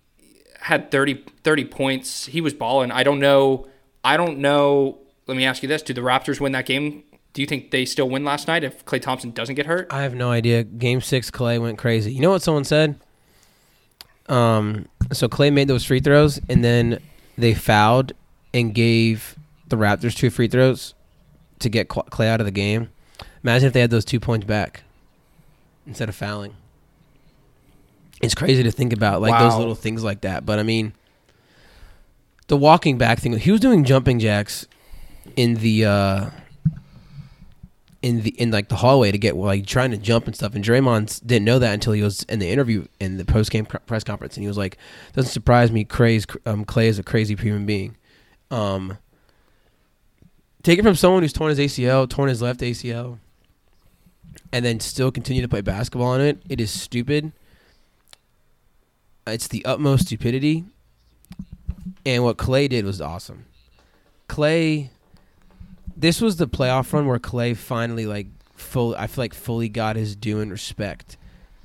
had 0.61 0.90
30, 0.90 1.24
30 1.44 1.64
points. 1.66 2.26
He 2.26 2.40
was 2.40 2.54
balling. 2.54 2.90
I 2.90 3.02
don't 3.02 3.20
know. 3.20 3.66
I 4.02 4.16
don't 4.16 4.38
know. 4.38 4.98
Let 5.26 5.37
me 5.37 5.44
ask 5.44 5.62
you 5.62 5.68
this: 5.68 5.82
Do 5.82 5.92
the 5.92 6.00
Raptors 6.00 6.40
win 6.40 6.52
that 6.52 6.64
game? 6.64 7.02
Do 7.34 7.42
you 7.42 7.46
think 7.46 7.70
they 7.70 7.84
still 7.84 8.08
win 8.08 8.24
last 8.24 8.48
night 8.48 8.64
if 8.64 8.84
Klay 8.87 9.02
Thompson 9.02 9.32
doesn't 9.32 9.54
get 9.54 9.66
hurt? 9.66 9.88
I 9.90 10.02
have 10.02 10.14
no 10.14 10.30
idea. 10.30 10.64
Game 10.64 11.02
six, 11.02 11.30
Klay 11.30 11.61
went 11.61 11.76
crazy. 11.76 12.12
You 12.12 12.22
know 12.22 12.30
what 12.30 12.42
someone 12.42 12.64
said? 12.64 12.98
Um, 14.28 14.87
so 15.12 15.28
Klay 15.28 15.52
made 15.52 15.68
those 15.68 15.84
free 15.84 16.00
throws, 16.00 16.40
and 16.48 16.64
then 16.64 17.00
they 17.37 17.54
fouled 17.54 18.12
and 18.54 18.74
gave 18.74 19.37
the 19.68 19.76
Raptors 19.76 20.16
two 20.16 20.30
free 20.30 20.48
throws 20.48 20.94
to 21.58 21.68
get 21.68 21.88
Klay 21.88 22.28
out 22.28 22.40
of 22.40 22.46
the 22.46 22.52
game. 22.52 22.88
Imagine 23.42 23.68
if 23.68 23.72
they 23.72 23.80
had 23.80 23.90
those 23.90 24.04
two 24.04 24.20
points 24.20 24.46
back 24.46 24.82
instead 25.88 26.09
of 26.09 26.14
fouling. 26.14 26.55
It's 28.22 28.35
crazy 28.35 28.62
to 28.62 28.70
think 28.70 28.92
about, 28.92 29.20
like 29.20 29.38
those 29.40 29.57
little 29.57 29.74
things 29.74 30.05
like 30.05 30.20
that. 30.20 30.46
But 30.46 30.59
I 30.59 30.62
mean, 30.62 30.92
the 32.46 32.57
walking 32.57 32.98
back 32.98 33.18
thing. 33.18 33.37
He 33.38 33.51
was 33.51 33.61
doing 33.61 33.83
jumping 33.85 34.18
jacks 34.20 34.66
in 35.37 35.55
the. 35.55 35.85
uh 35.85 36.31
in 38.01 38.22
the 38.22 38.31
in 38.40 38.53
like 38.53 38.68
the 38.68 38.77
hallway 38.77 39.11
to 39.11 39.18
get 39.18 39.37
like 39.37 39.66
trying 39.66 39.90
to 39.90 39.96
jump 39.96 40.27
and 40.27 40.37
stuff. 40.37 40.55
And 40.55 40.64
Draymond 40.64 41.27
didn't 41.27 41.44
know 41.44 41.59
that 41.59 41.74
until 41.74 41.92
he 41.92 42.03
was 42.03 42.22
in 42.24 42.38
the 42.38 42.48
interview 42.48 42.87
in 43.01 43.16
the 43.16 43.24
post 43.24 43.51
game 43.51 43.66
press 43.66 44.05
conference, 44.05 44.37
and 44.37 44.44
he 44.44 44.48
was 44.48 44.57
like, 44.57 44.79
"Doesn't 45.14 45.33
surprise 45.33 45.72
me. 45.72 45.81
Um, 45.81 46.64
Klay 46.64 46.85
is 46.85 46.98
a 46.98 47.03
crazy 47.03 47.35
human 47.35 47.67
being." 47.67 47.96
Um, 48.50 48.98
take 50.62 50.79
it 50.79 50.85
from 50.85 50.94
someone 50.94 51.23
who's 51.23 51.33
torn 51.33 51.50
his 51.50 51.58
ACL, 51.58 52.08
torn 52.08 52.29
his 52.29 52.40
left 52.40 52.60
ACL, 52.60 53.19
and 54.53 54.65
then 54.65 54.81
still 54.81 55.11
continue 55.11 55.42
to 55.42 55.49
play 55.49 55.61
basketball 55.61 56.09
on 56.09 56.21
it. 56.21 56.42
It 56.49 56.61
is 56.61 56.71
stupid. 56.71 57.33
It's 59.27 59.49
the 59.49 59.65
utmost 59.65 60.07
stupidity. 60.07 60.65
And 62.07 62.25
what 62.25 62.37
Klay 62.37 62.69
did 62.69 62.85
was 62.85 63.01
awesome. 63.01 63.44
Klay 64.29 64.90
this 65.99 66.21
was 66.21 66.37
the 66.37 66.46
playoff 66.46 66.92
run 66.92 67.07
where 67.07 67.19
Klay 67.19 67.57
finally 67.57 68.07
like 68.07 68.29
full 68.55 68.94
I 68.96 69.09
feel 69.09 69.25
like 69.25 69.35
fully 69.35 69.69
got 69.69 69.96
his 69.96 70.15
due 70.15 70.40
and 70.40 70.51
respect 70.51 71.17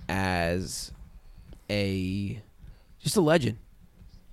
as 0.10 0.92
a 1.70 2.42
just 3.00 3.16
a 3.16 3.22
legend. 3.22 3.60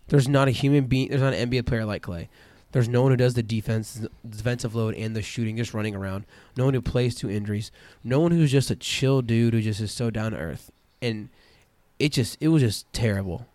There's 0.08 0.26
not 0.26 0.48
a 0.48 0.52
human 0.52 0.86
being 0.86 1.10
there's 1.10 1.20
not 1.20 1.34
an 1.34 1.50
NBA 1.50 1.66
player 1.66 1.84
like 1.84 2.02
Klay. 2.02 2.28
There's 2.72 2.88
no 2.88 3.02
one 3.02 3.10
who 3.10 3.16
does 3.16 3.34
the 3.34 3.42
defense 3.42 4.06
defensive 4.28 4.74
load 4.74 4.94
and 4.94 5.16
the 5.16 5.22
shooting 5.22 5.56
just 5.56 5.74
running 5.74 5.94
around. 5.94 6.24
No 6.56 6.66
one 6.66 6.74
who 6.74 6.80
plays 6.80 7.14
to 7.16 7.30
injuries. 7.30 7.72
No 8.04 8.20
one 8.20 8.30
who's 8.30 8.52
just 8.52 8.70
a 8.70 8.76
chill 8.76 9.22
dude 9.22 9.54
who 9.54 9.60
just 9.60 9.80
is 9.80 9.90
so 9.92 10.10
down 10.10 10.32
to 10.32 10.38
earth. 10.38 10.70
And 11.02 11.30
it 11.98 12.12
just 12.12 12.38
it 12.40 12.48
was 12.48 12.62
just 12.62 12.90
terrible. 12.92 13.46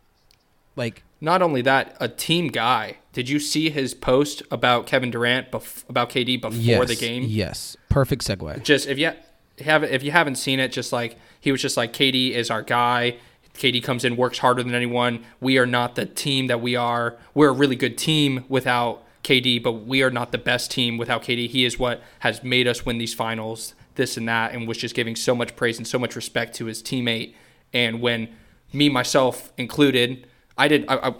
Like 0.75 1.03
not 1.21 1.41
only 1.41 1.61
that, 1.61 1.95
a 1.99 2.09
team 2.09 2.49
guy. 2.49 2.97
Did 3.13 3.29
you 3.29 3.39
see 3.39 3.69
his 3.69 3.93
post 3.93 4.43
about 4.51 4.85
Kevin 4.85 5.11
Durant 5.11 5.49
bef- 5.49 5.87
about 5.89 6.09
KD 6.09 6.41
before 6.41 6.59
yes, 6.59 6.87
the 6.87 6.95
game? 6.95 7.23
Yes. 7.25 7.77
Perfect 7.89 8.23
segue. 8.23 8.61
Just 8.63 8.87
if 8.87 8.99
you 8.99 9.11
have 9.59 9.83
if 9.83 10.03
you 10.03 10.11
haven't 10.11 10.35
seen 10.35 10.59
it, 10.59 10.73
just 10.73 10.91
like 10.91 11.17
he 11.39 11.51
was 11.51 11.61
just 11.61 11.77
like 11.77 11.93
KD 11.93 12.31
is 12.31 12.51
our 12.51 12.61
guy. 12.61 13.17
KD 13.53 13.81
comes 13.81 14.03
in, 14.03 14.17
works 14.17 14.39
harder 14.39 14.61
than 14.61 14.75
anyone. 14.75 15.23
We 15.39 15.57
are 15.57 15.65
not 15.65 15.95
the 15.95 16.05
team 16.05 16.47
that 16.47 16.59
we 16.59 16.75
are. 16.75 17.15
We're 17.33 17.49
a 17.49 17.53
really 17.53 17.77
good 17.77 17.97
team 17.97 18.43
without 18.49 19.04
KD, 19.25 19.61
but 19.61 19.71
we 19.85 20.03
are 20.03 20.11
not 20.11 20.31
the 20.31 20.37
best 20.37 20.71
team 20.71 20.97
without 20.97 21.23
KD. 21.23 21.49
He 21.49 21.65
is 21.65 21.79
what 21.79 22.01
has 22.19 22.43
made 22.43 22.67
us 22.67 22.85
win 22.85 22.99
these 22.99 23.13
finals, 23.13 23.73
this 23.95 24.17
and 24.17 24.27
that, 24.29 24.53
and 24.53 24.67
was 24.67 24.77
just 24.77 24.93
giving 24.93 25.15
so 25.15 25.33
much 25.35 25.55
praise 25.55 25.77
and 25.77 25.87
so 25.87 25.97
much 25.97 26.15
respect 26.15 26.55
to 26.55 26.65
his 26.65 26.83
teammate. 26.83 27.33
And 27.73 28.01
when 28.01 28.29
me 28.71 28.87
myself 28.87 29.51
included, 29.57 30.27
I 30.57 30.67
did. 30.67 30.85
I, 30.87 31.09
I, 31.09 31.13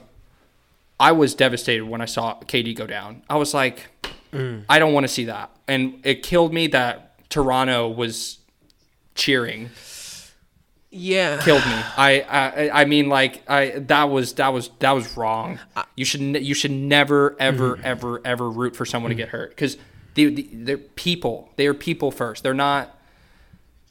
I 1.00 1.12
was 1.12 1.34
devastated 1.36 1.86
when 1.86 2.00
I 2.00 2.06
saw 2.06 2.40
KD 2.42 2.76
go 2.76 2.86
down. 2.88 3.24
I 3.30 3.38
was 3.38 3.54
like, 3.54 3.88
mm. 4.32 4.64
I 4.70 4.80
don't 4.80 4.94
want 4.94 5.06
to 5.06 5.12
see 5.12 5.26
that, 5.26 5.50
and 5.68 6.00
it 6.04 6.22
killed 6.22 6.54
me 6.54 6.68
that 6.68 7.30
Toronto 7.30 7.90
was 7.90 8.38
cheering 9.16 9.72
Yeah. 10.96 11.42
killed 11.42 11.66
me. 11.66 11.74
I, 11.98 12.22
I 12.22 12.82
I 12.82 12.86
mean 12.86 13.10
like 13.10 13.44
I 13.50 13.80
that 13.80 14.06
was 14.06 14.34
that 14.34 14.54
was 14.54 14.70
that 14.80 14.92
was 14.92 15.18
wrong. 15.18 15.60
You 15.96 16.06
should 16.06 16.22
ne- 16.22 16.40
you 16.40 16.54
should 16.54 16.72
never 16.72 17.36
ever 17.40 17.76
mm-hmm. 17.76 17.86
ever 17.86 18.22
ever 18.24 18.50
root 18.50 18.76
for 18.76 18.86
someone 18.86 19.10
to 19.10 19.16
mm-hmm. 19.16 19.24
get 19.24 19.30
hurt 19.30 19.50
because 19.50 19.78
they, 20.16 20.26
they 20.26 20.44
they're 20.44 20.78
people. 20.78 21.50
They 21.58 21.68
are 21.68 21.74
people 21.74 22.12
first. 22.12 22.44
They're 22.44 22.54
not 22.54 22.98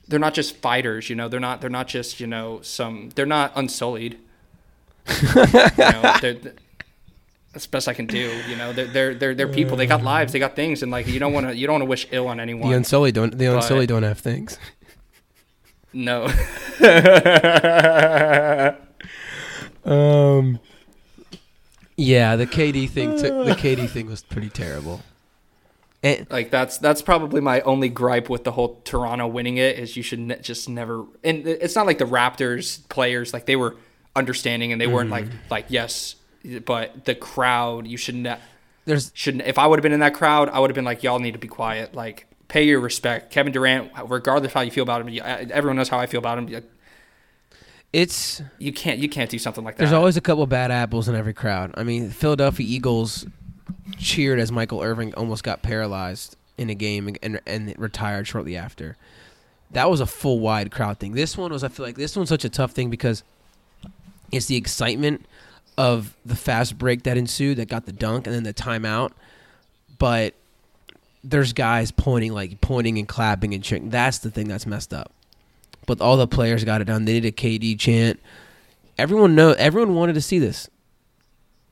they're 0.08 0.18
not 0.18 0.34
just 0.34 0.56
fighters. 0.56 1.10
You 1.10 1.16
know 1.16 1.28
they're 1.28 1.40
not 1.40 1.60
they're 1.60 1.70
not 1.70 1.88
just 1.88 2.20
you 2.20 2.26
know 2.26 2.60
some 2.62 3.10
they're 3.14 3.26
not 3.26 3.52
unsullied. 3.54 4.18
you 5.22 5.34
know, 5.34 6.14
they're, 6.22 6.38
that's 7.52 7.66
the 7.66 7.70
best 7.70 7.88
I 7.88 7.94
can 7.94 8.06
do. 8.06 8.40
You 8.48 8.56
know 8.56 8.72
they're 8.72 8.86
they're 8.86 9.14
they're, 9.14 9.34
they're 9.34 9.48
people. 9.48 9.76
They 9.76 9.86
got 9.86 10.00
mm. 10.00 10.04
lives. 10.04 10.32
They 10.32 10.38
got 10.38 10.56
things, 10.56 10.82
and 10.82 10.90
like 10.90 11.06
you 11.06 11.20
don't 11.20 11.32
want 11.32 11.48
to 11.48 11.56
you 11.56 11.66
don't 11.66 11.74
want 11.74 11.82
to 11.82 11.88
wish 11.88 12.08
ill 12.10 12.28
on 12.28 12.40
anyone. 12.40 12.70
The 12.70 12.76
Unsullied 12.76 13.14
don't. 13.14 13.36
The 13.36 13.46
But- 13.46 13.56
Unsullied 13.56 13.88
don't 13.88 14.02
have 14.02 14.18
things. 14.18 14.58
No. 15.94 16.28
Um. 19.84 20.60
Yeah, 21.96 22.36
the 22.36 22.46
KD 22.46 22.88
thing. 22.88 23.18
Took, 23.18 23.46
the 23.46 23.52
KD 23.58 23.88
thing 23.88 24.06
was 24.06 24.22
pretty 24.22 24.48
terrible. 24.48 25.02
And 26.02 26.26
Like 26.30 26.50
that's 26.50 26.78
that's 26.78 27.02
probably 27.02 27.40
my 27.40 27.60
only 27.62 27.88
gripe 27.88 28.28
with 28.28 28.44
the 28.44 28.52
whole 28.52 28.80
Toronto 28.84 29.26
winning 29.26 29.58
it 29.58 29.78
is 29.78 29.96
you 29.96 30.02
should 30.02 30.18
ne- 30.20 30.40
just 30.40 30.68
never. 30.68 31.04
And 31.22 31.46
it's 31.46 31.74
not 31.76 31.86
like 31.86 31.98
the 31.98 32.04
Raptors 32.04 32.86
players 32.88 33.32
like 33.32 33.46
they 33.46 33.56
were 33.56 33.76
understanding 34.16 34.72
and 34.72 34.80
they 34.80 34.86
weren't 34.86 35.10
like 35.10 35.26
like 35.50 35.66
yes, 35.68 36.16
but 36.64 37.04
the 37.04 37.14
crowd 37.14 37.86
you 37.86 37.96
should 37.96 38.16
not. 38.16 38.38
ne- 38.38 38.44
there's 38.86 39.12
shouldn't 39.14 39.44
if 39.46 39.58
I 39.58 39.66
would 39.66 39.78
have 39.78 39.82
been 39.82 39.92
in 39.92 40.00
that 40.00 40.14
crowd 40.14 40.48
I 40.50 40.58
would 40.60 40.68
have 40.70 40.74
been 40.74 40.84
like 40.84 41.02
y'all 41.02 41.18
need 41.18 41.32
to 41.32 41.38
be 41.38 41.48
quiet 41.48 41.94
like 41.94 42.26
pay 42.54 42.64
your 42.64 42.80
respect 42.80 43.30
Kevin 43.30 43.52
Durant 43.52 43.90
regardless 44.06 44.52
how 44.52 44.60
you 44.60 44.70
feel 44.70 44.84
about 44.84 45.06
him 45.06 45.20
everyone 45.50 45.76
knows 45.76 45.88
how 45.88 45.98
I 45.98 46.06
feel 46.06 46.18
about 46.18 46.38
him 46.38 46.64
it's 47.94 48.42
you 48.58 48.72
can't 48.72 48.98
you 48.98 49.08
can't 49.08 49.30
do 49.30 49.38
something 49.38 49.62
like 49.62 49.76
that 49.76 49.84
there's 49.84 49.92
always 49.92 50.16
a 50.16 50.20
couple 50.20 50.44
bad 50.48 50.72
apples 50.72 51.08
in 51.08 51.14
every 51.14 51.32
crowd. 51.32 51.72
I 51.76 51.84
mean, 51.84 52.10
Philadelphia 52.10 52.66
Eagles 52.68 53.24
cheered 53.98 54.40
as 54.40 54.50
Michael 54.50 54.82
Irving 54.82 55.14
almost 55.14 55.44
got 55.44 55.62
paralyzed 55.62 56.36
in 56.58 56.70
a 56.70 56.74
game 56.74 57.06
and 57.06 57.18
and, 57.22 57.40
and 57.46 57.74
retired 57.78 58.26
shortly 58.26 58.56
after. 58.56 58.96
That 59.70 59.88
was 59.90 60.00
a 60.00 60.06
full 60.06 60.40
wide 60.40 60.72
crowd 60.72 60.98
thing. 60.98 61.12
This 61.12 61.38
one 61.38 61.52
was 61.52 61.62
I 61.62 61.68
feel 61.68 61.86
like 61.86 61.94
this 61.94 62.16
one's 62.16 62.28
such 62.28 62.44
a 62.44 62.48
tough 62.48 62.72
thing 62.72 62.90
because 62.90 63.22
it's 64.32 64.46
the 64.46 64.56
excitement 64.56 65.24
of 65.78 66.16
the 66.26 66.34
fast 66.34 66.76
break 66.76 67.04
that 67.04 67.16
ensued 67.16 67.58
that 67.58 67.68
got 67.68 67.86
the 67.86 67.92
dunk 67.92 68.26
and 68.26 68.34
then 68.34 68.42
the 68.42 68.52
timeout. 68.52 69.12
But 70.00 70.34
there's 71.24 71.52
guys 71.52 71.90
pointing 71.90 72.32
like 72.32 72.60
pointing 72.60 72.98
and 72.98 73.08
clapping 73.08 73.54
and 73.54 73.64
cheering. 73.64 73.90
That's 73.90 74.18
the 74.18 74.30
thing 74.30 74.46
that's 74.46 74.66
messed 74.66 74.92
up. 74.92 75.12
But 75.86 76.00
all 76.00 76.16
the 76.16 76.26
players 76.26 76.64
got 76.64 76.80
it 76.80 76.84
done. 76.84 77.04
They 77.06 77.18
did 77.18 77.24
a 77.26 77.32
KD 77.32 77.78
chant. 77.78 78.20
Everyone 78.98 79.34
know. 79.34 79.52
Everyone 79.52 79.94
wanted 79.94 80.14
to 80.14 80.20
see 80.20 80.38
this. 80.38 80.68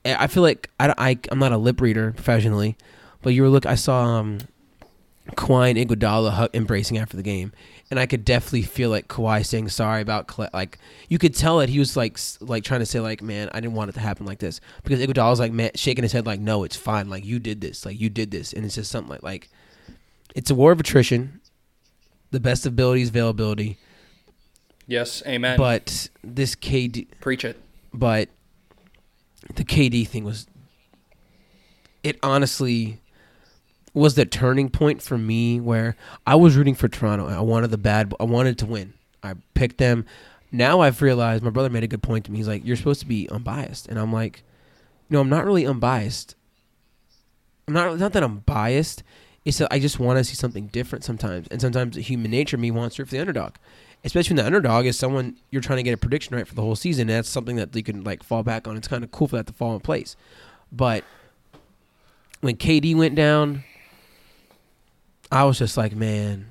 I 0.05 0.27
feel 0.27 0.43
like 0.43 0.69
I, 0.79 0.93
I 0.97 1.19
I'm 1.31 1.39
not 1.39 1.53
a 1.53 1.57
lip 1.57 1.79
reader 1.79 2.11
professionally, 2.11 2.75
but 3.21 3.29
you 3.29 3.43
were 3.43 3.49
look. 3.49 3.65
I 3.65 3.75
saw 3.75 4.03
um, 4.03 4.39
Kawhi 5.31 5.69
and 5.69 5.79
Iguodala 5.89 6.49
embracing 6.53 6.97
after 6.97 7.15
the 7.15 7.23
game, 7.23 7.53
and 7.89 7.97
I 7.99 8.05
could 8.05 8.25
definitely 8.25 8.63
feel 8.63 8.89
like 8.89 9.07
Kawhi 9.07 9.45
saying 9.45 9.69
sorry 9.69 10.01
about 10.01 10.37
like 10.53 10.77
you 11.07 11.17
could 11.17 11.33
tell 11.33 11.59
that 11.59 11.69
he 11.69 11.79
was 11.79 11.95
like 11.95 12.15
s- 12.15 12.37
like 12.41 12.63
trying 12.65 12.81
to 12.81 12.85
say 12.85 12.99
like 12.99 13.21
man 13.21 13.49
I 13.53 13.61
didn't 13.61 13.73
want 13.75 13.89
it 13.89 13.93
to 13.93 13.99
happen 14.01 14.25
like 14.25 14.39
this. 14.39 14.59
Because 14.83 14.99
Iguodala's 14.99 15.39
like 15.39 15.53
man 15.53 15.71
shaking 15.75 16.03
his 16.03 16.11
head 16.11 16.25
like 16.25 16.41
no 16.41 16.63
it's 16.65 16.75
fine. 16.75 17.09
Like 17.09 17.23
you 17.25 17.39
did 17.39 17.61
this. 17.61 17.85
Like 17.85 17.99
you 17.99 18.09
did 18.09 18.31
this. 18.31 18.51
And 18.51 18.65
it's 18.65 18.75
just 18.75 18.91
something 18.91 19.11
like 19.11 19.23
like 19.23 19.49
it's 20.35 20.51
a 20.51 20.55
war 20.55 20.71
of 20.73 20.79
attrition, 20.79 21.39
the 22.31 22.39
best 22.39 22.65
ability 22.65 23.03
is 23.03 23.09
availability, 23.09 23.77
yes 24.87 25.23
amen. 25.25 25.57
But 25.57 26.09
this 26.23 26.55
KD 26.55 27.07
preach 27.21 27.45
it. 27.45 27.57
But 27.93 28.27
the 29.55 29.63
KD 29.63 30.05
thing 30.07 30.23
was 30.25 30.47
it 32.03 32.17
honestly 32.23 32.99
was 33.93 34.15
the 34.15 34.25
turning 34.25 34.69
point 34.69 35.01
for 35.01 35.17
me 35.17 35.59
where 35.59 35.95
I 36.25 36.35
was 36.35 36.55
rooting 36.55 36.75
for 36.75 36.87
Toronto. 36.87 37.27
I 37.27 37.41
wanted 37.41 37.71
the 37.71 37.77
bad 37.77 38.13
I 38.19 38.23
wanted 38.23 38.57
to 38.59 38.65
win. 38.65 38.93
I 39.21 39.35
picked 39.53 39.77
them. 39.77 40.05
Now 40.51 40.81
I've 40.81 41.01
realized 41.01 41.43
my 41.43 41.49
brother 41.49 41.69
made 41.69 41.83
a 41.83 41.87
good 41.87 42.03
point 42.03 42.25
to 42.25 42.31
me. 42.31 42.37
He's 42.37 42.47
like, 42.47 42.65
You're 42.65 42.75
supposed 42.75 43.01
to 43.01 43.07
be 43.07 43.29
unbiased. 43.29 43.87
And 43.87 43.99
I'm 43.99 44.11
like, 44.11 44.43
No, 45.09 45.19
I'm 45.19 45.29
not 45.29 45.45
really 45.45 45.65
unbiased. 45.65 46.35
I'm 47.67 47.73
not 47.73 47.97
not 47.97 48.13
that 48.13 48.23
I'm 48.23 48.39
biased. 48.39 49.03
It's 49.45 49.57
that 49.57 49.73
I 49.73 49.79
just 49.79 49.99
want 49.99 50.17
to 50.17 50.23
see 50.23 50.35
something 50.35 50.67
different 50.67 51.03
sometimes. 51.03 51.47
And 51.49 51.59
sometimes 51.59 51.95
human 51.95 52.31
nature 52.31 52.57
me 52.57 52.71
wants 52.71 52.95
to 52.95 53.01
root 53.01 53.09
for 53.09 53.15
the 53.15 53.21
underdog 53.21 53.55
especially 54.03 54.35
when 54.35 54.43
the 54.43 54.45
underdog 54.45 54.85
is 54.85 54.97
someone 54.97 55.37
you're 55.49 55.61
trying 55.61 55.77
to 55.77 55.83
get 55.83 55.93
a 55.93 55.97
prediction 55.97 56.35
right 56.35 56.47
for 56.47 56.55
the 56.55 56.61
whole 56.61 56.75
season. 56.75 57.07
That's 57.07 57.29
something 57.29 57.55
that 57.55 57.75
you 57.75 57.83
can 57.83 58.03
like 58.03 58.23
fall 58.23 58.43
back 58.43 58.67
on. 58.67 58.75
It's 58.75 58.87
kind 58.87 59.03
of 59.03 59.11
cool 59.11 59.27
for 59.27 59.37
that 59.37 59.47
to 59.47 59.53
fall 59.53 59.73
in 59.73 59.79
place. 59.79 60.15
But 60.71 61.03
when 62.41 62.57
KD 62.57 62.95
went 62.95 63.15
down, 63.15 63.63
I 65.31 65.43
was 65.45 65.57
just 65.57 65.77
like, 65.77 65.95
man, 65.95 66.47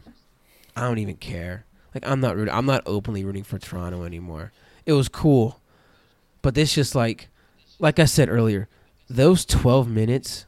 I 0.77 0.83
don't 0.83 0.99
even 0.99 1.17
care. 1.17 1.65
Like 1.95 2.07
I'm 2.07 2.21
not 2.21 2.37
rooting. 2.37 2.55
I'm 2.55 2.67
not 2.67 2.83
openly 2.87 3.25
rooting 3.25 3.45
for 3.45 3.59
Toronto 3.59 4.05
anymore. 4.05 4.53
It 4.87 4.93
was 4.95 5.09
cool, 5.09 5.61
but 6.41 6.55
this 6.55 6.75
just 6.75 6.95
like, 6.95 7.29
like 7.79 7.99
I 7.99 8.07
said 8.07 8.29
earlier, 8.29 8.69
those 9.09 9.45
12 9.45 9.89
minutes 9.89 10.47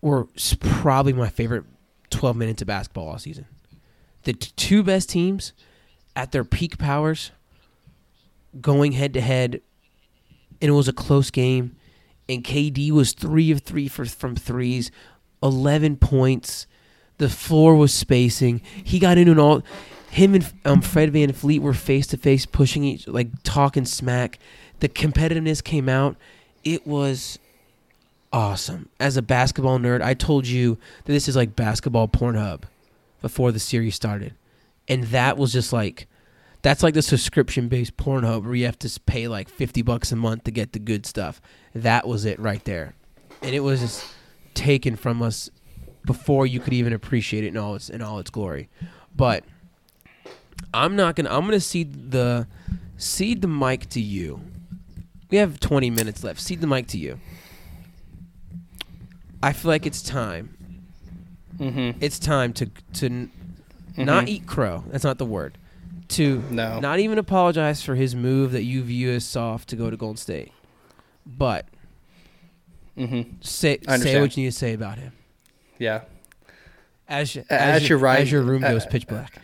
were 0.00 0.28
probably 0.60 1.12
my 1.12 1.28
favorite 1.28 1.64
12 2.10 2.36
minutes 2.36 2.62
of 2.62 2.68
basketball 2.68 3.08
all 3.08 3.18
season 3.18 3.46
the 4.24 4.34
t- 4.34 4.52
two 4.54 4.82
best 4.82 5.08
teams 5.08 5.52
at 6.14 6.30
their 6.30 6.44
peak 6.44 6.78
powers 6.78 7.30
going 8.60 8.92
head 8.92 9.14
to 9.14 9.20
head 9.20 9.60
and 10.60 10.68
it 10.70 10.72
was 10.72 10.88
a 10.88 10.92
close 10.92 11.30
game 11.30 11.76
and 12.28 12.44
KD 12.44 12.90
was 12.90 13.12
3 13.12 13.50
of 13.50 13.60
3 13.62 13.88
for, 13.88 14.04
from 14.04 14.36
threes 14.36 14.90
11 15.42 15.96
points 15.96 16.66
the 17.18 17.28
floor 17.28 17.76
was 17.76 17.92
spacing 17.92 18.60
he 18.82 18.98
got 18.98 19.18
into 19.18 19.32
an 19.32 19.38
all 19.38 19.62
him 20.10 20.34
and 20.34 20.52
um, 20.64 20.80
Fred 20.80 21.12
VanVleet 21.12 21.60
were 21.60 21.74
face 21.74 22.06
to 22.08 22.16
face 22.16 22.46
pushing 22.46 22.84
each 22.84 23.06
like 23.08 23.28
talking 23.42 23.84
smack 23.84 24.38
the 24.80 24.88
competitiveness 24.88 25.62
came 25.62 25.88
out 25.88 26.16
it 26.62 26.86
was 26.86 27.38
awesome 28.32 28.88
as 28.98 29.16
a 29.16 29.22
basketball 29.22 29.78
nerd 29.78 30.02
I 30.02 30.14
told 30.14 30.46
you 30.46 30.78
that 31.04 31.12
this 31.12 31.28
is 31.28 31.36
like 31.36 31.54
basketball 31.54 32.08
Pornhub 32.08 32.64
before 33.24 33.52
the 33.52 33.58
series 33.58 33.94
started. 33.94 34.34
And 34.86 35.04
that 35.04 35.38
was 35.38 35.50
just 35.50 35.72
like 35.72 36.06
that's 36.60 36.82
like 36.82 36.92
the 36.92 37.00
subscription 37.00 37.68
based 37.68 37.96
Pornhub 37.96 38.44
where 38.44 38.54
you 38.54 38.66
have 38.66 38.78
to 38.80 39.00
pay 39.06 39.28
like 39.28 39.48
50 39.48 39.80
bucks 39.80 40.12
a 40.12 40.16
month 40.16 40.44
to 40.44 40.50
get 40.50 40.74
the 40.74 40.78
good 40.78 41.06
stuff. 41.06 41.40
That 41.74 42.06
was 42.06 42.26
it 42.26 42.38
right 42.38 42.62
there. 42.66 42.94
And 43.40 43.54
it 43.54 43.60
was 43.60 43.80
just 43.80 44.04
taken 44.54 44.96
from 44.96 45.22
us 45.22 45.50
before 46.04 46.46
you 46.46 46.60
could 46.60 46.72
even 46.72 46.92
appreciate 46.92 47.44
it 47.44 47.48
in 47.48 47.56
all 47.56 47.74
its 47.74 47.88
in 47.88 48.02
all 48.02 48.18
its 48.18 48.30
glory. 48.30 48.68
But 49.14 49.44
I'm 50.72 50.96
not 50.96 51.16
going 51.16 51.26
to 51.26 51.32
I'm 51.32 51.48
to 51.50 51.60
cede 51.60 52.10
the 52.10 52.46
cede 52.96 53.42
the 53.42 53.48
mic 53.48 53.88
to 53.90 54.00
you. 54.00 54.40
We 55.30 55.38
have 55.38 55.58
20 55.58 55.90
minutes 55.90 56.22
left. 56.22 56.40
Cede 56.40 56.60
the 56.60 56.66
mic 56.66 56.86
to 56.88 56.98
you. 56.98 57.18
I 59.42 59.52
feel 59.52 59.70
like 59.70 59.86
it's 59.86 60.02
time 60.02 60.54
mm-hmm. 61.58 61.98
it's 62.00 62.18
time 62.18 62.52
to 62.54 62.66
to 62.94 63.06
n 63.06 63.30
not 63.96 64.28
eat 64.28 64.46
crow. 64.46 64.84
That's 64.88 65.04
not 65.04 65.18
the 65.18 65.26
word. 65.26 65.58
To 66.08 66.42
No. 66.50 66.80
not 66.80 66.98
even 66.98 67.18
apologize 67.18 67.82
for 67.82 67.94
his 67.94 68.14
move 68.14 68.52
that 68.52 68.62
you 68.62 68.82
view 68.82 69.10
as 69.10 69.24
soft 69.24 69.68
to 69.70 69.76
go 69.76 69.88
to 69.88 69.96
Golden 69.96 70.16
State, 70.16 70.52
but 71.24 71.66
mm-hmm. 72.96 73.30
say 73.40 73.78
say 73.98 74.20
what 74.20 74.36
you 74.36 74.44
need 74.44 74.50
to 74.50 74.56
say 74.56 74.72
about 74.72 74.98
him. 74.98 75.12
yeah 75.78 76.02
As 77.08 77.36
Uh, 77.36 77.40
as, 77.50 77.82
as 77.82 77.88
your, 77.88 77.98
you're 77.98 78.04
right, 78.04 78.20
as 78.20 78.32
your 78.32 78.42
room 78.42 78.64
uh, 78.64 78.70
goes 78.70 78.86
pitch 78.86 79.06
black. 79.06 79.40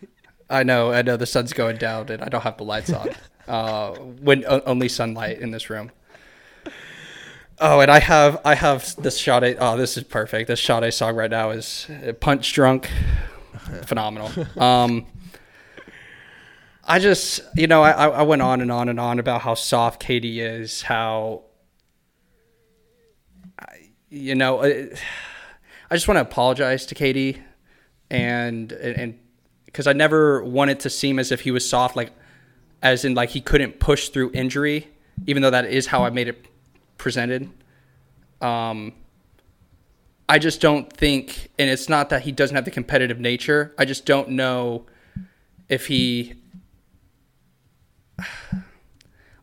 I 0.50 0.64
know, 0.64 0.92
I 0.92 1.00
know. 1.02 1.16
The 1.16 1.26
sun's 1.26 1.54
going 1.54 1.78
down, 1.78 2.10
and 2.10 2.22
I 2.22 2.28
don't 2.28 2.42
have 2.42 2.58
the 2.58 2.64
lights 2.64 2.92
on. 2.92 3.08
uh, 3.48 3.94
when 3.94 4.44
o- 4.46 4.62
only 4.66 4.88
sunlight 4.88 5.38
in 5.38 5.50
this 5.50 5.70
room. 5.70 5.90
Oh, 7.58 7.80
and 7.80 7.90
I 7.90 8.00
have 8.00 8.40
I 8.44 8.54
have 8.54 8.94
this 8.96 9.16
shot. 9.18 9.44
I, 9.44 9.54
oh, 9.54 9.76
this 9.76 9.96
is 9.96 10.04
perfect. 10.04 10.48
This 10.48 10.58
shot 10.58 10.82
I 10.82 10.90
saw 10.90 11.08
right 11.08 11.30
now 11.30 11.50
is 11.50 11.86
uh, 12.06 12.12
punch 12.12 12.52
drunk, 12.52 12.90
phenomenal. 13.84 14.30
Um, 14.58 15.06
I 16.84 16.98
just 16.98 17.40
you 17.54 17.66
know 17.66 17.82
I 17.82 18.08
I 18.08 18.22
went 18.22 18.42
on 18.42 18.60
and 18.60 18.72
on 18.72 18.88
and 18.88 18.98
on 18.98 19.18
about 19.18 19.42
how 19.42 19.54
soft 19.54 20.02
KD 20.02 20.38
is, 20.38 20.82
how 20.82 21.42
you 24.12 24.34
know. 24.34 24.58
uh, 24.58 24.94
I 25.90 25.94
just 25.94 26.06
want 26.06 26.16
to 26.16 26.22
apologize 26.22 26.86
to 26.86 26.94
KD, 26.94 27.40
and 28.10 28.72
and 28.72 29.18
because 29.66 29.86
I 29.86 29.92
never 29.92 30.44
wanted 30.44 30.80
to 30.80 30.90
seem 30.90 31.18
as 31.18 31.32
if 31.32 31.40
he 31.40 31.50
was 31.50 31.68
soft, 31.68 31.96
like 31.96 32.12
as 32.82 33.04
in 33.04 33.14
like 33.14 33.30
he 33.30 33.40
couldn't 33.40 33.80
push 33.80 34.10
through 34.10 34.30
injury, 34.32 34.88
even 35.26 35.42
though 35.42 35.50
that 35.50 35.64
is 35.64 35.86
how 35.86 36.04
I 36.04 36.10
made 36.10 36.28
it 36.28 36.46
presented. 36.98 37.50
Um, 38.40 38.92
I 40.28 40.38
just 40.38 40.60
don't 40.60 40.92
think, 40.92 41.50
and 41.58 41.68
it's 41.68 41.88
not 41.88 42.08
that 42.10 42.22
he 42.22 42.32
doesn't 42.32 42.54
have 42.54 42.64
the 42.64 42.70
competitive 42.70 43.18
nature. 43.20 43.74
I 43.78 43.84
just 43.84 44.06
don't 44.06 44.30
know 44.30 44.86
if 45.68 45.86
he. 45.86 46.34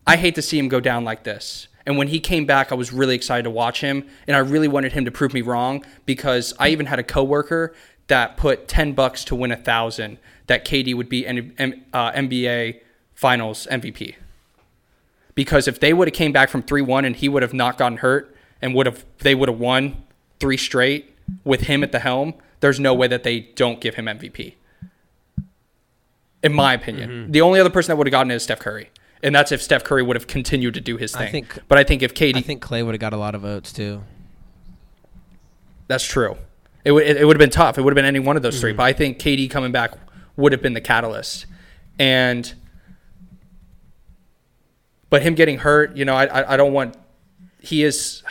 I 0.07 0.15
hate 0.15 0.33
to 0.35 0.41
see 0.41 0.57
him 0.57 0.69
go 0.69 0.79
down 0.79 1.03
like 1.03 1.23
this. 1.23 1.67
And 1.89 1.97
when 1.97 2.09
he 2.09 2.19
came 2.19 2.45
back, 2.45 2.71
I 2.71 2.75
was 2.75 2.93
really 2.93 3.15
excited 3.15 3.43
to 3.45 3.49
watch 3.49 3.81
him, 3.81 4.07
and 4.27 4.37
I 4.37 4.41
really 4.41 4.67
wanted 4.67 4.91
him 4.91 5.05
to 5.05 5.11
prove 5.11 5.33
me 5.33 5.41
wrong 5.41 5.83
because 6.05 6.53
I 6.59 6.69
even 6.69 6.85
had 6.85 6.99
a 6.99 7.03
coworker 7.03 7.73
that 8.05 8.37
put 8.37 8.67
ten 8.67 8.93
bucks 8.93 9.25
to 9.25 9.35
win 9.35 9.51
a 9.51 9.57
thousand 9.57 10.19
that 10.45 10.63
KD 10.65 10.93
would 10.95 11.09
be 11.09 11.25
N- 11.25 11.51
M- 11.57 11.83
uh, 11.91 12.11
NBA 12.11 12.81
Finals 13.15 13.67
MVP. 13.71 14.13
Because 15.33 15.67
if 15.67 15.79
they 15.79 15.91
would 15.91 16.07
have 16.07 16.13
came 16.13 16.31
back 16.31 16.49
from 16.49 16.61
three 16.61 16.83
one 16.83 17.05
and 17.05 17.15
he 17.15 17.27
would 17.27 17.41
have 17.41 17.55
not 17.55 17.79
gotten 17.79 17.97
hurt 17.97 18.35
and 18.61 18.75
would 18.75 18.85
have 18.85 19.03
they 19.19 19.33
would 19.33 19.49
have 19.49 19.59
won 19.59 19.97
three 20.39 20.57
straight 20.57 21.15
with 21.43 21.61
him 21.61 21.83
at 21.83 21.91
the 21.91 21.99
helm, 21.99 22.35
there's 22.59 22.79
no 22.79 22.93
way 22.93 23.07
that 23.07 23.23
they 23.23 23.39
don't 23.39 23.81
give 23.81 23.95
him 23.95 24.05
MVP. 24.05 24.53
In 26.43 26.53
my 26.53 26.75
opinion, 26.75 27.31
the 27.31 27.41
only 27.41 27.59
other 27.59 27.71
person 27.71 27.91
that 27.91 27.95
would 27.97 28.05
have 28.05 28.11
gotten 28.11 28.29
it 28.29 28.35
is 28.35 28.43
Steph 28.43 28.59
Curry, 28.59 28.91
and 29.23 29.33
that's 29.35 29.51
if 29.51 29.61
Steph 29.61 29.83
Curry 29.83 30.03
would 30.03 30.15
have 30.15 30.27
continued 30.27 30.73
to 30.75 30.81
do 30.81 30.97
his 30.97 31.15
I 31.15 31.27
thing. 31.29 31.45
think- 31.45 31.59
but 31.67 31.77
I 31.77 31.83
think 31.83 32.01
if 32.01 32.13
KD, 32.13 32.37
I 32.37 32.41
think 32.41 32.63
Klay 32.63 32.85
would 32.85 32.93
have 32.93 33.01
got 33.01 33.13
a 33.13 33.17
lot 33.17 33.35
of 33.35 33.41
votes 33.41 33.73
too. 33.73 34.03
That's 35.87 36.05
true. 36.05 36.37
It 36.85 36.91
would 36.91 37.03
it 37.03 37.25
would 37.25 37.35
have 37.35 37.39
been 37.39 37.49
tough. 37.49 37.77
It 37.77 37.81
would 37.81 37.91
have 37.91 37.95
been 37.95 38.05
any 38.05 38.19
one 38.19 38.37
of 38.37 38.41
those 38.43 38.59
three. 38.59 38.71
Mm-hmm. 38.71 38.77
But 38.77 38.83
I 38.83 38.93
think 38.93 39.19
KD 39.19 39.49
coming 39.49 39.71
back 39.71 39.91
would 40.37 40.51
have 40.51 40.61
been 40.61 40.73
the 40.73 40.81
catalyst. 40.81 41.45
And 41.97 42.53
but 45.09 45.21
him 45.21 45.35
getting 45.35 45.57
hurt, 45.59 45.97
you 45.97 46.05
know, 46.05 46.15
I 46.15 46.25
I, 46.25 46.53
I 46.53 46.57
don't 46.57 46.73
want. 46.73 46.95
He 47.59 47.83
is. 47.83 48.23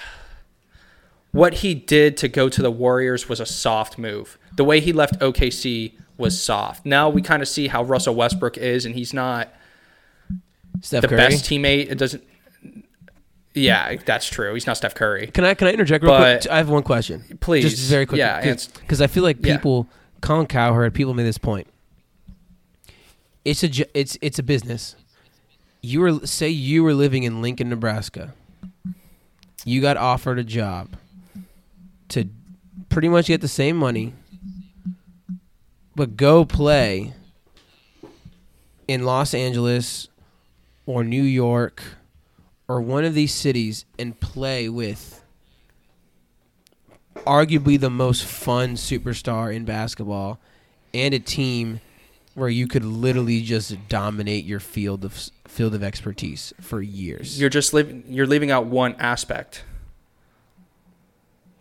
What 1.32 1.55
he 1.55 1.74
did 1.74 2.16
to 2.18 2.28
go 2.28 2.49
to 2.49 2.62
the 2.62 2.70
Warriors 2.70 3.28
was 3.28 3.39
a 3.39 3.45
soft 3.47 3.99
move. 3.99 4.39
The 4.57 4.64
way 4.64 4.80
he 4.80 4.95
left 4.95 5.20
OKC 5.20 5.93
was 6.16 6.41
soft. 6.41 6.86
Now 6.86 7.11
we 7.11 7.20
kind 7.20 7.43
of 7.43 7.49
see 7.49 7.68
how 7.68 7.84
Russell 7.84 8.14
Westbrook 8.14 8.57
is, 8.57 8.86
and 8.86 8.95
he's 8.95 9.12
not 9.12 9.53
Steph 10.81 11.03
the 11.03 11.09
Curry. 11.09 11.18
best 11.18 11.45
teammate. 11.45 11.91
It 11.91 11.99
doesn't. 11.99 12.24
Yeah, 13.55 13.97
that's 14.05 14.29
true. 14.29 14.55
He's 14.55 14.66
not 14.66 14.76
Steph 14.76 14.95
Curry. 14.95 15.26
Can 15.29 15.45
I 15.45 15.55
can 15.55 15.66
I 15.68 15.72
interject 15.72 16.05
real 16.05 16.12
But- 16.12 16.43
quick? 16.43 16.53
I 16.53 16.59
have 16.59 16.68
one 16.68 16.83
question. 16.83 17.24
Please. 17.41 17.64
just 17.64 17.91
very 17.91 18.07
quick. 18.07 18.18
Yeah, 18.18 18.41
because 18.81 19.01
I 19.01 19.07
feel 19.09 19.22
like 19.22 19.45
Yeah. 19.45 19.57
people, 19.57 19.89
Colin 20.20 20.47
Cowherd, 20.47 20.95
people 20.95 21.14
made 21.14 21.24
this 21.24 21.39
point. 21.39 21.66
It's 23.45 23.64
a 23.64 23.99
it's 23.99 24.16
it's 24.20 24.39
a 24.39 24.43
business. 24.43 24.95
You 25.81 26.01
were 26.01 26.26
say 26.26 26.49
you 26.51 26.83
were 26.85 26.95
living 26.95 27.22
in 27.22 27.41
Lincoln, 27.43 27.68
Nebraska. 27.68 28.35
You 29.64 29.81
got 29.81 29.97
offered 29.97 30.39
a 30.39 30.45
job 30.45 30.91
to 32.11 32.29
pretty 32.89 33.09
much 33.09 33.26
get 33.26 33.41
the 33.41 33.49
same 33.49 33.76
money, 33.76 34.12
but 35.97 36.16
go 36.16 36.45
play 36.45 37.12
in 38.87 39.05
Los 39.05 39.35
Angeles 39.35 40.09
or 40.89 41.05
New 41.05 41.22
York 41.22 41.82
or 42.66 42.80
one 42.80 43.05
of 43.05 43.12
these 43.12 43.34
cities 43.34 43.84
and 43.99 44.18
play 44.18 44.70
with 44.70 45.22
arguably 47.26 47.78
the 47.78 47.91
most 47.91 48.24
fun 48.24 48.74
superstar 48.74 49.55
in 49.55 49.66
basketball 49.66 50.41
and 50.95 51.12
a 51.12 51.18
team 51.18 51.80
where 52.32 52.49
you 52.49 52.66
could 52.66 52.84
literally 52.84 53.43
just 53.43 53.76
dominate 53.91 54.47
your 54.47 54.61
field 54.61 55.05
of 55.05 55.30
field 55.47 55.74
of 55.74 55.82
expertise 55.82 56.55
for 56.59 56.80
years. 56.80 57.39
You're 57.39 57.51
just 57.51 57.74
leaving. 57.74 58.05
You're 58.09 58.26
leaving 58.26 58.51
out 58.51 58.64
one 58.64 58.95
aspect. 58.95 59.64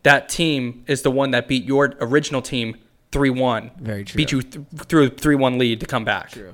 That 0.03 0.30
team 0.30 0.86
is 0.88 1.01
the 1.01 1.11
one 1.11 1.32
that 1.32 1.49
beat 1.49 1.65
your 1.65 1.95
original 1.99 2.41
team 2.41 2.78
three 3.11 3.32
one. 3.32 3.71
Very 3.78 4.05
true. 4.05 4.17
Beat 4.17 4.32
you 4.32 4.41
th- 4.41 4.65
through 4.86 5.09
three 5.09 5.36
one 5.36 5.57
lead 5.57 5.82
to 5.82 5.86
come 5.86 6.05
back. 6.05 6.32
True. 6.32 6.53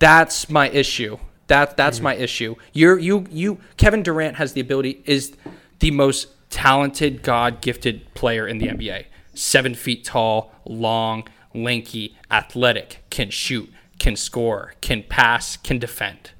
That's 0.00 0.50
my 0.50 0.68
issue. 0.68 1.18
That 1.52 1.76
that's 1.76 2.00
my 2.00 2.14
issue. 2.14 2.54
You're 2.72 2.98
you 2.98 3.26
you 3.30 3.58
Kevin 3.76 4.02
Durant 4.02 4.36
has 4.36 4.54
the 4.54 4.62
ability 4.62 5.02
is 5.04 5.36
the 5.80 5.90
most 5.90 6.28
talented 6.48 7.22
God 7.22 7.60
gifted 7.60 8.14
player 8.14 8.48
in 8.48 8.56
the 8.56 8.68
NBA. 8.68 9.04
Seven 9.34 9.74
feet 9.74 10.02
tall, 10.02 10.50
long, 10.64 11.28
lanky, 11.52 12.16
athletic, 12.30 13.04
can 13.10 13.28
shoot, 13.28 13.70
can 13.98 14.16
score, 14.16 14.72
can 14.80 15.02
pass, 15.02 15.58
can 15.58 15.78
defend. 15.78 16.30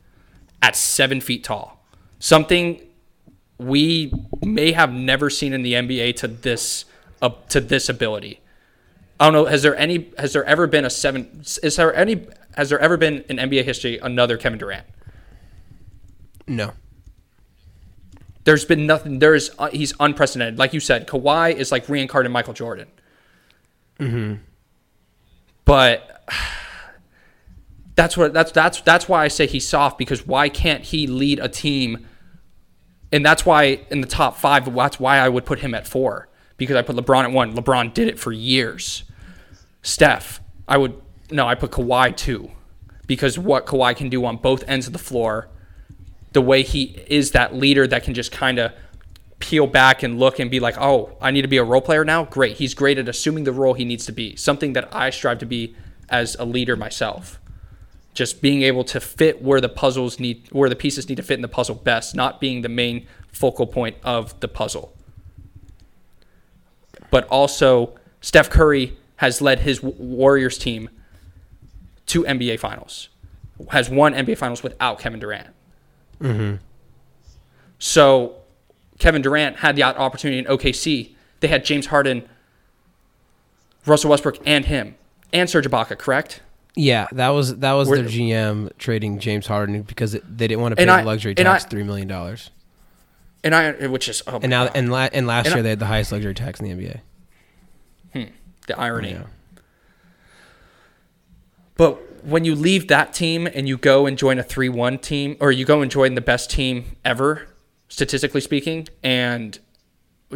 At 0.63 0.77
seven 0.77 1.21
feet 1.21 1.45
tall, 1.45 1.85
something 2.19 2.81
we 3.59 4.15
may 4.41 4.73
have 4.73 4.95
never 4.95 5.29
seen 5.29 5.53
in 5.53 5.61
the 5.61 5.75
NBA 5.75 6.17
to 6.17 6.29
this 6.29 6.87
uh, 7.21 7.33
to 7.51 7.61
this 7.61 7.91
ability. 7.91 8.41
I 9.21 9.27
don't 9.27 9.35
know. 9.35 9.45
Has 9.45 9.63
there 9.63 9.77
any? 9.77 10.11
Has 10.17 10.33
there 10.33 10.47
ever 10.47 10.67
been 10.67 10.87
a 10.87 10.91
seven? 10.91 11.43
Is 11.63 11.77
there 11.77 11.95
any? 11.95 12.29
Has 12.57 12.71
there 12.71 12.81
ever 12.81 12.97
been 12.97 13.27
in 13.29 13.37
NBA 13.37 13.65
history 13.65 13.99
another 13.99 14.39
Kevin 14.39 14.59
Durant? 14.59 14.87
No. 16.47 16.73
There's 18.45 18.65
been 18.65 18.87
nothing. 18.87 19.19
There's 19.21 19.51
uh, 19.59 19.69
he's 19.71 19.95
unprecedented. 20.01 20.59
Like 20.59 20.73
you 20.73 20.81
said, 20.81 21.07
Kawhi 21.07 21.55
is 21.55 21.71
like 21.71 21.89
reincarnated 21.89 22.33
Michael 22.33 22.55
Jordan. 22.55 22.89
Mm-hmm. 24.01 24.43
But 25.65 26.25
that's 27.95 28.17
what 28.17 28.33
that's 28.33 28.53
that's 28.53 28.81
that's 28.81 29.09
why 29.09 29.25
I 29.25 29.29
say 29.29 29.47
he's 29.47 29.69
soft 29.69 29.97
because 29.99 30.27
why 30.27 30.49
can't 30.49 30.83
he 30.83 31.07
lead 31.07 31.39
a 31.39 31.49
team? 31.49 32.09
And 33.13 33.25
that's 33.25 33.45
why 33.45 33.83
in 33.91 34.01
the 34.01 34.07
top 34.07 34.39
five, 34.39 34.75
that's 34.75 34.99
why 34.99 35.19
I 35.19 35.29
would 35.29 35.45
put 35.45 35.61
him 35.61 35.75
at 35.75 35.87
four 35.87 36.29
because 36.57 36.77
I 36.77 36.83
put 36.83 36.97
LeBron 36.97 37.25
at 37.25 37.33
one. 37.33 37.55
LeBron 37.55 37.93
did 37.93 38.09
it 38.09 38.19
for 38.19 38.33
years. 38.33 39.05
Steph, 39.83 40.41
I 40.67 40.79
would 40.79 41.01
no, 41.31 41.47
I 41.47 41.55
put 41.55 41.71
Kawhi 41.71 42.17
two 42.17 42.51
because 43.07 43.39
what 43.39 43.67
Kawhi 43.67 43.97
can 43.97 44.09
do 44.09 44.25
on 44.25 44.37
both 44.37 44.65
ends 44.67 44.87
of 44.87 44.93
the 44.93 44.99
floor 44.99 45.49
the 46.33 46.43
way 46.43 46.63
he 46.63 47.03
is 47.07 47.33
that 47.33 47.55
leader 47.55 47.87
that 47.87 48.05
can 48.05 48.15
just 48.15 48.33
kind 48.33 48.59
of 48.59 48.73
peel 49.39 49.67
back 49.67 50.03
and 50.03 50.19
look 50.19 50.39
and 50.39 50.51
be 50.51 50.61
like, 50.61 50.77
oh, 50.79 51.17
I 51.21 51.31
need 51.31 51.43
to 51.43 51.49
be 51.49 51.57
a 51.57 51.65
role 51.65 51.81
player 51.81 52.05
now. 52.05 52.25
Great. 52.25 52.59
He's 52.59 52.75
great 52.75 52.97
at 52.97 53.09
assuming 53.09 53.45
the 53.45 53.53
role 53.53 53.75
he 53.75 53.85
needs 53.85 54.07
to 54.07 54.13
be, 54.13 54.37
something 54.37 54.73
that 54.75 54.95
I 54.95 55.11
strive 55.11 55.39
to 55.41 55.47
be 55.47 55.75
as 56.09 56.37
a 56.39 56.45
leader 56.45 56.77
myself. 56.77 57.41
Just 58.15 58.41
being 58.41 58.63
able 58.63 58.85
to 58.85 59.01
fit 59.01 59.43
where 59.43 59.61
the 59.61 59.69
puzzles 59.69 60.21
need, 60.21 60.47
where 60.53 60.69
the 60.69 60.77
pieces 60.77 61.09
need 61.09 61.17
to 61.17 61.23
fit 61.23 61.35
in 61.35 61.43
the 61.43 61.49
puzzle 61.49 61.75
best, 61.75 62.15
not 62.15 62.41
being 62.41 62.63
the 62.63 62.69
main 62.69 63.07
focal 63.33 63.67
point 63.67 63.97
of 64.05 64.39
the 64.41 64.49
puzzle. 64.49 64.95
But 67.11 67.27
also, 67.29 67.99
Steph 68.21 68.49
Curry 68.49 68.97
has 69.17 69.41
led 69.41 69.61
his 69.61 69.83
Warriors 69.83 70.57
team 70.57 70.89
to 72.07 72.23
NBA 72.23 72.61
Finals, 72.61 73.09
has 73.71 73.91
won 73.91 74.15
NBA 74.15 74.39
Finals 74.39 74.63
without 74.63 74.99
Kevin 74.99 75.19
Durant. 75.19 75.49
So 77.79 78.37
Kevin 78.99 79.23
Durant 79.23 79.57
had 79.57 79.77
the 79.77 79.83
opportunity 79.83 80.39
in 80.39 80.45
OKC. 80.47 81.15
They 81.41 81.49
had 81.49 81.65
James 81.65 81.87
Harden, 81.87 82.29
Russell 83.87 84.11
Westbrook, 84.11 84.39
and 84.47 84.65
him, 84.67 84.95
and 85.33 85.51
Serge 85.51 85.67
Ibaka, 85.67 85.99
correct? 85.99 86.41
Yeah, 86.75 87.07
that 87.13 87.31
was 87.31 87.57
that 87.59 87.73
was 87.73 87.89
Were- 87.89 87.97
their 87.97 88.07
GM 88.07 88.71
trading 88.79 89.19
James 89.19 89.47
Harden 89.47 89.83
because 89.83 90.15
it, 90.15 90.23
they 90.39 90.47
didn't 90.49 90.63
want 90.63 90.73
to 90.73 90.77
pay 90.77 90.85
the 90.87 91.03
luxury 91.05 91.35
and 91.37 91.47
I- 91.49 91.53
tax 91.59 91.65
three 91.67 91.83
million 91.83 92.09
dollars. 92.09 92.51
And 93.45 93.55
I, 93.57 93.73
which 93.89 94.09
is 94.09 94.23
oh 94.29 94.39
And 94.41 94.51
now 94.51 94.67
God, 94.67 94.77
and 94.77 94.91
la- 94.93 95.09
and 95.13 95.27
last 95.27 95.47
And 95.47 95.55
I- 95.55 95.57
year 95.59 95.63
they 95.65 95.69
had 95.71 95.81
the 95.81 95.87
highest 95.87 96.13
luxury 96.13 96.33
tax 96.33 96.61
in 96.61 96.67
the 96.69 96.75
NBA. 96.87 97.01
Hmm, 98.13 98.33
the 98.69 98.79
irony. 98.79 99.11
Yeah. 99.11 99.23
But 101.77 102.01
when 102.23 102.45
you 102.45 102.55
leave 102.55 102.89
that 102.89 103.13
team 103.13 103.47
and 103.47 103.69
you 103.69 103.77
go 103.77 104.07
and 104.07 104.17
join 104.17 104.39
a 104.39 104.43
three-one 104.43 104.99
team, 104.99 105.37
or 105.41 105.53
you 105.53 105.65
go 105.65 105.83
and 105.83 105.91
join 105.91 106.15
the 106.15 106.21
best 106.21 106.51
team 106.51 106.97
ever, 107.05 107.49
statistically 107.89 108.41
speaking, 108.41 108.89
and 109.03 109.59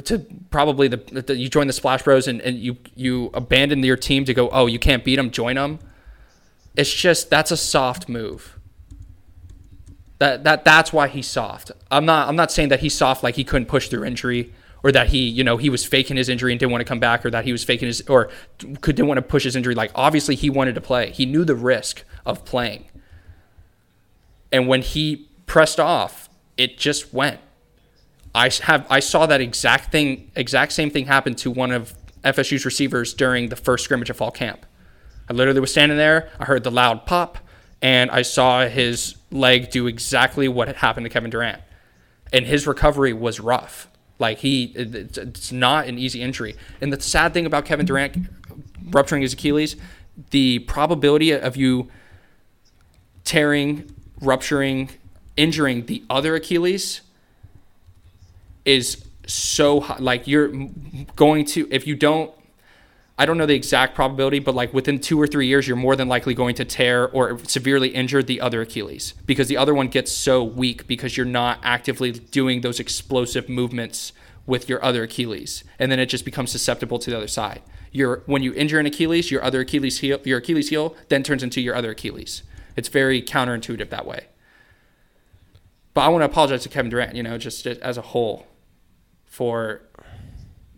to 0.04 0.18
probably 0.50 0.88
the, 0.88 0.96
the 0.96 1.36
you 1.36 1.48
join 1.48 1.66
the 1.66 1.72
Splash 1.72 2.02
Bros 2.02 2.28
and, 2.28 2.40
and 2.42 2.58
you 2.58 2.76
you 2.94 3.30
abandon 3.34 3.82
your 3.82 3.96
team 3.96 4.24
to 4.24 4.34
go, 4.34 4.48
oh, 4.50 4.66
you 4.66 4.78
can't 4.78 5.04
beat 5.04 5.16
them, 5.16 5.30
join 5.30 5.56
them. 5.56 5.78
It's 6.76 6.92
just 6.92 7.30
that's 7.30 7.50
a 7.50 7.56
soft 7.56 8.08
move. 8.08 8.58
That 10.18 10.44
that 10.44 10.64
that's 10.64 10.92
why 10.92 11.08
he's 11.08 11.26
soft. 11.26 11.72
I'm 11.90 12.04
not 12.04 12.28
I'm 12.28 12.36
not 12.36 12.52
saying 12.52 12.68
that 12.70 12.80
he's 12.80 12.94
soft 12.94 13.22
like 13.22 13.36
he 13.36 13.44
couldn't 13.44 13.66
push 13.66 13.88
through 13.88 14.04
injury 14.04 14.52
or 14.86 14.92
that 14.92 15.08
he 15.08 15.26
you 15.26 15.42
know 15.42 15.56
he 15.56 15.68
was 15.68 15.84
faking 15.84 16.16
his 16.16 16.28
injury 16.28 16.52
and 16.52 16.60
didn't 16.60 16.70
want 16.70 16.80
to 16.80 16.84
come 16.84 17.00
back 17.00 17.26
or 17.26 17.30
that 17.30 17.44
he 17.44 17.50
was 17.50 17.64
faking 17.64 17.88
his 17.88 18.02
or 18.02 18.30
could 18.80 18.94
didn't 18.94 19.08
want 19.08 19.18
to 19.18 19.22
push 19.22 19.42
his 19.42 19.56
injury. 19.56 19.74
Like 19.74 19.90
obviously 19.96 20.36
he 20.36 20.48
wanted 20.48 20.76
to 20.76 20.80
play. 20.80 21.10
He 21.10 21.26
knew 21.26 21.44
the 21.44 21.56
risk 21.56 22.04
of 22.24 22.44
playing. 22.44 22.84
And 24.52 24.68
when 24.68 24.82
he 24.82 25.28
pressed 25.46 25.80
off, 25.80 26.28
it 26.56 26.78
just 26.78 27.12
went. 27.12 27.40
I 28.32 28.48
have 28.62 28.86
I 28.88 29.00
saw 29.00 29.26
that 29.26 29.40
exact 29.40 29.90
thing 29.90 30.30
exact 30.36 30.70
same 30.70 30.90
thing 30.90 31.06
happen 31.06 31.34
to 31.34 31.50
one 31.50 31.72
of 31.72 31.96
FSU's 32.22 32.64
receivers 32.64 33.12
during 33.12 33.48
the 33.48 33.56
first 33.56 33.82
scrimmage 33.82 34.08
of 34.08 34.16
fall 34.16 34.30
camp. 34.30 34.66
I 35.28 35.32
literally 35.32 35.58
was 35.58 35.72
standing 35.72 35.98
there. 35.98 36.30
I 36.38 36.44
heard 36.44 36.62
the 36.62 36.70
loud 36.70 37.06
pop, 37.06 37.38
and 37.82 38.08
I 38.12 38.22
saw 38.22 38.68
his 38.68 39.16
leg 39.32 39.70
do 39.70 39.88
exactly 39.88 40.46
what 40.46 40.68
had 40.68 40.76
happened 40.76 41.06
to 41.06 41.10
Kevin 41.10 41.30
Durant. 41.30 41.60
And 42.32 42.46
his 42.46 42.68
recovery 42.68 43.12
was 43.12 43.40
rough. 43.40 43.88
Like 44.18 44.38
he, 44.38 44.72
it's 44.74 45.52
not 45.52 45.86
an 45.86 45.98
easy 45.98 46.22
injury. 46.22 46.56
And 46.80 46.92
the 46.92 47.00
sad 47.00 47.34
thing 47.34 47.46
about 47.46 47.64
Kevin 47.64 47.86
Durant 47.86 48.28
rupturing 48.90 49.22
his 49.22 49.32
Achilles, 49.32 49.76
the 50.30 50.60
probability 50.60 51.32
of 51.32 51.56
you 51.56 51.88
tearing, 53.24 53.94
rupturing, 54.20 54.90
injuring 55.36 55.86
the 55.86 56.02
other 56.08 56.34
Achilles 56.34 57.02
is 58.64 59.04
so 59.26 59.80
high. 59.80 59.98
Like 59.98 60.26
you're 60.26 60.50
going 61.16 61.44
to, 61.46 61.68
if 61.70 61.86
you 61.86 61.94
don't 61.94 62.32
I 63.18 63.24
don't 63.24 63.38
know 63.38 63.46
the 63.46 63.54
exact 63.54 63.94
probability, 63.94 64.40
but 64.40 64.54
like 64.54 64.74
within 64.74 65.00
two 65.00 65.20
or 65.20 65.26
three 65.26 65.46
years, 65.46 65.66
you're 65.66 65.76
more 65.76 65.96
than 65.96 66.06
likely 66.06 66.34
going 66.34 66.54
to 66.56 66.66
tear 66.66 67.08
or 67.08 67.38
severely 67.44 67.88
injure 67.88 68.22
the 68.22 68.42
other 68.42 68.60
Achilles 68.60 69.14
because 69.24 69.48
the 69.48 69.56
other 69.56 69.74
one 69.74 69.88
gets 69.88 70.12
so 70.12 70.44
weak 70.44 70.86
because 70.86 71.16
you're 71.16 71.24
not 71.24 71.58
actively 71.62 72.12
doing 72.12 72.60
those 72.60 72.78
explosive 72.78 73.48
movements 73.48 74.12
with 74.44 74.68
your 74.68 74.84
other 74.84 75.02
Achilles, 75.04 75.64
and 75.78 75.90
then 75.90 75.98
it 75.98 76.06
just 76.06 76.24
becomes 76.24 76.52
susceptible 76.52 76.98
to 77.00 77.10
the 77.10 77.16
other 77.16 77.26
side. 77.26 77.62
Your 77.90 78.22
when 78.26 78.42
you 78.42 78.52
injure 78.52 78.78
an 78.78 78.86
Achilles, 78.86 79.30
your 79.30 79.42
other 79.42 79.60
Achilles 79.60 79.98
heel, 80.00 80.20
your 80.24 80.38
Achilles 80.38 80.68
heel 80.68 80.94
then 81.08 81.22
turns 81.22 81.42
into 81.42 81.60
your 81.60 81.74
other 81.74 81.92
Achilles. 81.92 82.42
It's 82.76 82.88
very 82.88 83.22
counterintuitive 83.22 83.88
that 83.88 84.06
way. 84.06 84.26
But 85.94 86.02
I 86.02 86.08
want 86.08 86.20
to 86.20 86.26
apologize 86.26 86.62
to 86.64 86.68
Kevin 86.68 86.90
Durant, 86.90 87.16
you 87.16 87.22
know, 87.22 87.38
just 87.38 87.66
as 87.66 87.96
a 87.96 88.02
whole, 88.02 88.46
for 89.24 89.80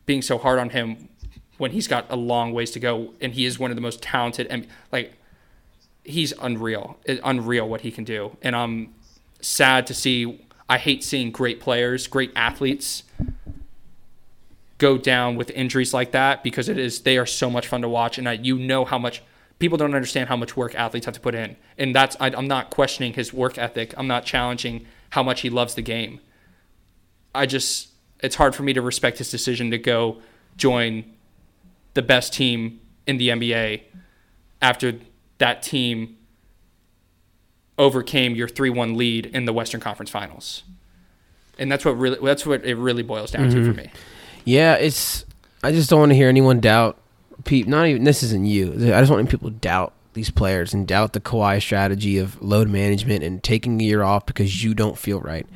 being 0.07 0.23
so 0.23 0.39
hard 0.39 0.61
on 0.61 0.71
him 0.71 1.08
when 1.59 1.73
he's 1.73 1.87
got 1.87 2.07
a 2.09 2.17
long 2.17 2.53
ways 2.53 2.71
to 2.71 2.81
go 2.81 3.13
and 3.21 3.35
he 3.35 3.45
is 3.45 3.59
one 3.59 3.71
of 3.71 3.77
the 3.77 3.81
most 3.81 4.01
talented 4.01 4.47
and 4.49 4.67
like 4.91 5.13
he's 6.05 6.33
unreal 6.41 6.97
It- 7.05 7.21
unreal 7.23 7.69
what 7.69 7.83
he 7.83 7.91
can 7.91 8.05
do. 8.05 8.37
And 8.43 8.57
i'm 8.57 8.95
sad 9.41 9.87
to 9.89 9.95
see 9.95 10.41
i 10.69 10.79
hate 10.79 11.05
seeing 11.05 11.31
great 11.31 11.61
players 11.61 12.07
great 12.07 12.33
athletes 12.35 13.05
go 14.79 14.97
down 14.97 15.37
with 15.37 15.51
injuries 15.51 15.93
like 15.93 16.13
that 16.13 16.43
because 16.43 16.69
it 16.69 16.79
is 16.79 17.01
they 17.03 17.19
are 17.19 17.27
so 17.27 17.51
much 17.51 17.67
fun 17.67 17.83
to 17.83 17.89
watch 17.89 18.19
and 18.19 18.29
I, 18.29 18.33
you 18.35 18.57
know 18.57 18.85
how 18.85 18.99
much 18.99 19.23
people 19.59 19.77
don't 19.77 19.95
understand 19.95 20.29
how 20.29 20.37
much 20.37 20.57
work 20.57 20.75
athletes 20.77 21.07
have 21.07 21.15
to 21.15 21.21
put 21.21 21.35
in. 21.35 21.57
And 21.77 21.95
that's 21.95 22.17
I, 22.21 22.29
i'm 22.29 22.47
not 22.47 22.71
questioning 22.71 23.13
his 23.15 23.33
work 23.33 23.59
ethic. 23.59 23.93
I'm 23.97 24.07
not 24.07 24.25
challenging 24.25 24.87
how 25.11 25.23
much 25.23 25.41
he 25.41 25.51
loves 25.51 25.75
the 25.75 25.83
game. 25.83 26.21
I 27.35 27.47
just 27.47 27.89
it's 28.21 28.37
hard 28.37 28.55
for 28.55 28.63
me 28.63 28.73
to 28.73 28.83
respect 28.83 29.19
his 29.19 29.31
decision 29.31 29.71
to 29.73 29.79
go 29.79 30.19
join 30.57 31.05
the 31.99 32.03
best 32.03 32.33
team 32.33 32.79
in 33.09 33.19
the 33.19 33.31
NBA 33.31 33.83
after 34.63 35.01
that 35.39 35.65
team 35.65 36.17
overcame 37.77 38.37
your 38.37 38.47
3-1 38.47 38.97
lead 38.97 39.27
in 39.27 39.47
the 39.47 39.53
Western 39.53 39.81
Conference 39.81 40.09
Finals. 40.09 40.63
And 41.59 41.73
that's 41.73 41.85
what 41.85 41.99
really 41.99 42.19
that's 42.23 42.47
what 42.47 42.65
it 42.65 42.77
really 42.77 43.03
boils 43.03 43.33
down 43.33 43.51
to 43.51 43.65
for 43.65 43.73
mm-hmm. 43.73 43.79
me. 43.79 43.91
Yeah, 44.45 44.75
it's. 44.75 45.25
I 45.65 45.73
just 45.73 45.91
don't 45.91 45.99
want 45.99 46.13
to 46.13 46.15
hear 46.15 46.29
anyone 46.29 46.61
doubt. 46.61 46.99
Pete, 47.43 47.67
not 47.67 47.89
even 47.89 48.05
this 48.05 48.23
isn't 48.23 48.47
you. 48.47 48.75
I 48.95 49.01
just 49.01 49.11
want 49.11 49.29
people 49.29 49.51
to 49.51 49.57
doubt 49.57 49.93
these 50.13 50.31
players 50.31 50.73
and 50.73 50.87
doubt 50.87 51.15
the 51.15 51.21
Kawhi 51.21 51.61
strategy 51.61 52.17
of 52.17 52.41
load 52.41 52.69
management 52.69 53.25
and 53.25 53.43
taking 53.43 53.81
a 53.81 53.85
year 53.85 54.05
off 54.05 54.25
because 54.25 54.63
you 54.63 54.73
don't 54.73 54.97
feel 54.97 55.21
right. 55.21 55.49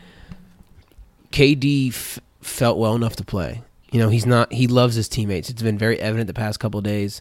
KD 1.30 1.90
f- 1.90 2.18
felt 2.40 2.78
well 2.78 2.96
enough 2.96 3.14
to 3.14 3.24
play. 3.24 3.62
You 3.92 3.98
know, 3.98 4.08
he's 4.08 4.24
not. 4.24 4.50
He 4.52 4.66
loves 4.66 4.94
his 4.94 5.06
teammates. 5.06 5.50
It's 5.50 5.62
been 5.62 5.76
very 5.76 6.00
evident 6.00 6.26
the 6.26 6.34
past 6.34 6.58
couple 6.58 6.80
days. 6.80 7.20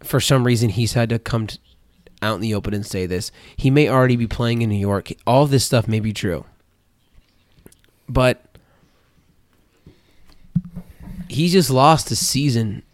For 0.00 0.20
some 0.20 0.44
reason, 0.44 0.70
he's 0.70 0.92
had 0.92 1.08
to 1.08 1.18
come 1.18 1.48
t- 1.48 1.58
out 2.22 2.36
in 2.36 2.40
the 2.40 2.54
open 2.54 2.72
and 2.72 2.86
say 2.86 3.04
this. 3.04 3.32
He 3.56 3.68
may 3.68 3.88
already 3.88 4.14
be 4.14 4.28
playing 4.28 4.62
in 4.62 4.70
New 4.70 4.78
York. 4.78 5.10
All 5.26 5.46
this 5.46 5.64
stuff 5.64 5.88
may 5.88 5.98
be 5.98 6.12
true, 6.12 6.44
but 8.08 8.44
he 11.28 11.48
just 11.48 11.68
lost 11.68 12.12
a 12.12 12.16
season, 12.16 12.84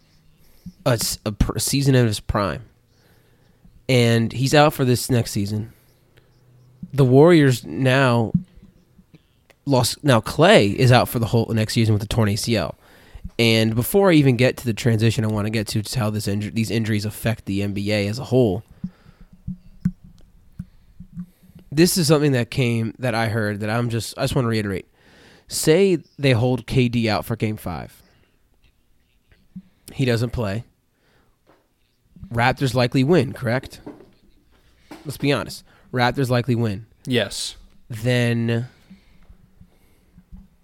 a 0.83 0.97
pr- 1.31 1.59
season 1.59 1.93
of 1.93 2.07
his 2.07 2.19
prime, 2.19 2.63
and 3.87 4.33
he's 4.33 4.55
out 4.55 4.73
for 4.73 4.83
this 4.83 5.11
next 5.11 5.29
season. 5.29 5.73
The 6.91 7.05
Warriors 7.05 7.63
now 7.63 8.31
lost. 9.67 10.03
Now 10.03 10.21
Klay 10.21 10.73
is 10.73 10.91
out 10.91 11.07
for 11.07 11.19
the 11.19 11.27
whole 11.27 11.45
next 11.53 11.73
season 11.75 11.93
with 11.93 12.01
a 12.01 12.07
torn 12.07 12.29
ACL. 12.29 12.73
And 13.37 13.75
before 13.75 14.11
I 14.11 14.13
even 14.13 14.37
get 14.37 14.57
to 14.57 14.65
the 14.65 14.73
transition, 14.73 15.25
I 15.25 15.27
want 15.27 15.45
to 15.45 15.51
get 15.51 15.67
to 15.67 15.81
just 15.81 15.95
how 15.95 16.09
this 16.09 16.27
inju- 16.27 16.53
these 16.53 16.71
injuries 16.71 17.05
affect 17.05 17.45
the 17.45 17.61
NBA 17.61 18.07
as 18.09 18.17
a 18.19 18.23
whole. 18.25 18.63
This 21.71 21.97
is 21.97 22.07
something 22.07 22.31
that 22.31 22.49
came 22.49 22.93
that 22.99 23.13
I 23.13 23.27
heard 23.27 23.59
that 23.59 23.69
I'm 23.69 23.89
just 23.89 24.17
I 24.17 24.23
just 24.23 24.35
want 24.35 24.45
to 24.45 24.49
reiterate. 24.49 24.87
Say 25.47 25.97
they 26.17 26.31
hold 26.31 26.65
KD 26.65 27.07
out 27.07 27.25
for 27.25 27.35
Game 27.35 27.57
Five. 27.57 28.01
He 29.93 30.05
doesn't 30.05 30.29
play. 30.31 30.63
Raptors 32.33 32.73
likely 32.73 33.03
win, 33.03 33.33
correct? 33.33 33.81
Let's 35.03 35.17
be 35.17 35.31
honest. 35.31 35.63
Raptors 35.93 36.29
likely 36.29 36.55
win. 36.55 36.85
Yes. 37.05 37.55
Then 37.89 38.67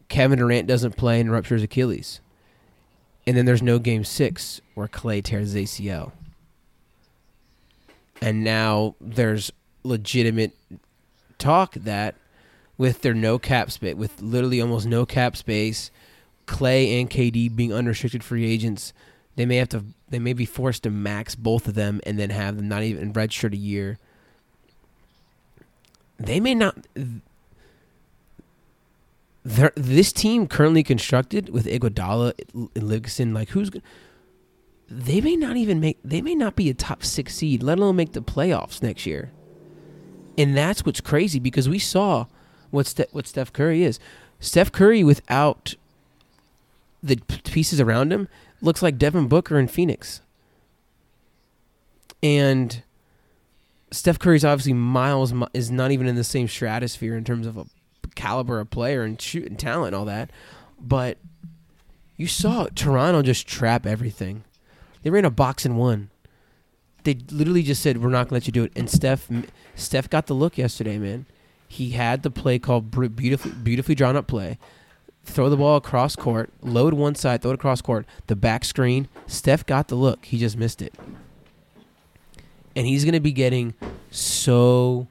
Kevin 0.08 0.40
Durant 0.40 0.68
doesn't 0.68 0.96
play 0.98 1.20
and 1.20 1.32
ruptures 1.32 1.62
Achilles. 1.62 2.21
And 3.26 3.38
then 3.38 3.46
there's 3.46 3.62
no 3.62 3.80
game 3.80 4.04
six 4.04 4.62
where 4.74 4.88
Klay 4.88 5.24
tears 5.24 5.54
his 5.54 5.70
ACL. 5.70 6.12
And 8.22 8.44
now 8.44 8.96
there's 9.00 9.52
legitimate 9.84 10.54
talk 11.38 11.74
that 11.74 12.16
with 12.78 13.02
their 13.02 13.14
no 13.14 13.38
cap 13.40 13.72
space, 13.72 13.96
with 13.96 14.22
literally 14.22 14.62
almost 14.62 14.88
no 14.88 15.06
cap 15.06 15.36
space, 15.36 15.92
Klay 16.48 17.00
and 17.00 17.10
KD 17.10 17.56
being 17.56 17.74
unrestricted 17.74 18.24
free 18.24 18.46
agents, 18.46 18.94
they 19.36 19.46
may 19.46 19.58
have 19.58 19.70
to 19.70 19.84
they 20.10 20.20
may 20.20 20.34
be 20.34 20.46
forced 20.46 20.84
to 20.84 20.90
max 20.90 21.36
both 21.36 21.68
of 21.68 21.74
them 21.74 22.02
and 22.06 22.20
then 22.20 22.30
have 22.30 22.58
them 22.58 22.68
not 22.68 22.84
even 22.84 23.14
redshirt 23.14 23.54
a 23.54 23.58
year. 23.58 23.98
They 26.20 26.40
may 26.40 26.54
not 26.54 26.76
there, 29.44 29.72
this 29.76 30.14
team 30.14 30.48
currently 30.48 30.84
constructed 30.84 31.50
with 31.50 31.66
Iguodala 31.66 32.34
and 32.54 32.84
Livingston, 32.84 33.34
like 33.34 33.50
who's 33.50 33.72
they 34.88 35.22
may 35.22 35.36
not 35.36 35.56
even 35.56 35.80
make 35.80 35.98
they 36.04 36.22
may 36.22 36.36
not 36.36 36.56
be 36.56 36.70
a 36.70 36.74
top 36.74 37.04
six 37.04 37.36
seed, 37.36 37.64
let 37.64 37.80
alone 37.80 37.96
make 37.96 38.12
the 38.12 38.22
playoffs 38.22 38.84
next 38.84 39.06
year. 39.06 39.32
And 40.38 40.56
that's 40.56 40.86
what's 40.86 41.02
crazy 41.02 41.40
because 41.40 41.70
we 41.70 41.80
saw 41.80 42.26
what 42.70 42.88
Ste- 42.88 43.12
what 43.12 43.26
Steph 43.26 43.54
Curry 43.54 43.84
is. 43.84 44.00
Steph 44.40 44.72
Curry 44.72 45.04
without 45.04 45.76
the 47.02 47.18
pieces 47.44 47.80
around 47.80 48.12
him 48.12 48.28
looks 48.62 48.82
like 48.82 48.98
Devin 48.98 49.28
Booker 49.28 49.58
in 49.58 49.68
Phoenix. 49.68 50.22
And 52.22 52.84
Steph 53.92 54.20
Curry's 54.20 54.46
obviously 54.46 54.74
miles 54.74 55.34
is 55.54 55.72
not 55.72 55.92
even 55.92 56.08
in 56.08 56.16
the 56.16 56.24
same 56.24 56.48
stratosphere 56.48 57.16
in 57.16 57.24
terms 57.24 57.48
of 57.48 57.58
a 57.58 57.66
caliber 58.22 58.60
of 58.60 58.70
player 58.70 59.04
and 59.04 59.20
shoot 59.20 59.48
and 59.48 59.58
talent 59.58 59.88
and 59.88 59.96
all 59.96 60.06
that. 60.06 60.30
But 60.80 61.18
you 62.18 62.28
saw 62.28 62.68
Toronto 62.76 63.22
just 63.22 63.48
trap 63.48 63.86
everything. 63.86 64.44
They 65.02 65.10
ran 65.10 65.26
a 65.26 65.32
box 65.32 65.66
and 65.66 65.78
one. 65.78 66.10
They 67.04 67.18
literally 67.32 67.64
just 67.64 67.82
said, 67.82 67.98
"We're 67.98 68.10
not 68.10 68.28
gonna 68.28 68.36
let 68.36 68.48
you 68.48 68.54
do 68.54 68.64
it." 68.64 68.72
And 68.76 68.88
Steph, 68.90 69.28
Steph 69.76 70.10
got 70.10 70.28
the 70.28 70.36
look 70.36 70.58
yesterday, 70.58 71.00
man. 71.00 71.26
He 71.68 71.92
had 71.92 72.22
the 72.22 72.30
play 72.30 72.60
called 72.60 72.92
beautifully, 72.92 73.52
beautifully 73.52 73.96
drawn 73.96 74.16
up 74.16 74.28
play. 74.28 74.60
Throw 75.24 75.50
the 75.50 75.58
ball 75.58 75.78
across 75.78 76.16
court, 76.16 76.52
load 76.62 76.94
one 76.94 77.16
side, 77.16 77.42
throw 77.42 77.52
it 77.52 77.56
across 77.56 77.82
court, 77.82 78.06
the 78.28 78.36
back 78.36 78.66
screen. 78.66 79.08
Steph 79.26 79.66
got 79.66 79.88
the 79.88 79.96
look. 79.96 80.26
He 80.26 80.38
just 80.38 80.58
missed 80.58 80.82
it. 80.82 80.94
And 82.76 82.86
he's 82.86 83.04
gonna 83.06 83.20
be 83.20 83.32
getting 83.32 83.74
so 84.12 85.08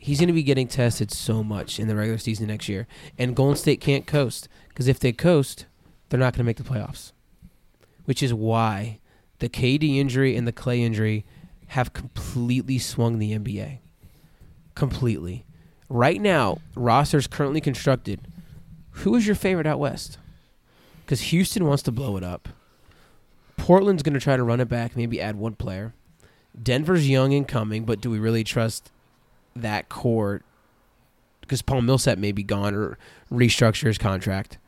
he's 0.00 0.18
going 0.18 0.28
to 0.28 0.32
be 0.32 0.42
getting 0.42 0.66
tested 0.66 1.12
so 1.12 1.44
much 1.44 1.78
in 1.78 1.86
the 1.86 1.94
regular 1.94 2.18
season 2.18 2.48
next 2.48 2.68
year. 2.68 2.86
And 3.18 3.36
Golden 3.36 3.56
State 3.56 3.80
can't 3.80 4.06
coast 4.06 4.48
because 4.68 4.88
if 4.88 4.98
they 4.98 5.12
coast, 5.12 5.66
they're 6.08 6.18
not 6.18 6.32
going 6.32 6.38
to 6.38 6.44
make 6.44 6.56
the 6.56 6.64
playoffs. 6.64 7.12
Which 8.06 8.22
is 8.22 8.32
why 8.34 8.98
the 9.38 9.48
KD 9.48 9.98
injury 9.98 10.34
and 10.36 10.48
the 10.48 10.52
Klay 10.52 10.80
injury 10.80 11.24
have 11.68 11.92
completely 11.92 12.78
swung 12.78 13.18
the 13.18 13.38
NBA. 13.38 13.78
Completely. 14.74 15.44
Right 15.90 16.20
now, 16.20 16.58
roster's 16.74 17.26
currently 17.26 17.60
constructed. 17.60 18.20
Who 18.90 19.14
is 19.14 19.26
your 19.26 19.36
favorite 19.36 19.66
out 19.66 19.78
west? 19.78 20.18
Because 21.04 21.20
Houston 21.22 21.66
wants 21.66 21.82
to 21.84 21.92
blow 21.92 22.16
it 22.16 22.24
up. 22.24 22.48
Portland's 23.58 24.02
going 24.02 24.14
to 24.14 24.20
try 24.20 24.36
to 24.36 24.42
run 24.42 24.60
it 24.60 24.68
back, 24.68 24.96
maybe 24.96 25.20
add 25.20 25.36
one 25.36 25.54
player. 25.54 25.92
Denver's 26.60 27.08
young 27.08 27.34
and 27.34 27.46
coming, 27.46 27.84
but 27.84 28.00
do 28.00 28.10
we 28.10 28.18
really 28.18 28.42
trust 28.42 28.90
that 29.56 29.88
core? 29.88 30.42
Because 31.40 31.62
Paul 31.62 31.82
Millsap 31.82 32.18
may 32.18 32.32
be 32.32 32.42
gone 32.42 32.74
or 32.74 32.98
restructure 33.30 33.86
his 33.86 33.98
contract. 33.98 34.58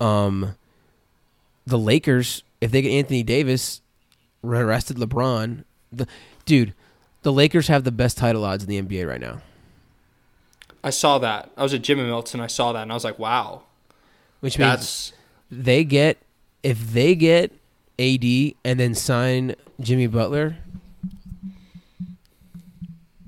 Um, 0.00 0.54
the 1.66 1.78
Lakers, 1.78 2.42
if 2.60 2.70
they 2.70 2.82
get 2.82 2.90
Anthony 2.90 3.22
Davis, 3.22 3.80
arrested 4.44 4.96
LeBron, 4.96 5.64
the 5.90 6.06
dude, 6.44 6.74
the 7.22 7.32
Lakers 7.32 7.68
have 7.68 7.84
the 7.84 7.92
best 7.92 8.18
title 8.18 8.44
odds 8.44 8.64
in 8.64 8.68
the 8.68 8.80
NBA 8.80 9.08
right 9.08 9.20
now. 9.20 9.40
I 10.84 10.90
saw 10.90 11.18
that. 11.18 11.50
I 11.56 11.62
was 11.62 11.74
at 11.74 11.82
Jimmy 11.82 12.04
Milton. 12.04 12.40
I 12.40 12.46
saw 12.46 12.72
that, 12.72 12.82
and 12.82 12.92
I 12.92 12.94
was 12.94 13.02
like, 13.02 13.18
"Wow, 13.18 13.62
Which 14.40 14.58
means 14.58 14.70
that's 14.70 15.12
they 15.50 15.82
get 15.82 16.18
if 16.62 16.92
they 16.92 17.14
get 17.16 17.52
AD 17.98 18.24
and 18.64 18.78
then 18.78 18.94
sign 18.94 19.56
Jimmy 19.80 20.06
Butler, 20.06 20.58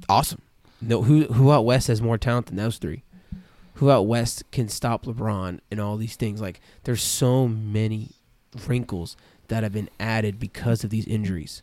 awesome. 0.09 0.43
No, 0.81 1.03
who 1.03 1.25
who 1.25 1.51
out 1.51 1.65
west 1.65 1.89
has 1.89 2.01
more 2.01 2.19
talent 2.19 2.47
than 2.47 2.57
those 2.57 2.79
three? 2.79 3.03
Who 3.75 3.91
out 3.91 4.07
west 4.07 4.45
can 4.51 4.69
stop 4.69 5.05
LeBron 5.05 5.61
and 5.71 5.81
all 5.81 5.97
these 5.97 6.17
things? 6.17 6.41
Like 6.41 6.61
there's 6.85 7.03
so 7.03 7.49
many 7.49 8.11
wrinkles 8.67 9.17
that 9.49 9.63
have 9.63 9.73
been 9.73 9.91
added 9.99 10.39
because 10.39 10.85
of 10.85 10.91
these 10.91 11.07
injuries. 11.07 11.63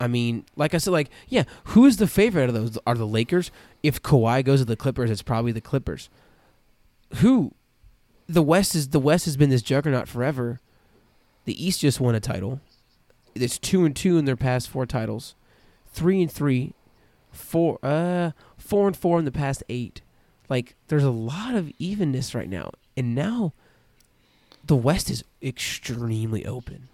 I 0.00 0.08
mean, 0.08 0.44
like 0.56 0.74
I 0.74 0.78
said, 0.78 0.92
like 0.92 1.10
yeah, 1.28 1.44
who 1.64 1.86
is 1.86 1.98
the 1.98 2.08
favorite 2.08 2.48
of 2.48 2.54
those? 2.54 2.78
Are 2.86 2.96
the 2.96 3.06
Lakers? 3.06 3.50
If 3.82 4.02
Kawhi 4.02 4.44
goes 4.44 4.60
to 4.60 4.64
the 4.64 4.76
Clippers, 4.76 5.10
it's 5.10 5.22
probably 5.22 5.52
the 5.52 5.60
Clippers. 5.60 6.08
Who? 7.16 7.52
The 8.28 8.42
West 8.42 8.74
is 8.74 8.88
the 8.88 9.00
West 9.00 9.26
has 9.26 9.36
been 9.36 9.50
this 9.50 9.62
juggernaut 9.62 10.08
forever. 10.08 10.60
The 11.44 11.64
East 11.64 11.80
just 11.80 12.00
won 12.00 12.14
a 12.14 12.20
title. 12.20 12.60
It's 13.34 13.58
two 13.58 13.84
and 13.84 13.94
two 13.94 14.18
in 14.18 14.24
their 14.24 14.36
past 14.36 14.68
four 14.68 14.86
titles, 14.86 15.34
three 15.92 16.20
and 16.20 16.30
three, 16.30 16.74
four 17.32 17.78
uh 17.82 18.30
four 18.56 18.86
and 18.86 18.96
four 18.96 19.18
in 19.18 19.24
the 19.24 19.32
past 19.32 19.62
eight. 19.68 20.02
Like 20.48 20.74
there's 20.88 21.04
a 21.04 21.10
lot 21.10 21.54
of 21.54 21.72
evenness 21.78 22.34
right 22.34 22.48
now, 22.48 22.72
and 22.96 23.14
now 23.14 23.52
the 24.64 24.76
West 24.76 25.10
is 25.10 25.24
extremely 25.42 26.46
open. 26.46 26.88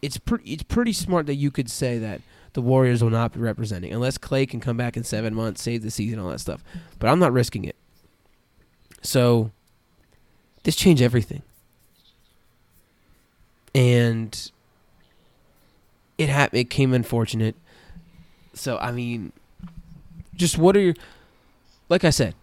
It's 0.00 0.16
pretty 0.18 0.52
it's 0.52 0.62
pretty 0.62 0.92
smart 0.92 1.26
that 1.26 1.34
you 1.34 1.50
could 1.50 1.70
say 1.70 1.98
that 1.98 2.20
the 2.52 2.62
Warriors 2.62 3.02
will 3.02 3.10
not 3.10 3.32
be 3.32 3.40
representing 3.40 3.92
unless 3.92 4.18
Klay 4.18 4.48
can 4.48 4.60
come 4.60 4.76
back 4.76 4.96
in 4.96 5.04
seven 5.04 5.34
months, 5.34 5.62
save 5.62 5.82
the 5.82 5.90
season, 5.90 6.18
all 6.18 6.30
that 6.30 6.40
stuff. 6.40 6.62
But 6.98 7.08
I'm 7.08 7.18
not 7.18 7.32
risking 7.32 7.64
it. 7.64 7.76
So 9.02 9.50
this 10.62 10.76
changed 10.76 11.02
everything. 11.02 11.42
And 13.74 14.50
it 16.16 16.30
ha- 16.30 16.48
it 16.52 16.70
came 16.70 16.92
unfortunate. 16.94 17.54
So 18.58 18.78
I 18.78 18.92
mean 18.92 19.32
just 20.34 20.58
what 20.58 20.76
are 20.76 20.80
your 20.80 20.94
like 21.88 22.04
I 22.04 22.10
said, 22.10 22.34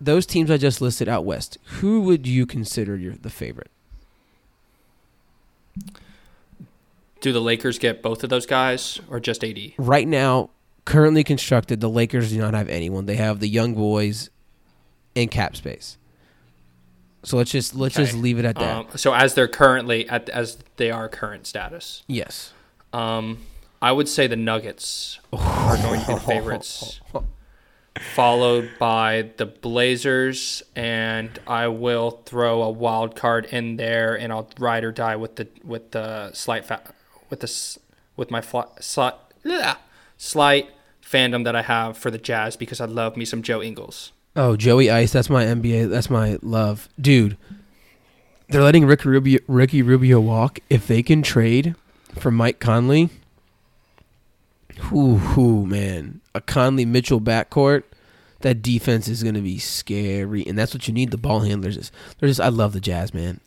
those 0.00 0.26
teams 0.26 0.50
I 0.50 0.56
just 0.56 0.80
listed 0.80 1.08
out 1.08 1.24
west, 1.24 1.58
who 1.80 2.00
would 2.02 2.26
you 2.26 2.46
consider 2.46 2.96
your 2.96 3.14
the 3.14 3.30
favorite? 3.30 3.70
do 7.22 7.32
the 7.32 7.40
Lakers 7.40 7.78
get 7.78 8.02
both 8.02 8.22
of 8.22 8.28
those 8.28 8.44
guys 8.44 9.00
or 9.08 9.18
just 9.18 9.42
AD? 9.42 9.58
Right 9.78 10.06
now, 10.06 10.50
currently 10.84 11.24
constructed, 11.24 11.80
the 11.80 11.88
Lakers 11.88 12.30
do 12.30 12.38
not 12.38 12.52
have 12.52 12.68
anyone. 12.68 13.06
They 13.06 13.16
have 13.16 13.40
the 13.40 13.48
young 13.48 13.74
boys 13.74 14.28
and 15.16 15.30
cap 15.30 15.56
space. 15.56 15.96
So 17.22 17.36
let's 17.36 17.52
just 17.52 17.74
let's 17.76 17.94
just 17.94 18.14
leave 18.14 18.40
it 18.40 18.44
at 18.44 18.56
that. 18.56 18.76
Um, 18.76 18.86
so 18.96 19.14
as 19.14 19.34
they're 19.34 19.48
currently 19.48 20.08
at 20.08 20.28
as 20.28 20.58
they 20.76 20.90
are 20.90 21.08
current 21.08 21.46
status, 21.46 22.02
yes. 22.08 22.52
um, 22.92 23.38
I 23.82 23.90
would 23.90 24.08
say 24.08 24.28
the 24.28 24.36
Nuggets 24.36 25.18
are 25.32 25.76
going 25.76 26.00
to 26.00 26.06
be 26.06 26.14
the 26.14 26.20
favorites, 26.20 27.00
followed 28.14 28.70
by 28.78 29.30
the 29.38 29.44
Blazers, 29.44 30.62
and 30.76 31.36
I 31.48 31.66
will 31.66 32.22
throw 32.24 32.62
a 32.62 32.70
wild 32.70 33.16
card 33.16 33.46
in 33.46 33.76
there, 33.78 34.14
and 34.14 34.32
I'll 34.32 34.48
ride 34.56 34.84
or 34.84 34.92
die 34.92 35.16
with 35.16 35.34
the 35.34 35.48
with 35.64 35.90
the 35.90 36.32
slight 36.32 36.64
fa- 36.64 36.94
with 37.28 37.40
the 37.40 37.78
with 38.16 38.30
my 38.30 38.40
slight 38.40 39.14
yeah, 39.42 39.78
slight 40.16 40.70
fandom 41.04 41.42
that 41.42 41.56
I 41.56 41.62
have 41.62 41.98
for 41.98 42.12
the 42.12 42.18
Jazz 42.18 42.56
because 42.56 42.80
I 42.80 42.84
love 42.84 43.16
me 43.16 43.24
some 43.24 43.42
Joe 43.42 43.60
Ingles. 43.60 44.12
Oh, 44.36 44.56
Joey 44.56 44.90
Ice, 44.90 45.12
that's 45.12 45.28
my 45.28 45.44
NBA. 45.44 45.90
That's 45.90 46.08
my 46.08 46.38
love, 46.40 46.88
dude. 47.00 47.36
They're 48.48 48.62
letting 48.62 48.86
Rick 48.86 49.04
Rubio, 49.04 49.40
Ricky 49.48 49.82
Rubio 49.82 50.20
walk. 50.20 50.60
If 50.70 50.86
they 50.86 51.02
can 51.02 51.22
trade 51.22 51.74
for 52.14 52.30
Mike 52.30 52.60
Conley, 52.60 53.10
whoo, 54.90 55.16
whoo, 55.16 55.66
man, 55.66 56.20
a 56.34 56.40
Conley 56.40 56.84
Mitchell 56.84 57.20
backcourt, 57.20 57.84
that 58.40 58.62
defense 58.62 59.08
is 59.08 59.22
gonna 59.22 59.40
be 59.40 59.58
scary, 59.58 60.44
and 60.46 60.58
that's 60.58 60.74
what 60.74 60.86
you 60.88 60.94
need. 60.94 61.10
The 61.10 61.18
ball 61.18 61.40
handlers 61.40 61.76
is. 61.76 61.92
They're 62.18 62.28
just. 62.28 62.40
I 62.40 62.48
love 62.48 62.72
the 62.72 62.80
Jazz, 62.80 63.14
man. 63.14 63.40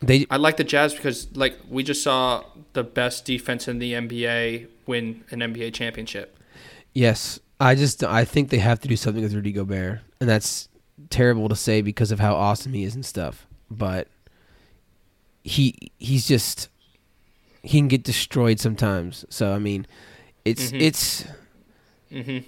They 0.00 0.26
I 0.30 0.36
like 0.36 0.56
the 0.56 0.64
Jazz 0.64 0.94
because 0.94 1.34
like 1.36 1.58
we 1.68 1.82
just 1.82 2.02
saw 2.02 2.44
the 2.72 2.84
best 2.84 3.24
defense 3.24 3.66
in 3.66 3.78
the 3.78 3.92
NBA 3.94 4.68
win 4.86 5.24
an 5.30 5.40
NBA 5.40 5.74
championship. 5.74 6.36
Yes, 6.92 7.40
I 7.60 7.74
just 7.74 8.04
I 8.04 8.24
think 8.24 8.50
they 8.50 8.58
have 8.58 8.80
to 8.80 8.88
do 8.88 8.96
something 8.96 9.22
with 9.22 9.34
Rudy 9.34 9.52
Gobert, 9.52 10.00
and 10.20 10.28
that's 10.28 10.68
terrible 11.10 11.48
to 11.48 11.56
say 11.56 11.82
because 11.82 12.10
of 12.10 12.20
how 12.20 12.34
awesome 12.34 12.72
he 12.72 12.84
is 12.84 12.94
and 12.94 13.04
stuff. 13.04 13.46
But 13.70 14.08
he 15.42 15.92
he's 15.98 16.26
just 16.26 16.68
he 17.62 17.78
can 17.78 17.88
get 17.88 18.04
destroyed 18.04 18.60
sometimes. 18.60 19.24
So 19.28 19.52
I 19.52 19.58
mean, 19.58 19.86
it's 20.50 20.70
Mhm. 20.72 20.80
it's 20.80 21.24
hmm 22.10 22.38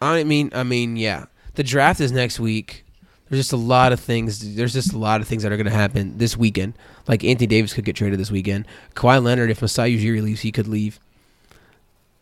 I 0.00 0.22
mean 0.24 0.50
I 0.54 0.62
mean 0.62 0.96
yeah, 0.96 1.26
the 1.54 1.62
draft 1.62 2.00
is 2.00 2.12
next 2.12 2.38
week. 2.40 2.84
There's 3.28 3.40
just 3.40 3.52
a 3.52 3.56
lot 3.56 3.92
of 3.92 4.00
things. 4.00 4.54
There's 4.54 4.72
just 4.74 4.92
a 4.92 4.98
lot 4.98 5.20
of 5.20 5.26
things 5.28 5.42
that 5.42 5.50
are 5.52 5.56
going 5.56 5.64
to 5.66 5.72
happen 5.72 6.18
this 6.18 6.36
weekend. 6.36 6.74
Like 7.08 7.24
Anthony 7.24 7.46
Davis 7.46 7.72
could 7.72 7.84
get 7.84 7.96
traded 7.96 8.20
this 8.20 8.30
weekend. 8.30 8.66
Kawhi 8.94 9.22
Leonard, 9.22 9.50
if 9.50 9.62
Masai 9.62 9.96
Ujiri 9.96 10.22
leaves, 10.22 10.42
he 10.42 10.52
could 10.52 10.68
leave. 10.68 11.00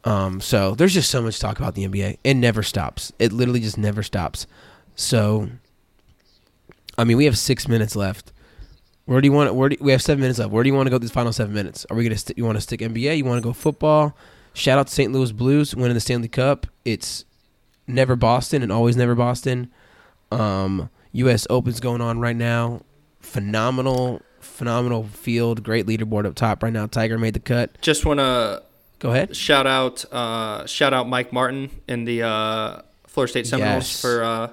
Um, 0.05 0.41
so 0.41 0.75
there's 0.75 0.95
just 0.95 1.11
so 1.11 1.21
much 1.21 1.39
talk 1.39 1.59
about 1.59 1.75
the 1.75 1.87
NBA. 1.87 2.19
It 2.25 2.35
never 2.35 2.63
stops. 2.63 3.13
It 3.19 3.33
literally 3.33 3.61
just 3.61 3.77
never 3.79 4.03
stops. 4.03 4.47
So, 4.95 5.49
I 6.97 7.05
mean, 7.05 7.17
we 7.17 7.25
have 7.27 7.37
six 7.39 7.69
minutes 7.69 7.95
left. 7.97 8.32
Where 9.05 9.21
do 9.21 9.27
you 9.27 9.33
want? 9.33 9.55
Where 9.55 9.69
do, 9.69 9.77
we 9.81 9.93
have 9.93 10.01
seven 10.03 10.21
minutes 10.21 10.39
left. 10.39 10.51
Where 10.53 10.63
do 10.63 10.69
you 10.69 10.75
want 10.75 10.87
to 10.87 10.91
go 10.91 10.99
these 10.99 11.11
final 11.11 11.33
seven 11.33 11.53
minutes? 11.55 11.85
Are 11.91 11.97
we 11.97 12.05
gonna? 12.05 12.17
St- 12.17 12.39
you 12.39 12.45
want 12.45 12.57
to 12.57 12.61
stick 12.63 12.81
NBA? 12.81 13.17
You 13.19 13.25
want 13.25 13.43
to 13.43 13.47
go 13.49 13.53
football? 13.53 14.17
Shout 14.55 14.79
out 14.79 14.87
to 14.87 14.93
St. 14.93 15.13
Louis 15.13 15.33
Blues 15.33 15.75
winning 15.75 15.95
the 15.95 16.01
Stanley 16.01 16.29
Cup. 16.29 16.67
It's 16.85 17.25
never 17.87 18.15
Boston 18.17 18.63
and 18.63 18.71
always 18.71 18.97
never 18.97 19.15
Boston. 19.15 19.71
Um, 20.31 20.89
U.S. 21.13 21.47
Open's 21.51 21.81
going 21.81 22.01
on 22.01 22.21
right 22.21 22.37
now. 22.37 22.83
Phenomenal, 23.21 24.21
phenomenal 24.41 25.05
field. 25.05 25.63
Great 25.65 25.87
leaderboard 25.87 26.27
up 26.27 26.35
top 26.35 26.63
right 26.63 26.73
now. 26.73 26.87
Tiger 26.87 27.19
made 27.19 27.35
the 27.35 27.41
cut. 27.41 27.81
Just 27.81 28.05
want 28.05 28.21
to 28.21 28.63
Go 28.99 29.11
ahead. 29.11 29.35
shout 29.35 29.67
out 29.67 30.05
uh, 30.13 30.65
shout 30.67 30.93
out 30.95 31.09
Mike 31.09 31.33
Martin 31.33 31.71
and 31.89 32.07
the 32.07 32.23
uh, 32.23 32.83
Florida 33.07 33.31
State 33.31 33.47
Seminoles 33.47 33.85
Yes. 33.91 34.01
for 34.01 34.23
uh, 34.23 34.51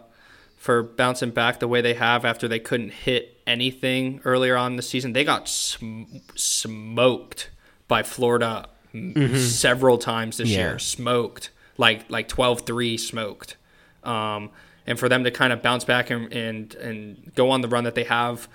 for 0.57 0.81
bouncing 0.83 1.29
back 1.31 1.59
the 1.59 1.67
way 1.67 1.81
they 1.81 1.93
have 1.93 2.25
after 2.25 2.47
they 2.47 2.59
couldn't 2.59 2.91
hit 2.91 3.38
anything 3.49 4.21
earlier 4.23 4.55
on 4.55 4.75
the 4.77 4.81
season. 4.81 5.13
They 5.13 5.23
got 5.25 5.49
sm- 5.49 6.03
smoked 6.35 7.49
by 7.87 8.03
Florida 8.03 8.67
m 8.93 9.35
several 9.37 9.97
times 9.97 10.37
this 10.37 10.49
Mm-hmm. 10.49 10.59
Yeah. 10.59 10.69
year. 10.69 10.79
Smoked 10.79 11.49
like 11.77 12.09
like 12.09 12.27
12-3 12.29 12.99
smoked. 12.99 13.55
Um, 14.03 14.49
and 14.87 14.97
for 14.97 15.07
them 15.09 15.23
to 15.23 15.31
kind 15.31 15.51
of 15.53 15.61
bounce 15.61 15.83
back 15.83 16.09
and, 16.09 16.31
and 16.33 16.73
and 16.75 17.31
go 17.35 17.49
on 17.51 17.61
the 17.61 17.67
run 17.67 17.83
that 17.83 17.95
they 17.95 18.05
have 18.05 18.47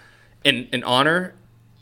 in 0.44 0.68
in 0.72 0.82
honor 0.84 1.34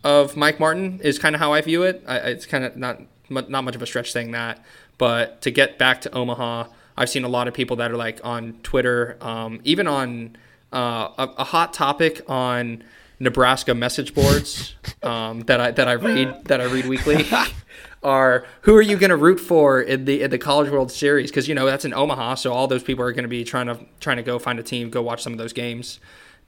of 0.05 0.37
Mike 0.37 0.59
Martin 0.61 1.01
is 1.03 1.19
kind 1.19 1.35
of 1.35 1.41
how 1.41 1.53
I 1.53 1.61
view 1.61 1.83
it. 1.85 2.03
I, 2.07 2.17
it's 2.17 2.47
kind 2.47 2.65
of 2.65 2.77
not 2.77 3.01
not 3.31 3.63
much 3.65 3.75
of 3.77 3.83
a 3.83 3.87
stretch 3.87 4.13
saying 4.13 4.33
that, 4.33 4.63
but 4.99 5.41
to 5.43 5.51
get 5.51 5.79
back 5.79 6.01
to 6.03 6.13
Omaha, 6.15 6.65
I've 6.97 7.09
seen 7.09 7.25
a 7.25 7.29
lot 7.29 7.49
of 7.49 7.55
people 7.55 7.77
that 7.77 7.91
are 7.91 7.97
like 7.97 8.21
on 8.25 8.55
Twitter, 8.63 9.17
um, 9.23 9.61
even 9.65 9.87
on 9.87 10.37
uh, 10.73 11.09
a, 11.19 11.29
a 11.39 11.45
hot 11.45 11.73
topic 11.73 12.21
on 12.29 12.83
Nebraska 13.23 13.73
message 13.73 14.15
boards 14.15 14.75
um, 15.03 15.41
that 15.43 15.61
I 15.61 15.71
that 15.71 15.89
I 15.89 15.93
read 15.93 16.45
that 16.47 16.61
I 16.61 16.65
read 16.65 16.87
weekly. 16.87 17.25
Are 18.03 18.45
who 18.63 18.75
are 18.75 18.83
you 18.83 18.97
going 18.97 19.11
to 19.11 19.17
root 19.17 19.39
for 19.39 19.81
in 19.81 20.07
the 20.07 20.23
in 20.23 20.31
the 20.33 20.39
College 20.39 20.71
World 20.71 20.91
Series? 20.91 21.31
Because 21.31 21.47
you 21.47 21.55
know 21.55 21.67
that's 21.67 21.85
in 21.85 21.95
Omaha, 21.95 22.35
so 22.35 22.53
all 22.53 22.67
those 22.67 22.83
people 22.83 23.05
are 23.05 23.13
going 23.13 23.23
to 23.23 23.29
be 23.29 23.45
trying 23.45 23.69
to 23.69 23.79
trying 24.01 24.17
to 24.17 24.25
go 24.25 24.41
find 24.41 24.59
a 24.59 24.63
team, 24.65 24.91
go 24.91 25.01
watch 25.03 25.23
some 25.23 25.33
of 25.33 25.39
those 25.39 25.53
games, 25.53 26.01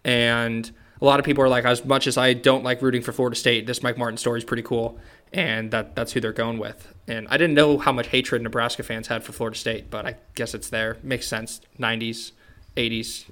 and 0.04 0.72
a 1.00 1.04
lot 1.04 1.20
of 1.20 1.24
people 1.24 1.44
are 1.44 1.48
like, 1.48 1.64
as 1.64 1.84
much 1.84 2.08
as 2.08 2.18
I 2.18 2.32
don't 2.32 2.64
like 2.64 2.82
rooting 2.82 3.02
for 3.02 3.12
Florida 3.12 3.36
State, 3.36 3.66
this 3.66 3.84
Mike 3.84 3.96
Martin 3.96 4.16
story 4.16 4.38
is 4.38 4.44
pretty 4.44 4.64
cool. 4.64 4.98
and 5.32 5.70
that 5.70 5.94
that's 5.94 6.12
who 6.12 6.20
they're 6.20 6.32
going 6.32 6.58
with. 6.58 6.92
And 7.06 7.28
I 7.28 7.36
didn't 7.36 7.54
know 7.54 7.78
how 7.78 7.92
much 7.92 8.08
hatred 8.08 8.42
Nebraska 8.42 8.82
fans 8.82 9.06
had 9.08 9.22
for 9.22 9.32
Florida 9.32 9.56
State, 9.56 9.90
but 9.90 10.06
I 10.06 10.16
guess 10.34 10.54
it's 10.54 10.70
there. 10.70 10.96
Makes 11.02 11.28
sense. 11.28 11.60
90s, 11.78 12.32
80s, 12.76 13.26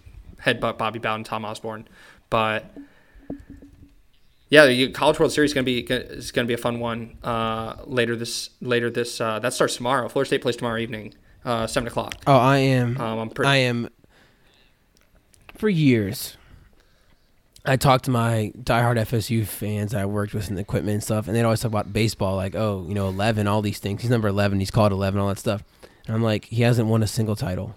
headbutt 0.45 0.79
Bobby 0.79 0.99
Bowden, 0.99 1.25
Tom 1.25 1.45
Osborne, 1.45 1.89
but 2.31 2.67
yeah, 4.53 4.67
the 4.67 4.91
College 4.91 5.19
World 5.19 5.33
Series 5.33 5.53
is 5.53 5.55
gonna 5.55 5.65
be 5.65 5.79
is 5.81 6.31
gonna 6.31 6.47
be 6.47 6.53
a 6.53 6.59
fun 6.59 6.79
one 6.79 7.17
uh, 7.25 7.77
later 7.87 8.15
this 8.17 8.51
later 8.61 8.91
this 8.91 9.19
uh, 9.19 9.39
that 9.39 9.55
starts 9.55 9.77
tomorrow. 9.77 10.11
Florida 10.11 10.27
State 10.27 10.43
plays 10.43 10.57
tomorrow 10.57 10.79
evening, 10.79 11.15
uh, 11.43 11.67
seven 11.67 11.87
o'clock. 11.87 12.17
Oh, 12.27 12.37
I 12.37 12.59
am. 12.59 13.01
Um, 13.01 13.19
I'm 13.19 13.31
pretty. 13.31 13.49
I 13.49 13.57
am. 13.57 13.89
For 15.57 15.71
years, 15.71 16.37
I 17.65 17.77
talked 17.77 18.05
to 18.05 18.11
my 18.11 18.53
diehard 18.59 18.99
FSU 18.99 19.47
fans 19.47 19.95
I 19.95 20.05
worked 20.05 20.35
with 20.35 20.51
in 20.51 20.57
the 20.57 20.61
equipment 20.61 20.97
and 20.97 21.03
stuff, 21.03 21.29
and 21.29 21.35
they'd 21.35 21.45
always 21.45 21.61
talk 21.61 21.71
about 21.71 21.91
baseball, 21.91 22.37
like, 22.37 22.55
oh, 22.55 22.85
you 22.87 22.93
know, 22.95 23.09
eleven, 23.09 23.47
all 23.47 23.63
these 23.63 23.79
things. 23.79 24.03
He's 24.03 24.11
number 24.11 24.29
eleven. 24.29 24.59
He's 24.61 24.71
called 24.71 24.93
eleven, 24.93 25.19
all 25.19 25.29
that 25.29 25.39
stuff. 25.39 25.65
And 26.07 26.15
I'm 26.15 26.23
like, 26.23 26.45
he 26.45 26.61
hasn't 26.61 26.89
won 26.89 27.03
a 27.03 27.07
single 27.07 27.37
title. 27.37 27.75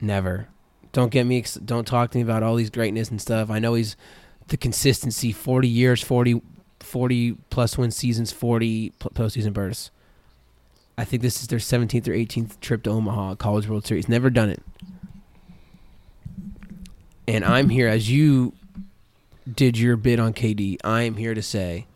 Never. 0.00 0.48
Don't 0.90 1.10
get 1.12 1.22
me. 1.24 1.38
ex- 1.38 1.54
Don't 1.54 1.86
talk 1.86 2.10
to 2.10 2.18
me 2.18 2.22
about 2.22 2.42
all 2.42 2.56
these 2.56 2.70
greatness 2.70 3.10
and 3.12 3.20
stuff. 3.20 3.48
I 3.48 3.60
know 3.60 3.74
he's 3.74 3.94
the 4.48 4.56
consistency. 4.56 5.32
Forty 5.32 5.68
years, 5.68 6.02
40, 6.02 6.40
40 6.80 7.36
plus 7.50 7.78
win 7.78 7.90
seasons, 7.90 8.32
forty 8.32 8.90
pl- 8.98 9.10
postseason 9.10 9.52
bursts. 9.52 9.90
I 10.96 11.04
think 11.04 11.22
this 11.22 11.42
is 11.42 11.48
their 11.48 11.58
17th 11.58 12.06
or 12.06 12.12
18th 12.12 12.60
trip 12.60 12.84
to 12.84 12.90
Omaha 12.90 13.34
College 13.34 13.68
World 13.68 13.84
Series. 13.84 14.08
Never 14.08 14.30
done 14.30 14.48
it. 14.48 14.62
And 17.26 17.44
I'm 17.44 17.68
here 17.68 17.88
as 17.88 18.10
you 18.10 18.52
did 19.52 19.76
your 19.76 19.96
bid 19.96 20.20
on 20.20 20.32
KD. 20.34 20.78
I 20.84 21.02
am 21.02 21.16
here 21.16 21.34
to 21.34 21.42
say 21.42 21.86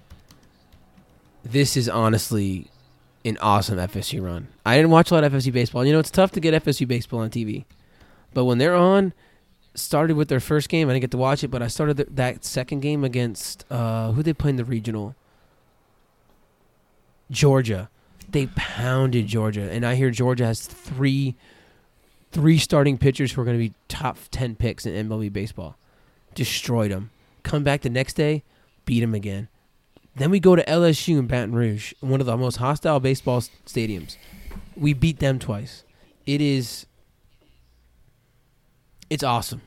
this 1.44 1.76
is 1.76 1.88
honestly 1.88 2.70
an 3.24 3.38
awesome 3.40 3.78
FSU 3.78 4.24
run. 4.24 4.48
I 4.64 4.76
didn't 4.76 4.90
watch 4.90 5.10
a 5.10 5.14
lot 5.14 5.24
of 5.24 5.32
FSU 5.32 5.52
baseball. 5.52 5.84
You 5.84 5.92
know, 5.92 5.98
it's 5.98 6.10
tough 6.10 6.32
to 6.32 6.40
get 6.40 6.62
FSU 6.64 6.86
baseball 6.88 7.20
on 7.20 7.30
TV. 7.30 7.64
But 8.34 8.44
when 8.44 8.58
they're 8.58 8.74
on, 8.74 9.12
started 9.80 10.16
with 10.16 10.28
their 10.28 10.40
first 10.40 10.68
game. 10.68 10.88
I 10.88 10.92
didn't 10.92 11.02
get 11.02 11.10
to 11.12 11.18
watch 11.18 11.42
it, 11.44 11.48
but 11.48 11.62
I 11.62 11.68
started 11.68 11.96
th- 11.96 12.08
that 12.12 12.44
second 12.44 12.80
game 12.80 13.04
against 13.04 13.64
uh, 13.70 14.12
who 14.12 14.22
they 14.22 14.32
play 14.32 14.50
in 14.50 14.56
the 14.56 14.64
regional. 14.64 15.14
Georgia. 17.30 17.90
They 18.30 18.46
pounded 18.46 19.26
Georgia, 19.26 19.70
and 19.70 19.86
I 19.86 19.94
hear 19.94 20.10
Georgia 20.10 20.44
has 20.44 20.60
three, 20.60 21.34
three 22.30 22.58
starting 22.58 22.98
pitchers 22.98 23.32
who 23.32 23.40
are 23.40 23.44
going 23.44 23.56
to 23.58 23.68
be 23.68 23.74
top 23.88 24.18
ten 24.30 24.54
picks 24.54 24.84
in 24.84 25.08
MLB 25.08 25.32
baseball. 25.32 25.76
Destroyed 26.34 26.90
them. 26.90 27.10
Come 27.42 27.64
back 27.64 27.80
the 27.80 27.88
next 27.88 28.14
day, 28.14 28.42
beat 28.84 29.00
them 29.00 29.14
again. 29.14 29.48
Then 30.14 30.30
we 30.30 30.40
go 30.40 30.56
to 30.56 30.64
LSU 30.64 31.18
in 31.18 31.26
Baton 31.26 31.54
Rouge, 31.54 31.94
one 32.00 32.20
of 32.20 32.26
the 32.26 32.36
most 32.36 32.56
hostile 32.56 33.00
baseball 33.00 33.40
stadiums. 33.40 34.16
We 34.76 34.92
beat 34.92 35.20
them 35.20 35.38
twice. 35.38 35.84
It 36.26 36.40
is. 36.40 36.86
It's 39.08 39.22
awesome. 39.22 39.62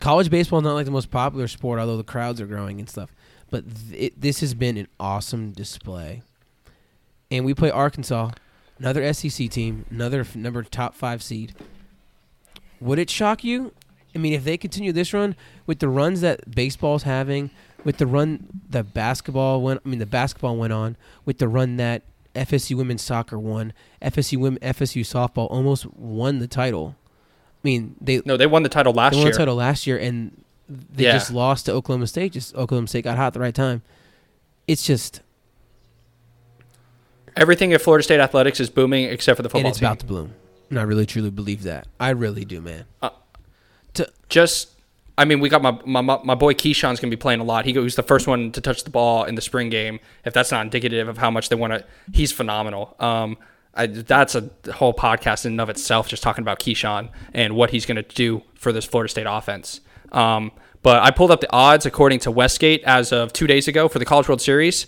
College 0.00 0.30
baseball 0.30 0.60
is 0.60 0.64
not 0.64 0.74
like 0.74 0.84
the 0.84 0.90
most 0.90 1.10
popular 1.10 1.48
sport, 1.48 1.78
although 1.78 1.96
the 1.96 2.04
crowds 2.04 2.40
are 2.40 2.46
growing 2.46 2.78
and 2.78 2.88
stuff. 2.88 3.10
But 3.50 3.64
th- 3.64 4.12
it, 4.12 4.20
this 4.20 4.40
has 4.40 4.54
been 4.54 4.76
an 4.76 4.88
awesome 5.00 5.52
display. 5.52 6.22
And 7.30 7.44
we 7.44 7.54
play 7.54 7.70
Arkansas, 7.70 8.30
another 8.78 9.12
SEC 9.12 9.50
team, 9.50 9.86
another 9.90 10.20
f- 10.20 10.36
number 10.36 10.62
top 10.62 10.94
five 10.94 11.22
seed. 11.22 11.54
Would 12.80 12.98
it 12.98 13.10
shock 13.10 13.42
you? 13.42 13.72
I 14.14 14.18
mean, 14.18 14.32
if 14.32 14.44
they 14.44 14.56
continue 14.56 14.92
this 14.92 15.12
run 15.12 15.36
with 15.66 15.78
the 15.78 15.88
runs 15.88 16.20
that 16.20 16.50
baseball's 16.50 17.02
having, 17.02 17.50
with 17.84 17.98
the 17.98 18.06
run 18.06 18.62
that 18.70 18.94
basketball 18.94 19.62
went, 19.62 19.80
I 19.84 19.88
mean, 19.88 19.98
the 19.98 20.06
basketball 20.06 20.56
went 20.56 20.72
on, 20.72 20.96
with 21.24 21.38
the 21.38 21.48
run 21.48 21.76
that 21.76 22.02
FSU 22.34 22.76
women's 22.76 23.02
soccer 23.02 23.38
won, 23.38 23.72
FSU 24.02 24.38
women, 24.38 24.58
FSU 24.60 25.02
softball 25.02 25.50
almost 25.50 25.86
won 25.94 26.38
the 26.38 26.46
title. 26.46 26.96
I 27.66 27.68
mean, 27.68 27.96
they 28.00 28.22
no, 28.24 28.36
they 28.36 28.46
won 28.46 28.62
the 28.62 28.68
title 28.68 28.92
last 28.92 29.14
year. 29.14 29.18
they 29.18 29.24
won 29.24 29.26
year. 29.26 29.32
the 29.32 29.38
title 29.38 29.54
last 29.56 29.86
year, 29.88 29.98
and 29.98 30.44
they 30.68 31.02
Yeah. 31.02 31.14
just 31.14 31.32
lost 31.32 31.66
to 31.66 31.72
Oklahoma 31.72 32.06
State. 32.06 32.32
Just 32.32 32.54
Oklahoma 32.54 32.86
State 32.86 33.02
got 33.02 33.16
hot 33.16 33.26
at 33.28 33.32
the 33.32 33.40
right 33.40 33.54
time. 33.54 33.82
It's 34.68 34.84
just, 34.86 35.20
Everything 37.36 37.72
at 37.72 37.82
Florida 37.82 38.02
State 38.04 38.20
athletics 38.20 38.60
is 38.60 38.70
booming 38.70 39.04
except 39.06 39.36
for 39.36 39.42
the 39.42 39.48
and 39.48 39.52
football 39.52 39.70
it's 39.70 39.78
team. 39.80 39.86
about 39.88 39.98
to 39.98 40.06
bloom. 40.06 40.34
And 40.70 40.78
I 40.78 40.82
really 40.82 41.06
truly 41.06 41.30
believe 41.30 41.64
that. 41.64 41.86
I 42.00 42.10
really 42.10 42.44
do, 42.44 42.60
man. 42.60 42.84
To 43.94 44.08
just 44.28 44.70
I 45.18 45.24
mean, 45.24 45.40
we 45.40 45.48
got 45.48 45.60
my 45.60 45.76
my, 45.84 46.20
my 46.22 46.34
boy 46.36 46.54
Keyshawn's 46.54 47.00
gonna 47.00 47.10
be 47.10 47.16
playing 47.16 47.40
a 47.40 47.44
lot. 47.44 47.64
He 47.64 47.76
was 47.76 47.96
the 47.96 48.02
first 48.04 48.28
one 48.28 48.52
to 48.52 48.60
touch 48.60 48.84
the 48.84 48.90
ball 48.90 49.24
in 49.24 49.34
the 49.34 49.42
spring 49.42 49.70
game. 49.70 49.98
If 50.24 50.32
that's 50.34 50.52
not 50.52 50.62
indicative 50.64 51.08
of 51.08 51.18
how 51.18 51.32
much 51.32 51.48
they 51.48 51.56
want 51.56 51.72
to, 51.72 51.84
he's 52.12 52.30
phenomenal. 52.30 52.94
Um, 53.00 53.36
I, 53.76 53.86
that's 53.86 54.34
a 54.34 54.50
whole 54.72 54.94
podcast 54.94 55.44
in 55.44 55.52
and 55.52 55.60
of 55.60 55.70
itself, 55.70 56.08
just 56.08 56.22
talking 56.22 56.42
about 56.42 56.58
Keyshawn 56.58 57.10
and 57.34 57.54
what 57.54 57.70
he's 57.70 57.86
gonna 57.86 58.02
do 58.02 58.42
for 58.54 58.72
this 58.72 58.84
Florida 58.84 59.10
State 59.10 59.26
offense. 59.28 59.80
Um, 60.12 60.52
but 60.82 61.02
I 61.02 61.10
pulled 61.10 61.30
up 61.30 61.40
the 61.40 61.52
odds 61.52 61.84
according 61.84 62.20
to 62.20 62.30
Westgate 62.30 62.82
as 62.84 63.12
of 63.12 63.32
two 63.32 63.46
days 63.46 63.66
ago 63.68 63.88
for 63.88 63.98
the 63.98 64.04
College 64.04 64.28
World 64.28 64.40
Series. 64.40 64.86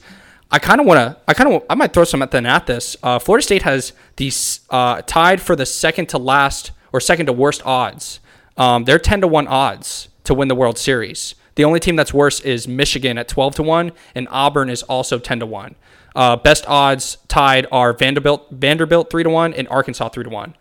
I 0.51 0.59
kind 0.59 0.81
of 0.81 0.87
want 0.87 0.99
to. 0.99 1.21
I 1.27 1.35
kind 1.35 1.53
of. 1.53 1.63
I 1.69 1.75
might 1.75 1.93
throw 1.93 2.05
something 2.05 2.47
at 2.47 2.67
this. 2.67 2.97
Uh, 3.03 3.19
Florida 3.19 3.43
State 3.43 3.63
has 3.63 3.93
these 4.17 4.61
uh, 4.71 5.03
tied 5.03 5.41
for 5.43 5.55
the 5.55 5.67
second 5.67 6.09
to 6.11 6.19
last 6.19 6.71
or 6.93 7.01
second 7.01 7.27
to 7.27 7.33
worst 7.33 7.65
odds. 7.67 8.21
Um, 8.57 8.85
they're 8.85 8.99
ten 8.99 9.21
to 9.21 9.29
one 9.29 9.47
odds 9.47 10.09
to 10.25 10.35
win 10.35 10.49
the 10.49 10.55
World 10.55 10.79
Series. 10.79 11.35
The 11.57 11.65
only 11.65 11.81
team 11.81 11.97
that's 11.97 12.15
worse 12.15 12.41
is 12.41 12.67
Michigan 12.67 13.19
at 13.19 13.29
twelve 13.29 13.57
to 13.57 13.63
one, 13.63 13.93
and 14.15 14.27
Auburn 14.31 14.71
is 14.71 14.83
also 14.85 15.19
ten 15.19 15.41
to 15.41 15.47
one. 15.47 15.75
Uh, 16.15 16.37
best 16.37 16.65
odds 16.67 17.19
tied 17.29 17.67
are 17.71 17.93
Vanderbilt, 17.93 18.49
Vanderbilt 18.51 19.11
three 19.11 19.23
to 19.23 19.31
one, 19.31 19.53
and 19.55 19.69
Arkansas 19.69 20.09
three 20.09 20.25
to 20.25 20.31
one. 20.31 20.55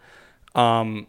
Um, 0.56 1.08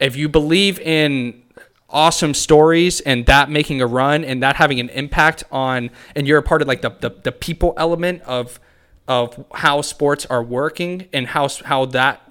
if 0.00 0.16
you 0.16 0.28
believe 0.28 0.80
in 0.80 1.42
awesome 1.90 2.34
stories 2.34 3.00
and 3.00 3.26
that 3.26 3.50
making 3.50 3.80
a 3.80 3.86
run 3.86 4.24
and 4.24 4.42
that 4.42 4.56
having 4.56 4.80
an 4.80 4.88
impact 4.90 5.44
on 5.50 5.90
and 6.14 6.26
you're 6.26 6.38
a 6.38 6.42
part 6.42 6.62
of 6.62 6.68
like 6.68 6.82
the, 6.82 6.90
the, 7.00 7.10
the 7.10 7.32
people 7.32 7.74
element 7.76 8.22
of 8.22 8.60
of 9.08 9.44
how 9.54 9.80
sports 9.80 10.24
are 10.26 10.42
working 10.42 11.08
and 11.12 11.28
how 11.28 11.48
how 11.64 11.84
that 11.84 12.22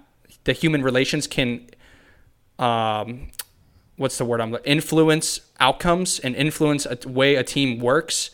the 0.46 0.54
human 0.54 0.82
relations 0.82 1.28
can 1.28 1.68
um 2.58 3.28
what's 3.98 4.18
the 4.18 4.26
word 4.26 4.40
I'm 4.40 4.56
influence 4.64 5.42
outcomes 5.60 6.20
and 6.20 6.36
influence 6.36 6.86
a 6.86 6.98
way 7.08 7.36
a 7.36 7.44
team 7.44 7.80
works 7.80 8.32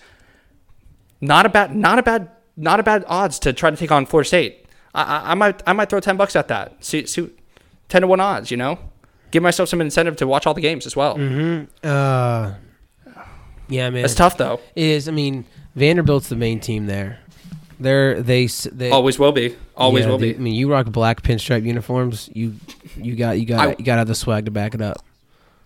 not 1.20 1.46
a 1.46 1.50
bad 1.50 1.76
not 1.76 1.98
a 1.98 2.04
bad 2.04 2.30
not 2.58 2.80
a 2.80 2.84
bad 2.84 3.04
odds 3.08 3.40
to 3.40 3.54
try 3.54 3.70
to 3.70 3.78
take 3.78 3.92
on 3.92 4.06
Florida 4.06 4.28
State 4.28 4.66
I, 4.94 5.02
I, 5.04 5.32
I 5.32 5.34
might 5.36 5.62
I 5.68 5.74
might 5.74 5.90
throw 5.90 6.00
10 6.00 6.18
bucks 6.18 6.36
at 6.36 6.48
that 6.48 6.84
see, 6.84 7.06
see 7.06 7.30
10 7.90 8.02
to 8.02 8.08
1 8.08 8.20
odds 8.20 8.52
you 8.52 8.58
know 8.58 8.80
give 9.32 9.44
myself 9.44 9.68
some 9.70 9.82
incentive 9.82 10.16
to 10.18 10.28
watch 10.28 10.48
all 10.48 10.54
the 10.54 10.62
games 10.62 10.86
as 10.86 10.96
well 10.96 11.16
Uh, 11.84 12.54
yeah, 13.68 13.90
man. 13.90 14.06
it's 14.06 14.16
tough 14.16 14.38
though 14.38 14.60
It 14.76 14.84
is. 14.86 15.08
I 15.08 15.12
mean, 15.12 15.46
Vanderbilt's 15.76 16.30
the 16.30 16.36
main 16.36 16.60
team 16.60 16.86
there. 16.86 17.20
They're 17.80 18.22
they 18.22 18.46
they 18.48 18.92
always 18.92 19.20
will 19.20 19.34
be 19.34 19.56
always 19.76 20.06
yeah, 20.06 20.12
will 20.12 20.18
they- 20.18 20.32
be 20.34 20.38
I 20.38 20.42
mean, 20.42 20.54
you 20.54 20.72
rock 20.72 20.86
black 20.88 21.24
pinstripe 21.24 21.64
uniforms. 21.66 22.30
You 22.34 22.54
you 22.96 23.16
got 23.16 23.38
you 23.40 23.46
got 23.46 23.60
I- 23.68 23.76
you 23.78 23.84
got 23.84 23.96
to 23.96 24.00
have 24.00 24.08
the 24.08 24.16
swag 24.16 24.46
to 24.46 24.52
back 24.52 24.76
it 24.76 24.82
up. 24.82 25.04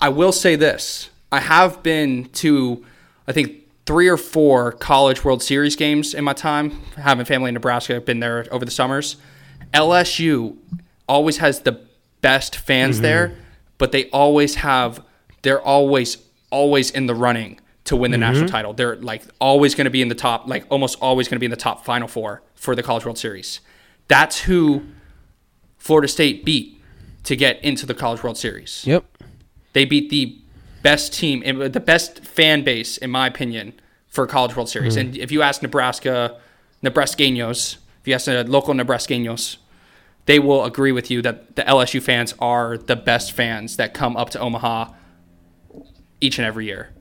I 0.01 0.09
will 0.09 0.31
say 0.31 0.55
this. 0.55 1.09
I 1.31 1.39
have 1.41 1.83
been 1.83 2.25
to, 2.41 2.83
I 3.27 3.33
think, 3.33 3.51
three 3.89 4.07
or 4.07 4.17
four 4.17 4.71
college 4.73 5.25
World 5.25 5.41
Series 5.41 5.75
games 5.75 6.13
in 6.13 6.23
my 6.23 6.33
time. 6.33 6.79
Having 6.95 7.25
family 7.25 7.47
in 7.47 7.55
Nebraska, 7.55 7.95
I've 7.95 8.05
been 8.05 8.19
there 8.19 8.45
over 8.51 8.63
the 8.63 8.69
summers. 8.69 9.17
LSU 9.73 10.55
always 11.07 11.37
has 11.37 11.61
the 11.61 11.81
best 12.21 12.55
fans 12.55 12.97
mm-hmm. 12.97 13.03
there, 13.03 13.35
but 13.79 13.91
they 13.91 14.07
always 14.11 14.53
have, 14.53 15.03
they're 15.41 15.59
always, 15.59 16.19
always 16.51 16.91
in 16.91 17.07
the 17.07 17.15
running 17.15 17.59
to 17.85 17.95
win 17.95 18.11
the 18.11 18.17
mm-hmm. 18.17 18.31
national 18.31 18.47
title. 18.49 18.73
They're 18.73 18.95
like 18.97 19.23
always 19.41 19.73
going 19.73 19.85
to 19.85 19.89
be 19.89 20.03
in 20.03 20.07
the 20.07 20.13
top, 20.13 20.47
like 20.47 20.67
almost 20.69 20.99
always 21.01 21.27
going 21.27 21.37
to 21.37 21.39
be 21.39 21.47
in 21.47 21.51
the 21.51 21.57
top 21.57 21.83
final 21.83 22.07
four 22.07 22.43
for 22.53 22.75
the 22.75 22.83
College 22.83 23.05
World 23.05 23.17
Series. 23.17 23.59
That's 24.07 24.41
who 24.41 24.83
Florida 25.79 26.07
State 26.07 26.45
beat 26.45 26.79
to 27.23 27.35
get 27.35 27.59
into 27.63 27.87
the 27.87 27.95
College 27.95 28.21
World 28.21 28.37
Series. 28.37 28.85
Yep. 28.85 29.03
They 29.73 29.85
beat 29.85 30.11
the 30.11 30.38
best 30.81 31.13
team, 31.13 31.41
the 31.71 31.79
best 31.79 32.23
fan 32.25 32.63
base, 32.63 32.97
in 32.97 33.11
my 33.11 33.27
opinion, 33.27 33.73
for 34.07 34.25
College 34.27 34.55
World 34.55 34.69
Series. 34.69 34.95
Mm. 34.95 35.01
And 35.01 35.17
if 35.17 35.31
you 35.31 35.41
ask 35.41 35.61
Nebraska, 35.61 36.39
Nebraskanos, 36.83 37.77
if 38.01 38.07
you 38.07 38.13
ask 38.13 38.25
the 38.25 38.43
local 38.43 38.73
Nebraskanos, 38.73 39.57
they 40.25 40.39
will 40.39 40.63
agree 40.65 40.91
with 40.91 41.09
you 41.09 41.21
that 41.21 41.55
the 41.55 41.63
LSU 41.63 42.01
fans 42.01 42.33
are 42.39 42.77
the 42.77 42.95
best 42.95 43.31
fans 43.31 43.77
that 43.77 43.93
come 43.93 44.15
up 44.15 44.29
to 44.31 44.39
Omaha 44.39 44.93
each 46.21 46.37
and 46.37 46.45
every 46.45 46.65
year. 46.65 46.93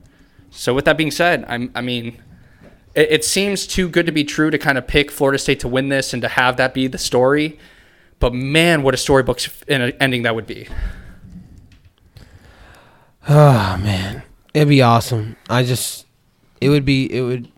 So 0.49 0.73
with 0.73 0.85
that 0.85 0.97
being 0.97 1.11
said, 1.11 1.45
I'm, 1.47 1.71
I 1.75 1.81
mean, 1.81 2.21
it, 2.95 3.11
it 3.11 3.25
seems 3.25 3.67
too 3.67 3.87
good 3.87 4.05
to 4.05 4.11
be 4.11 4.23
true 4.23 4.49
to 4.49 4.57
kind 4.57 4.77
of 4.77 4.87
pick 4.87 5.11
Florida 5.11 5.37
State 5.37 5.59
to 5.61 5.67
win 5.67 5.89
this 5.89 6.13
and 6.13 6.21
to 6.21 6.27
have 6.27 6.57
that 6.57 6.73
be 6.73 6.87
the 6.87 6.97
story. 6.97 7.59
But 8.19 8.33
man, 8.33 8.83
what 8.83 8.93
a 8.93 8.97
storybook 8.97 9.39
ending 9.67 10.23
that 10.23 10.35
would 10.35 10.47
be. 10.47 10.67
Oh 13.27 13.77
man, 13.77 14.23
it'd 14.53 14.69
be 14.69 14.81
awesome. 14.81 15.35
I 15.49 15.63
just, 15.63 16.05
it 16.61 16.69
would 16.69 16.85
be, 16.85 17.05
it 17.13 17.21
would. 17.21 17.51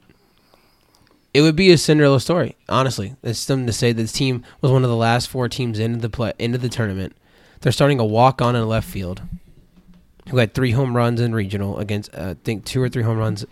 it 1.34 1.42
would 1.42 1.56
be 1.56 1.72
a 1.72 1.78
Cinderella 1.78 2.20
story. 2.20 2.56
Honestly, 2.68 3.16
it's 3.24 3.40
something 3.40 3.68
to 3.68 3.74
say 3.74 3.92
this 3.94 4.12
team 4.12 4.44
was 4.62 4.72
one 4.72 4.84
of 4.84 4.90
the 4.90 4.96
last 4.96 5.30
four 5.30 5.48
teams 5.48 5.80
into 5.80 6.00
the 6.00 6.10
play 6.10 6.34
into 6.40 6.58
the 6.58 6.70
tournament. 6.70 7.16
They're 7.62 7.72
starting 7.72 8.00
a 8.00 8.06
walk 8.06 8.42
on 8.42 8.56
in 8.56 8.68
left 8.68 8.90
field, 8.90 9.22
who 10.30 10.38
had 10.38 10.54
three 10.54 10.72
home 10.72 10.96
runs 10.98 11.22
in 11.22 11.34
regional 11.34 11.78
against 11.80 12.14
uh, 12.16 12.32
I 12.32 12.34
think 12.44 12.66
two 12.66 12.82
or 12.82 12.90
three 12.90 13.04
home 13.04 13.18
runs 13.18 13.46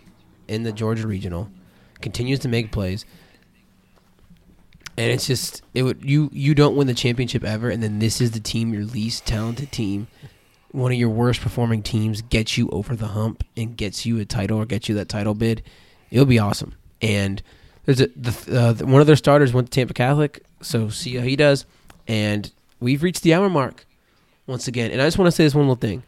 in 0.48 0.64
the 0.64 0.72
Georgia 0.72 1.06
regional. 1.06 1.48
Continues 2.00 2.40
to 2.40 2.48
make 2.48 2.72
plays, 2.72 3.04
and 4.96 5.12
it's 5.12 5.26
just 5.26 5.62
it 5.74 5.84
would 5.84 6.04
you 6.04 6.28
you 6.32 6.54
don't 6.54 6.76
win 6.76 6.86
the 6.86 6.94
championship 6.94 7.44
ever, 7.44 7.70
and 7.70 7.82
then 7.82 7.98
this 7.98 8.20
is 8.20 8.32
the 8.32 8.40
team 8.40 8.74
your 8.74 8.84
least 8.84 9.26
talented 9.26 9.70
team. 9.70 10.08
One 10.72 10.92
of 10.92 10.98
your 10.98 11.08
worst 11.08 11.40
performing 11.40 11.82
teams 11.82 12.22
gets 12.22 12.56
you 12.56 12.68
over 12.70 12.94
the 12.94 13.08
hump 13.08 13.44
and 13.56 13.76
gets 13.76 14.06
you 14.06 14.18
a 14.18 14.24
title 14.24 14.58
or 14.58 14.66
gets 14.66 14.88
you 14.88 14.94
that 14.96 15.08
title 15.08 15.34
bid. 15.34 15.62
It'll 16.10 16.26
be 16.26 16.38
awesome. 16.38 16.74
And 17.02 17.42
there's 17.86 18.00
a 18.00 18.06
the, 18.08 18.60
uh, 18.82 18.86
one 18.86 19.00
of 19.00 19.06
their 19.06 19.16
starters 19.16 19.52
went 19.52 19.70
to 19.70 19.70
Tampa 19.70 19.94
Catholic, 19.94 20.44
so 20.60 20.88
see 20.88 21.16
how 21.16 21.22
he 21.22 21.34
does. 21.34 21.64
And 22.06 22.50
we've 22.78 23.02
reached 23.02 23.22
the 23.22 23.34
hour 23.34 23.48
mark 23.48 23.86
once 24.46 24.68
again. 24.68 24.90
And 24.90 25.00
I 25.00 25.06
just 25.06 25.18
want 25.18 25.26
to 25.26 25.32
say 25.32 25.44
this 25.44 25.54
one 25.54 25.64
little 25.64 25.76
thing: 25.76 26.02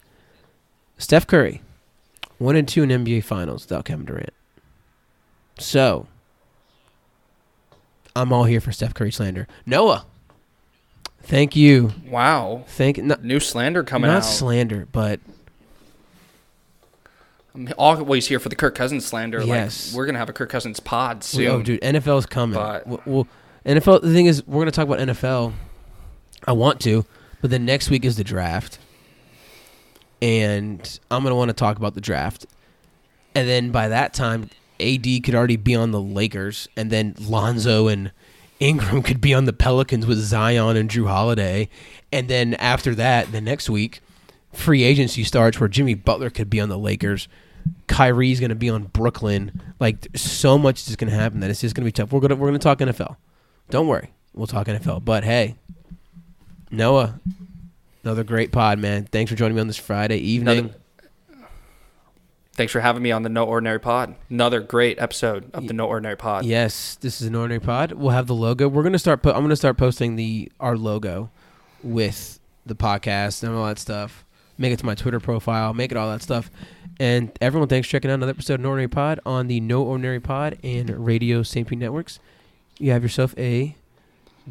Steph 0.98 1.26
Curry, 1.26 1.62
one 2.38 2.56
and 2.56 2.68
two 2.68 2.82
in 2.82 2.90
NBA 2.90 3.24
Finals 3.24 3.64
without 3.64 3.84
Kevin 3.84 4.04
Durant. 4.04 4.32
So 5.58 6.06
I'm 8.14 8.32
all 8.32 8.44
here 8.44 8.60
for 8.60 8.72
Steph 8.72 8.94
Curry 8.94 9.12
slander. 9.12 9.48
Noah, 9.64 10.04
thank 11.23 11.57
you. 11.57 11.93
Wow. 12.09 12.64
Thank 12.68 12.99
not, 12.99 13.25
New 13.25 13.41
slander 13.41 13.83
coming 13.83 14.09
not 14.09 14.18
out. 14.18 14.25
slander, 14.25 14.87
but 14.93 15.20
I'm 17.55 17.73
always 17.77 18.27
here 18.27 18.41
for 18.41 18.49
the 18.49 18.57
Kirk 18.57 18.75
Cousins 18.75 19.05
slander. 19.05 19.43
Yes. 19.43 19.93
Like, 19.93 19.99
we're 19.99 20.07
going 20.07 20.14
to 20.14 20.18
have 20.20 20.29
a 20.29 20.33
Kirk 20.33 20.51
Cousins 20.51 20.81
pod 20.81 21.18
oh, 21.18 21.20
soon. 21.23 21.49
oh, 21.49 21.62
dude, 21.62 21.81
NFL's 21.81 22.27
coming. 22.27 22.55
But- 22.55 22.87
Well, 22.87 23.03
well, 23.05 23.27
NFL. 23.64 24.03
The 24.03 24.12
thing 24.12 24.27
is, 24.27 24.47
we're 24.47 24.61
gonna 24.61 24.73
talk 24.73 24.87
about 24.87 24.99
NFL. 24.99 25.53
I 26.47 26.53
want 26.53 26.81
to, 26.81 27.05
but 27.41 27.51
then 27.51 27.64
next 27.64 27.91
week 27.91 28.05
is 28.05 28.16
the 28.16 28.25
draft, 28.25 28.79
and 30.20 30.99
I'm 31.11 31.23
gonna 31.23 31.37
want 31.37 31.51
to 31.51 31.55
talk 31.55 31.77
about 31.77 31.95
the 31.95 32.01
draft, 32.01 32.47
and 33.37 33.49
then 33.49 33.70
by 33.70 33.89
that 33.89 34.14
time, 34.14 34.51
AD 34.81 35.23
could 35.23 35.37
already 35.37 35.57
be 35.57 35.77
on 35.77 35.93
the 35.93 36.01
Lakers, 36.01 36.68
and 36.77 36.91
then 36.91 37.14
Lonzo 37.20 37.87
and 37.87 38.11
Ingram 38.62 39.02
could 39.02 39.20
be 39.20 39.34
on 39.34 39.44
the 39.44 39.52
Pelicans 39.52 40.06
with 40.06 40.18
Zion 40.18 40.76
and 40.76 40.88
Jrue 40.88 41.08
Holiday, 41.08 41.68
and 42.12 42.28
then 42.28 42.54
after 42.54 42.94
that, 42.94 43.32
the 43.32 43.40
next 43.40 43.68
week, 43.68 44.00
free 44.52 44.84
agency 44.84 45.24
starts 45.24 45.58
where 45.58 45.68
Jimmy 45.68 45.94
Butler 45.94 46.30
could 46.30 46.48
be 46.48 46.60
on 46.60 46.68
the 46.68 46.78
Lakers. 46.78 47.26
Kyrie's 47.88 48.40
going 48.40 48.50
to 48.50 48.54
be 48.56 48.70
on 48.70 48.84
Brooklyn. 48.84 49.60
Like 49.80 50.08
so 50.14 50.58
much 50.58 50.86
is 50.88 50.96
going 50.96 51.10
to 51.10 51.16
happen 51.16 51.40
that 51.40 51.50
it's 51.50 51.60
just 51.60 51.74
going 51.74 51.82
to 51.84 51.88
be 51.88 51.92
tough. 51.92 52.12
We're 52.12 52.20
gonna 52.20 52.36
we're 52.36 52.48
gonna 52.48 52.58
talk 52.58 52.78
NFL. 52.78 53.16
Don't 53.70 53.88
worry, 53.88 54.10
we'll 54.34 54.46
talk 54.46 54.66
NFL. 54.66 55.04
But 55.04 55.24
hey, 55.24 55.56
Noah, 56.70 57.20
another 58.04 58.24
great 58.24 58.52
pod, 58.52 58.78
man. 58.78 59.04
Thanks 59.04 59.30
for 59.30 59.36
joining 59.36 59.54
me 59.56 59.60
on 59.60 59.66
this 59.66 59.76
Friday 59.76 60.18
evening. 60.18 60.58
Another- 60.58 60.74
Thanks 62.55 62.72
for 62.72 62.80
having 62.80 63.03
me 63.03 63.11
on 63.11 63.22
the 63.22 63.28
No 63.30 63.44
Ordinary 63.44 63.80
Pod. 63.80 64.14
Another 64.28 64.61
great 64.61 64.98
episode 65.00 65.50
of 65.55 65.66
the 65.68 65.72
No 65.72 65.86
Ordinary 65.86 66.16
Pod. 66.16 66.44
Yes, 66.44 66.96
this 67.00 67.20
is 67.22 67.26
an 67.28 67.34
ordinary 67.34 67.61
pod. 67.61 67.92
We'll 67.92 68.11
have 68.11 68.26
the 68.26 68.34
logo. 68.34 68.68
We're 68.68 68.82
gonna 68.82 68.98
start. 68.98 69.22
Po- 69.22 69.30
I'm 69.32 69.40
gonna 69.42 69.57
start 69.57 69.78
posting 69.78 70.16
the 70.16 70.53
our 70.61 70.76
logo 70.76 71.30
with 71.82 72.38
the 72.66 72.74
podcast 72.74 73.42
and 73.42 73.55
all 73.55 73.66
that 73.66 73.78
stuff. 73.78 74.24
Make 74.59 74.72
it 74.72 74.78
to 74.80 74.86
my 74.86 74.94
Twitter 74.94 75.18
profile. 75.18 75.72
Make 75.72 75.92
it 75.92 75.96
all 75.96 76.11
that 76.11 76.22
stuff. 76.22 76.50
And 77.00 77.32
everyone, 77.40 77.68
thanks 77.68 77.88
for 77.88 77.92
checking 77.92 78.11
out 78.11 78.14
another 78.14 78.30
episode 78.30 78.55
of 78.55 78.61
No 78.61 78.68
Ordinary 78.68 78.88
Pod 78.88 79.18
on 79.24 79.46
the 79.46 79.59
No 79.61 79.82
Ordinary 79.82 80.20
Pod 80.20 80.59
and 80.62 81.05
Radio 81.07 81.42
St. 81.42 81.66
Pete 81.66 81.78
Networks. 81.78 82.20
You 82.78 82.92
have 82.92 83.03
yourself 83.03 83.34
a 83.38 83.74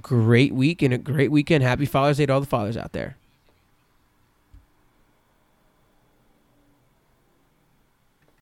great 0.02 0.54
week 0.56 0.82
and 0.82 0.92
a 0.94 0.98
great 0.98 1.30
weekend. 1.32 1.64
Happy 1.64 1.86
Father's 1.86 2.18
Day 2.18 2.26
to 2.26 2.34
all 2.34 2.40
the 2.40 2.48
fathers 2.48 2.76
out 2.78 2.94
there. 2.94 3.16